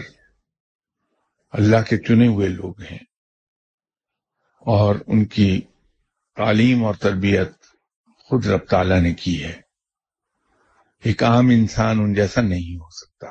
اللہ 1.58 1.82
کے 1.90 1.96
چنے 1.96 2.26
ہوئے 2.26 2.48
لوگ 2.48 2.80
ہیں 2.80 2.98
اور 4.60 4.94
ان 5.06 5.24
کی 5.24 5.60
تعلیم 6.36 6.84
اور 6.84 6.94
تربیت 6.94 7.50
خود 8.18 8.46
رب 8.46 8.64
تعالیٰ 8.64 9.00
نے 9.00 9.14
کی 9.14 9.44
ہے۔ 9.44 9.60
ایک 11.04 11.22
عام 11.22 11.48
انسان 11.48 12.00
ان 12.00 12.14
جیسا 12.14 12.40
نہیں 12.40 12.76
ہو 12.76 12.90
سکتا۔ 12.90 13.26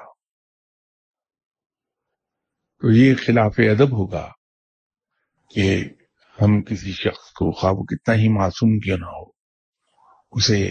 تو 2.79 2.91
یہ 2.91 3.15
خلاف 3.15 3.55
ادب 3.57 3.91
ہوگا 3.91 4.31
کہ 5.49 5.83
ہم 6.41 6.61
کسی 6.61 6.91
شخص 6.91 7.31
کو 7.31 7.51
خواب 7.51 7.75
کتنا 7.75 8.15
ہی 8.15 8.29
معصوم 8.29 8.79
کیوں 8.79 8.97
نہ 8.97 9.05
ہو، 9.05 9.31
اسے 10.31 10.67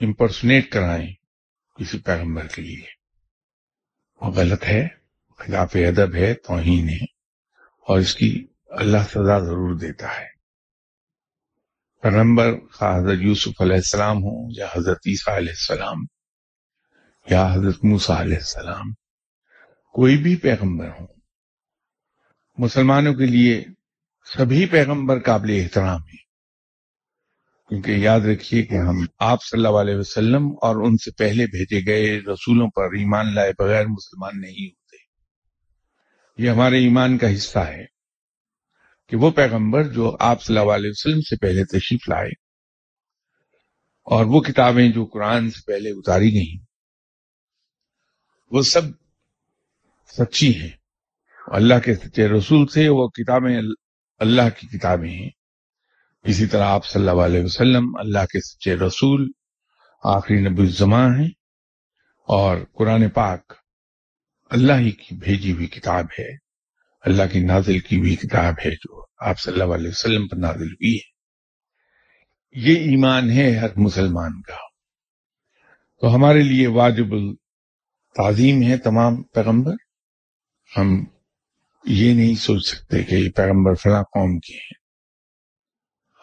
امپرسنیٹ 0.00 0.72
کرائیں 0.72 1.14
کسی 1.78 1.98
پیغمبر 1.98 2.46
کے 2.46 2.62
لیے۔ 2.62 2.86
وہ 4.20 4.30
غلط 4.30 4.64
ہے۔ 4.64 5.05
خلاف 5.38 5.76
ادب 5.76 6.14
ہے، 6.14 6.32
توہین 6.34 6.88
ہے، 6.88 7.04
اور 7.86 7.98
اس 7.98 8.14
کی 8.14 8.46
اللہ 8.68 9.04
سزا 9.10 9.38
ضرور 9.38 9.74
دیتا 9.78 10.08
ہے۔ 10.08 10.28
پیغمبر 12.02 12.52
حضرت 12.80 13.18
یوسف 13.20 13.60
علیہ 13.60 13.76
السلام 13.76 14.16
ہوں 14.16 14.50
یا 14.56 14.66
حضرت 14.74 14.98
عیسیٰ 15.06 15.34
علیہ 15.36 15.52
السلام 15.52 15.98
یا 17.26 17.46
حضرت 17.54 17.84
موسیٰ 17.84 18.16
علیہ 18.16 18.36
السلام، 18.36 18.92
کوئی 19.94 20.16
بھی 20.16 20.36
پیغمبر 20.36 20.88
ہوں، 20.88 21.06
مسلمانوں 22.58 23.14
کے 23.14 23.26
لیے 23.26 23.64
سبھی 24.26 24.66
پیغمبر 24.66 25.18
قابل 25.20 25.50
احترام 25.50 26.00
ہیں۔ 26.02 26.24
کیونکہ 27.70 27.90
یاد 27.90 28.20
رکھیے 28.20 28.62
کہ 28.62 28.74
ہم 28.74 28.96
آپ 29.18 29.42
صلی 29.42 29.58
اللہ 29.58 29.78
علیہ 29.78 29.96
وسلم 29.96 30.44
اور 30.62 30.76
ان 30.76 30.96
سے 30.96 31.10
پہلے 31.10 31.46
بھیجے 31.46 31.80
گئے 31.86 32.18
رسولوں 32.20 32.68
پر 32.70 32.94
ایمان 32.98 33.34
لائے 33.34 33.52
بغیر 33.58 33.86
مسلمان 33.86 34.40
نہیں 34.40 34.66
ہوتے۔ 34.68 34.85
یہ 36.36 36.50
ہمارے 36.50 36.78
ایمان 36.78 37.18
کا 37.18 37.34
حصہ 37.34 37.58
ہے 37.58 37.84
کہ 39.08 39.16
وہ 39.16 39.30
پیغمبر 39.30 39.82
جو 39.82 40.16
آپ 40.20 40.42
صلی 40.42 40.58
اللہ 40.58 40.72
علیہ 40.72 40.90
وسلم 40.90 41.20
سے 41.20 41.36
پہلے 41.36 41.64
تشریف 41.64 42.08
لائے 42.08 42.30
اور 44.04 44.24
وہ 44.24 44.40
کتابیں 44.40 44.88
جو 44.88 45.04
قرآن 45.04 45.50
سے 45.50 45.60
پہلے 45.66 45.90
اتاری 45.90 46.32
گئیں، 46.32 46.64
وہ 48.50 48.62
سب 48.62 48.82
سچی 50.08 50.60
ہیں۔ 50.60 50.70
اللہ 51.46 51.78
کے 51.84 51.94
سچے 51.94 52.28
رسول 52.28 52.66
سے 52.66 52.88
وہ 52.88 53.08
کتابیں 53.08 53.62
اللہ 54.18 54.48
کی 54.58 54.78
کتابیں 54.78 55.10
ہیں۔ 55.10 55.30
اسی 56.24 56.46
طرح 56.46 56.64
آپ 56.64 56.86
صلی 56.86 57.08
اللہ 57.08 57.22
علیہ 57.22 57.44
وسلم 57.44 57.96
اللہ 57.98 58.26
کے 58.32 58.40
سچے 58.40 58.74
رسول، 58.74 59.30
آخری 60.02 60.48
نبی 60.48 60.62
الزماں 60.62 61.08
ہیں 61.08 61.28
اور 62.22 62.56
قرآن 62.72 63.08
پاک 63.08 63.52
اللہ 64.50 64.72
ہی 64.72 64.90
کی 64.90 65.14
بھیجی 65.14 65.52
ہوئی 65.52 65.66
کتاب 65.66 66.04
ہے، 66.18 66.36
اللہ 67.00 67.22
کی 67.32 67.44
نازل 67.44 67.78
کی 67.78 67.96
ہوئی 67.96 68.16
کتاب 68.16 68.54
ہے 68.64 68.70
جو 68.70 69.06
آپ 69.18 69.40
صلی 69.40 69.60
اللہ 69.60 69.74
علیہ 69.74 69.88
وسلم 69.88 70.28
پر 70.28 70.36
نازل 70.36 70.72
ہوئی 70.72 70.96
ہے۔ 70.96 71.16
یہ 72.52 72.76
ایمان 72.76 73.30
ہے 73.30 73.56
ہر 73.56 73.68
مسلمان 73.76 74.42
کا۔ 74.42 74.56
تو 76.00 76.14
ہمارے 76.14 76.42
لیے 76.42 76.66
واجب 76.66 77.12
التعظیم 77.12 78.62
ہے 78.62 78.78
تمام 78.78 79.22
پیغمبر۔ 79.22 79.72
ہم 80.76 81.04
یہ 81.84 82.14
نہیں 82.14 82.34
سوچ 82.34 82.66
سکتے 82.66 83.02
کہ 83.02 83.14
یہ 83.14 83.30
پیغمبر 83.30 83.74
فلاں 83.74 84.02
قوم 84.02 84.38
کے 84.38 84.54
ہیں۔ 84.54 84.74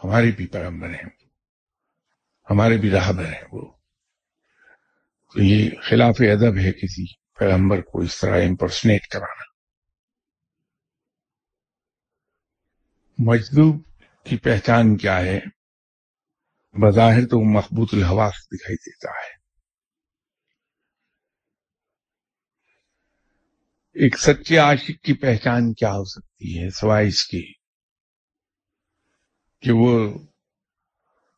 ہمارے 0.03 0.31
بھی 0.31 0.47
پیغمبر 0.47 0.89
ہیں۔ 0.89 1.09
ہمارے 2.49 2.77
بھی 2.77 2.89
راہبر 2.89 3.25
ہیں 3.25 3.43
وہ۔ 3.51 3.71
تو 5.33 5.43
یہ 5.43 5.69
خلاف 5.81 6.15
ادب 6.19 6.57
ہے 6.57 6.71
کسی 6.71 7.22
پیغمبر 7.39 7.81
کو 7.81 7.99
اس 7.99 8.19
طرح 8.19 8.41
امپرسنیٹ 8.41 9.07
کرانا۔ 9.07 9.43
مجدوب 13.17 13.81
کی 14.23 14.37
پہچان 14.37 14.97
کیا 14.97 15.19
ہے؟ 15.19 15.39
بظاہر 16.73 17.21
تو 17.21 17.57
مقبوط 17.57 17.89
الحواس 17.93 18.33
دکھائی 18.33 18.75
دیتا 18.75 19.11
ہے۔ 19.11 19.43
ایک 24.03 24.17
سچے 24.17 24.57
عاشق 24.57 25.03
کی 25.03 25.13
پہچان 25.13 25.73
کیا 25.73 25.89
ہو 25.89 26.03
سکتی 26.03 26.59
ہے؟ 26.59 26.69
سوائے 26.69 27.07
اس 27.07 27.23
کی 27.23 27.53
کہ 29.59 29.71
وہ 29.71 30.13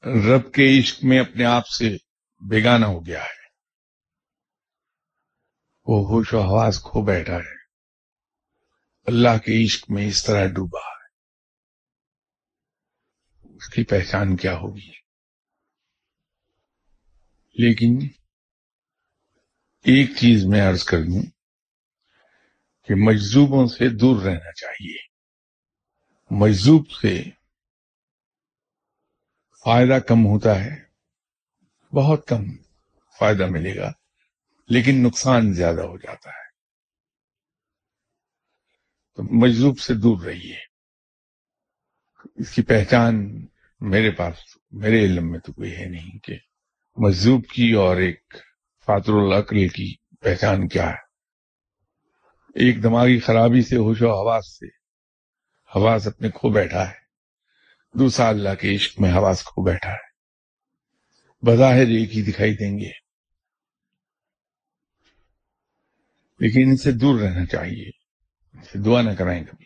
رب 0.04 0.54
کے 0.54 0.80
عشق 0.80 1.04
میں 1.04 1.20
اپنے 1.20 1.46
آپ 1.46 1.68
سے 1.68 1.98
بیگانہ 2.50 2.86
ہو 2.86 3.06
گیا 3.06 3.24
ہے۔ 3.24 3.45
وہ 5.88 6.08
ہوش 6.08 6.34
و 6.34 6.42
حواس 6.42 6.80
کھو 6.80 7.06
بیٹھا 7.06 7.36
ہے۔ 7.36 7.56
اللہ 9.06 9.38
کے 9.38 9.66
عشق 9.66 9.92
میں 9.92 10.08
اس 10.08 10.24
طرح 10.24 10.48
ڈوبا 10.48 10.80
ہے۔ 10.80 11.06
اس 13.56 13.70
کی 13.70 13.84
پہچان 13.84 14.36
کیا 14.36 14.56
ہوگی؟ 14.58 14.92
لیکن 17.54 18.08
ایک 19.84 20.10
چیز 20.18 20.46
میں 20.46 20.70
عرض 20.70 20.84
کر 20.84 20.98
دوں 20.98 21.24
کہ 22.86 22.94
مجذوبوں 22.98 23.68
سے 23.68 23.90
دور 23.90 24.22
رہنا 24.22 24.52
چاہیے۔ 24.52 24.98
مجذوب 26.30 26.90
سے 26.90 27.24
فائدہ 29.64 30.00
کم 30.00 30.26
ہوتا 30.26 30.64
ہے، 30.64 30.86
بہت 31.96 32.28
کم 32.28 32.44
فائدہ 33.20 33.46
ملے 33.46 33.76
گا۔ 33.76 33.92
لیکن 34.68 35.04
نقصان 35.04 35.54
زیادہ 35.54 35.82
ہو 35.82 35.98
جاتا 35.98 36.30
ہے۔ 36.30 36.46
تو 39.16 39.24
مجذوب 39.24 39.80
سے 39.80 39.94
دور 39.94 40.24
رہیے۔ 40.24 40.58
اس 42.36 42.52
کی 42.52 42.62
پہچان 42.62 43.46
میرے 43.80 44.12
پاس، 44.12 44.34
میرے 44.72 45.00
علم 45.00 45.32
میں 45.32 45.40
تو 45.40 45.54
کوئی 45.54 45.76
ہے 45.76 45.86
نہیں 45.86 46.20
کہ 46.20 46.38
مجذوب 46.96 47.46
کی 47.46 47.72
اور 47.72 47.98
ایک 47.98 48.36
فاتر 48.86 49.14
العقل 49.14 49.68
کی 49.68 49.96
پہچان 50.20 50.68
کیا 50.68 50.90
ہے۔ 50.90 51.06
ایک 52.56 52.84
دماغی 52.84 53.20
خرابی 53.20 53.62
سے، 53.62 53.76
ہوش 53.76 54.02
و 54.02 54.12
حواس 54.12 54.60
سے 54.60 54.68
حواس 55.76 56.08
اپنے 56.08 56.30
کھو 56.30 56.50
بیٹھا 56.50 56.90
ہے۔ 56.90 57.06
دوسرا 57.94 58.28
اللہ 58.28 58.56
کے 58.62 58.76
عشق 58.76 59.02
میں 59.02 59.14
حواس 59.14 59.44
کھو 59.44 59.64
بیٹھا 59.64 59.92
ہے۔ 59.92 60.16
بظاہر 61.42 61.88
ایک 61.88 62.16
ہی 62.16 62.22
دکھائی 62.22 62.56
دیں 62.56 62.80
گے۔ 62.80 63.05
لیکن 66.40 66.60
ان 66.70 66.78
سے 66.78 66.92
دور 66.92 67.20
رہنا 67.20 67.46
چاہیے۔ 67.46 67.90
ان 68.54 68.62
سے 68.64 68.84
دعا 68.84 69.02
نہ 69.02 69.10
کرائیں 69.10 69.44
کبھی۔ 69.44 69.66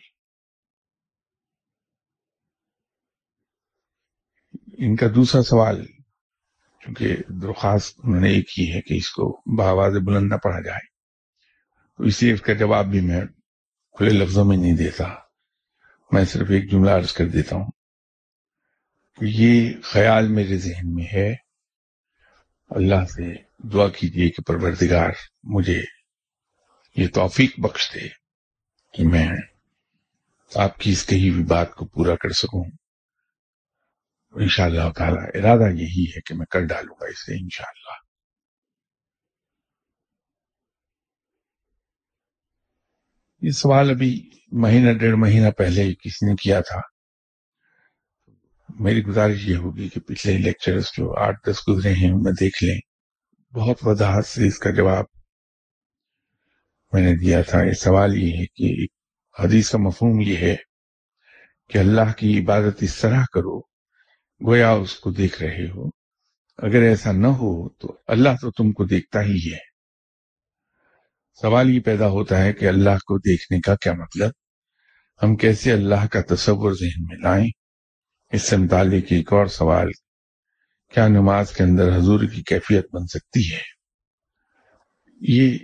ان 4.86 4.96
کا 4.96 5.06
دوسرا 5.14 5.42
سوال، 5.42 5.86
چونکہ 6.80 7.16
درخواست 7.28 8.00
انہوں 8.04 8.20
نے 8.20 8.30
ایک 8.30 8.58
ہی 8.58 8.74
ہے 8.74 8.80
کہ 8.80 8.94
اس 8.94 9.10
کو 9.10 9.42
بآواز 9.58 9.92
بلند 10.06 10.32
نہ 10.32 10.36
پڑھا 10.36 10.60
جائے، 10.60 10.86
تو 11.96 12.04
اس 12.04 12.22
لیے 12.22 12.32
اس 12.32 12.42
کا 12.42 12.52
جواب 12.52 12.86
بھی 12.86 13.00
میں 13.00 13.20
کھلے 13.92 14.10
لفظوں 14.10 14.44
میں 14.44 14.56
نہیں 14.56 14.76
دیتا۔ 14.76 15.04
میں 16.12 16.24
صرف 16.24 16.50
ایک 16.50 16.70
جملہ 16.70 16.90
عرض 16.90 17.12
کر 17.12 17.28
دیتا 17.28 17.56
ہوں۔ 17.56 17.70
یہ 19.20 19.72
خیال 19.82 20.28
میرے 20.28 20.58
ذہن 20.58 20.94
میں 20.94 21.06
ہے۔ 21.12 21.34
اللہ 22.70 23.04
سے 23.04 23.34
دعا 23.68 23.88
کیجیے 23.88 24.30
کہ 24.30 24.42
پروردگار 24.42 25.10
مجھے 25.42 25.99
یہ 26.96 27.08
توفیق 27.08 27.60
بخش 27.60 27.90
دے 27.94 28.08
کہ 28.92 29.08
میں 29.08 29.28
آپ 30.54 30.78
کی 30.78 30.92
اس 30.92 31.06
کہی 31.06 31.30
ہوئی 31.30 31.44
بات 31.44 31.74
کو 31.74 31.86
پورا 31.86 32.16
کر 32.16 32.30
سکوں۔ 32.30 32.64
ان 34.30 34.48
شاء 34.48 34.64
اللہ 34.64 34.92
تعالی، 34.96 35.38
ارادہ 35.38 35.72
یہی 35.74 36.04
ہے 36.16 36.20
کہ 36.20 36.34
میں 36.34 36.46
کر 36.46 36.60
ڈالوں 36.60 36.94
گا 37.00 37.06
اسے 37.06 37.42
انشاءاللہ۔ 37.42 38.10
یہ 43.42 43.50
سوال 43.50 43.90
ابھی 43.90 44.30
مہینہ 44.52 44.98
ڈیڑھ 44.98 45.16
مہینہ 45.16 45.50
پہلے 45.50 45.94
کسی 45.94 46.26
نے 46.26 46.36
کیا 46.36 46.60
تھا۔ 46.60 46.80
میری 48.78 49.02
گزارش 49.02 49.46
یہ 49.46 49.56
ہوگی 49.56 49.88
کہ 49.88 50.00
پچھلے 50.00 50.38
لیکچرز 50.38 50.84
جو 50.84 51.20
آٹھ 51.20 51.50
دس 51.50 51.68
گزرے 51.68 51.92
ہیں 51.92 52.10
انہیں 52.10 52.34
دیکھ 52.40 52.64
لیں۔ 52.64 52.80
بہت 53.54 53.76
وضاحت 53.82 54.26
سے 54.26 54.46
اس 54.46 54.58
کا 54.58 54.70
جواب 54.70 55.04
میں 56.92 57.02
نے 57.02 57.16
دیا 57.16 57.42
تھا۔ 57.42 57.62
یہ 57.62 57.72
سوال 57.72 58.16
یہ 58.16 58.36
ہے 58.38 58.46
کہ 58.46 58.86
حدیث 59.42 59.70
کا 59.70 59.78
مفہوم 59.78 60.20
یہ 60.20 60.36
ہے 60.36 60.56
کہ 61.68 61.78
اللہ 61.78 62.12
کی 62.16 62.40
عبادت 62.40 62.82
اس 62.82 62.96
طرح 62.96 63.24
کرو، 63.32 63.60
گویا 64.46 64.70
اس 64.70 64.94
کو 64.94 65.10
دیکھ 65.10 65.42
رہے 65.42 65.70
ہو۔ 65.70 65.88
اگر 66.58 66.82
ایسا 66.82 67.12
نہ 67.12 67.26
ہو 67.26 67.68
تو 67.68 67.98
اللہ 68.06 68.28
تو 68.40 68.50
تم 68.50 68.72
کو 68.72 68.84
دیکھتا 68.84 69.22
ہی 69.22 69.52
ہے۔ 69.52 69.70
سوال 71.40 71.70
یہ 71.70 71.80
پیدا 71.80 72.08
ہوتا 72.08 72.42
ہے 72.42 72.52
کہ 72.52 72.68
اللہ 72.68 72.90
کو 72.90 73.18
دیکھنے 73.18 73.60
کا 73.60 73.76
کیا 73.76 73.92
مطلب؟ 73.92 74.30
ہم 75.22 75.36
کیسے 75.36 75.72
اللہ 75.72 76.06
کا 76.06 76.34
تصور 76.34 76.72
ذہن 76.72 77.04
میں 77.04 77.16
لائیں؟ 77.16 77.50
اس 78.32 78.42
سے 78.42 78.56
متعلق 78.56 79.04
ایک 79.10 79.32
اور 79.32 79.46
سوال، 79.46 79.90
کیا 80.94 81.08
نماز 81.08 81.52
کے 81.52 81.62
اندر 81.62 81.96
حضور 81.96 82.20
کی 82.20 82.42
کیفیت 82.42 82.86
بن 82.92 83.06
سکتی 83.06 83.52
ہے؟ 83.52 83.62
یہ 85.20 85.58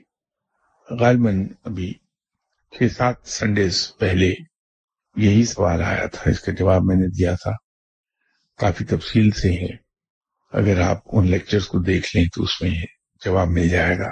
غالباً 0.90 1.46
ابھی 1.64 1.94
چھ 2.70 2.82
سات 2.96 3.14
سنڈیز 3.24 3.96
پہلے 3.96 4.34
یہی 5.16 5.44
سوال 5.44 5.82
آیا 5.82 6.06
تھا۔ 6.06 6.30
اس 6.30 6.40
کا 6.40 6.52
جواب 6.52 6.82
میں 6.84 6.96
نے 6.96 7.06
دیا 7.06 7.34
تھا۔ 7.34 7.50
کافی 8.58 8.84
تفصیل 8.84 9.30
سے 9.30 9.52
ہے۔ 9.52 9.76
اگر 10.52 10.80
آپ 10.80 10.98
ان 11.12 11.26
لیکچرز 11.26 11.68
کو 11.68 11.78
دیکھ 11.78 12.16
لیں 12.16 12.24
تو 12.24 12.42
اس 12.42 12.62
میں 12.62 12.70
جواب 13.24 13.48
مل 13.48 13.68
جائے 13.68 13.98
گا۔ 13.98 14.08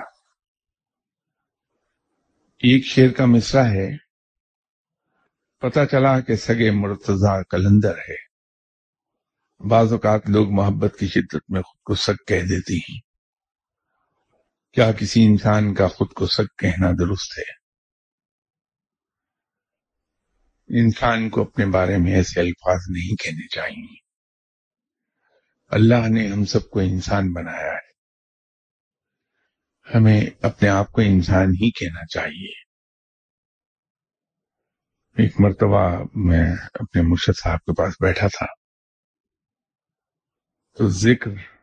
ایک 2.59 2.85
شیر 2.85 3.11
کا 3.11 3.25
مصرع 3.27 3.65
ہے۔ 3.65 3.97
پتا 5.61 5.87
چلا 5.87 6.21
کہ 6.21 6.37
سگے 6.37 6.71
مرتضی 6.71 7.43
کلندر 7.51 7.99
ہے۔ 7.99 8.35
بعض 9.69 9.93
اوقات 9.93 10.31
لوگ 10.31 10.51
محبت 10.51 10.97
کی 10.99 11.07
شدت 11.07 11.51
میں 11.51 11.63
خود 11.63 11.83
کو 11.83 11.95
سگ 11.95 12.25
کہہ 12.27 12.43
دیتی 12.43 12.77
ہیں۔ 12.77 13.14
کیا 14.75 14.93
کسی 14.93 15.25
انسان 15.25 15.75
کا 15.75 15.89
خود 15.89 16.13
کو 16.13 16.27
سگ 16.27 16.55
کہنا 16.59 16.91
درست 16.91 17.39
ہے؟ 17.39 17.65
انسان 20.85 21.31
کو 21.31 21.43
اپنے 21.43 21.67
بارے 21.67 21.99
میں 21.99 22.13
ایسے 22.13 22.41
الفاظ 22.41 22.81
نہیں 22.89 23.23
کہنے 23.25 23.49
چاہیے۔ 23.49 23.97
اللہ 25.67 26.09
نے 26.09 26.29
ہم 26.29 26.45
سب 26.45 26.71
کو 26.71 26.81
انسان 26.81 27.33
بنایا 27.33 27.73
ہے۔ 27.73 27.95
ہمیں 29.95 30.21
اپنے 30.43 30.69
آپ 30.69 30.93
کو 30.93 31.01
انسان 31.01 31.45
ہی 31.45 31.71
کہنا 31.71 32.07
چاہیے۔ 32.07 32.53
ایک 35.23 35.41
مرتبہ 35.41 36.05
میں 36.15 36.57
اپنے 36.75 37.03
مرشد 37.03 37.43
صاحب 37.43 37.59
کے 37.59 37.75
پاس 37.75 37.95
بیٹھا 38.01 38.27
تھا۔ 38.27 38.47
تو 40.79 40.89
ذکر 40.89 41.54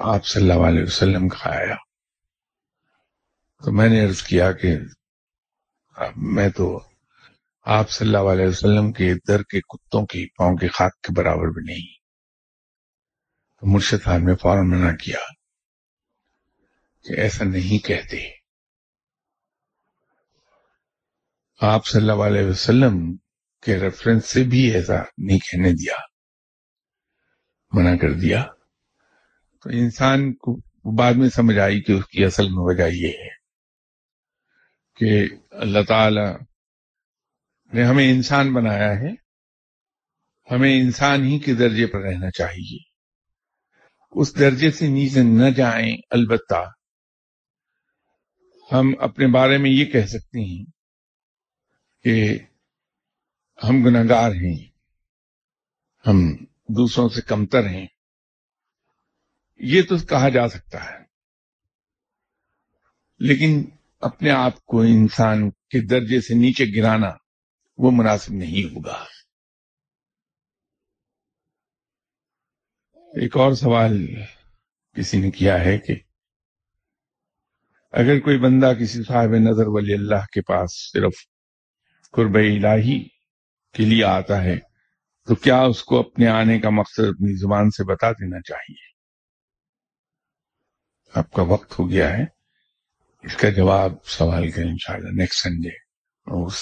آپ 0.00 0.26
صلی 0.26 0.50
اللہ 0.50 0.66
علیہ 0.66 0.82
وسلم 0.82 1.28
کا 1.28 1.50
آیا۔ 1.50 1.74
تو 3.64 3.72
میں 3.72 3.88
نے 3.88 4.04
عرض 4.04 4.22
کیا 4.22 4.52
کہ 4.52 4.76
میں 6.16 6.48
تو 6.48 6.88
آپ 7.62 7.90
صلی 7.90 8.06
اللہ 8.08 8.30
علیہ 8.32 8.46
وسلم 8.46 8.92
کے 8.92 9.14
در 9.28 9.42
کے 9.42 9.60
کتوں 9.60 10.06
کی 10.06 10.26
پاؤں 10.26 10.56
کے 10.56 10.68
خاک 10.68 11.00
کے 11.00 11.12
برابر 11.12 11.46
بھی 11.48 11.72
نہیں۔ 11.72 11.94
تو 13.60 13.66
مرشد 13.66 14.04
صاحب 14.04 14.18
نے 14.18 14.34
فوراً 14.36 14.70
منع 14.70 14.94
کیا 14.94 15.18
کہ 17.02 17.20
ایسا 17.20 17.44
نہیں 17.44 17.84
کہتے۔ 17.84 18.30
آپ 21.60 21.86
صلی 21.86 22.00
اللہ 22.00 22.22
علیہ 22.22 22.46
وسلم 22.46 23.16
کے 23.62 23.78
ریفرنس 23.78 24.26
سے 24.26 24.42
بھی 24.42 24.70
ایسا 24.70 24.94
نہیں 25.18 25.38
کہنے 25.38 25.72
دیا۔ 25.72 25.94
منع 27.72 27.96
کر 27.96 28.12
دیا۔ 28.12 28.44
تو 29.66 29.70
انسان 29.72 30.32
کو 30.32 30.60
بعد 30.96 31.12
میں 31.14 31.28
سمجھ 31.28 31.58
آئی 31.58 31.80
کہ 31.80 31.92
اس 31.92 32.06
کی 32.06 32.24
اصل 32.24 32.42
میں 32.42 32.58
وجہ 32.58 32.88
یہ 32.92 33.08
ہے 33.08 33.28
کہ 34.96 35.34
اللہ 35.50 35.78
تعالی 35.88 36.44
نے 37.72 37.84
ہمیں 37.84 38.10
انسان 38.10 38.52
بنایا 38.52 38.90
ہے، 38.90 39.10
ہمیں 40.50 40.80
انسان 40.80 41.24
ہی 41.24 41.38
کے 41.38 41.54
درجے 41.54 41.86
پر 41.86 42.00
رہنا 42.00 42.30
چاہیے۔ 42.30 42.78
اس 44.12 44.38
درجے 44.38 44.70
سے 44.70 44.88
نیچے 44.88 45.22
نہ 45.22 45.50
جائیں، 45.50 45.96
البتہ 46.10 46.72
ہم 48.72 48.94
اپنے 48.98 49.26
بارے 49.26 49.58
میں 49.58 49.70
یہ 49.70 49.84
کہہ 49.84 50.06
سکتے 50.06 50.40
ہیں 50.40 50.64
کہ 52.04 52.38
ہم 53.64 53.84
گناہگار 53.84 54.30
ہیں، 54.30 54.68
ہم 56.06 56.44
دوسروں 56.68 57.08
سے 57.08 57.20
کمتر 57.20 57.66
ہیں۔ 57.66 57.86
یہ 59.56 59.82
تو 59.82 59.96
کہا 59.96 60.28
جا 60.28 60.48
سکتا 60.48 60.84
ہے۔ 60.84 60.98
لیکن 63.18 63.64
اپنے 64.00 64.30
آپ 64.30 64.64
کو 64.64 64.80
انسان 64.80 65.50
کے 65.50 65.86
درجے 65.86 66.20
سے 66.20 66.34
نیچے 66.34 66.64
گرانا 66.76 67.10
وہ 67.78 67.90
مناسب 67.90 68.32
نہیں 68.32 68.74
ہوگا۔ 68.74 69.04
ایک 72.94 73.36
اور 73.36 73.52
سوال 73.52 74.06
کسی 74.94 75.20
نے 75.20 75.30
کیا 75.30 75.60
ہے 75.60 75.78
کہ 75.78 75.94
اگر 77.92 78.20
کوئی 78.20 78.38
بندہ 78.38 78.72
کسی 78.80 79.02
صاحب 79.02 79.28
نظر 79.28 79.64
ولی 79.66 79.94
اللہ 79.94 80.26
کے 80.32 80.40
پاس 80.40 80.92
صرف 80.92 81.12
قرب 82.10 82.34
الہی 82.34 83.08
کے 83.72 83.82
لیے 83.82 84.04
آتا 84.04 84.42
ہے 84.44 84.56
تو 85.26 85.34
کیا 85.34 85.62
اس 85.62 85.84
کو 85.84 86.00
اپنے 86.00 86.26
آنے 86.26 86.60
کا 86.60 86.70
مقصد 86.70 87.02
اپنی 87.02 87.36
زبان 87.36 87.70
سے 87.70 87.84
بتا 87.84 88.12
دینا 88.12 88.40
چاہیے؟ 88.40 88.95
آپ 91.14 91.32
کا 91.32 91.42
وقت 91.42 91.78
ہو 91.78 91.90
گیا 91.90 92.18
ہے۔ 92.18 92.24
اس 93.22 93.36
کا 93.36 93.48
جواب 93.48 93.92
سوال 94.04 94.50
کا 94.50 94.62
انشاءاللہ 94.62 95.08
نیکسٹ 95.08 95.42
سنڈے 95.42 95.68
اس 96.26 96.54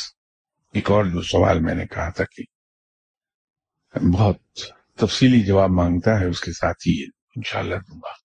ایک 0.72 0.90
اور 0.90 1.04
جو 1.04 1.22
سوال 1.22 1.60
میں 1.60 1.74
نے 1.74 1.86
کہا 1.86 2.10
تھا 2.10 2.24
کہ 2.24 2.42
بہت 4.12 4.36
تفصیلی 4.96 5.40
جواب 5.40 5.70
مانگتا 5.70 6.20
ہے 6.20 6.24
اس 6.24 6.40
کے 6.40 6.52
ساتھ 6.52 6.88
ہی 6.88 7.04
انشاءاللہ 7.36 7.74
دوں 7.74 7.96
گا۔ 7.96 8.23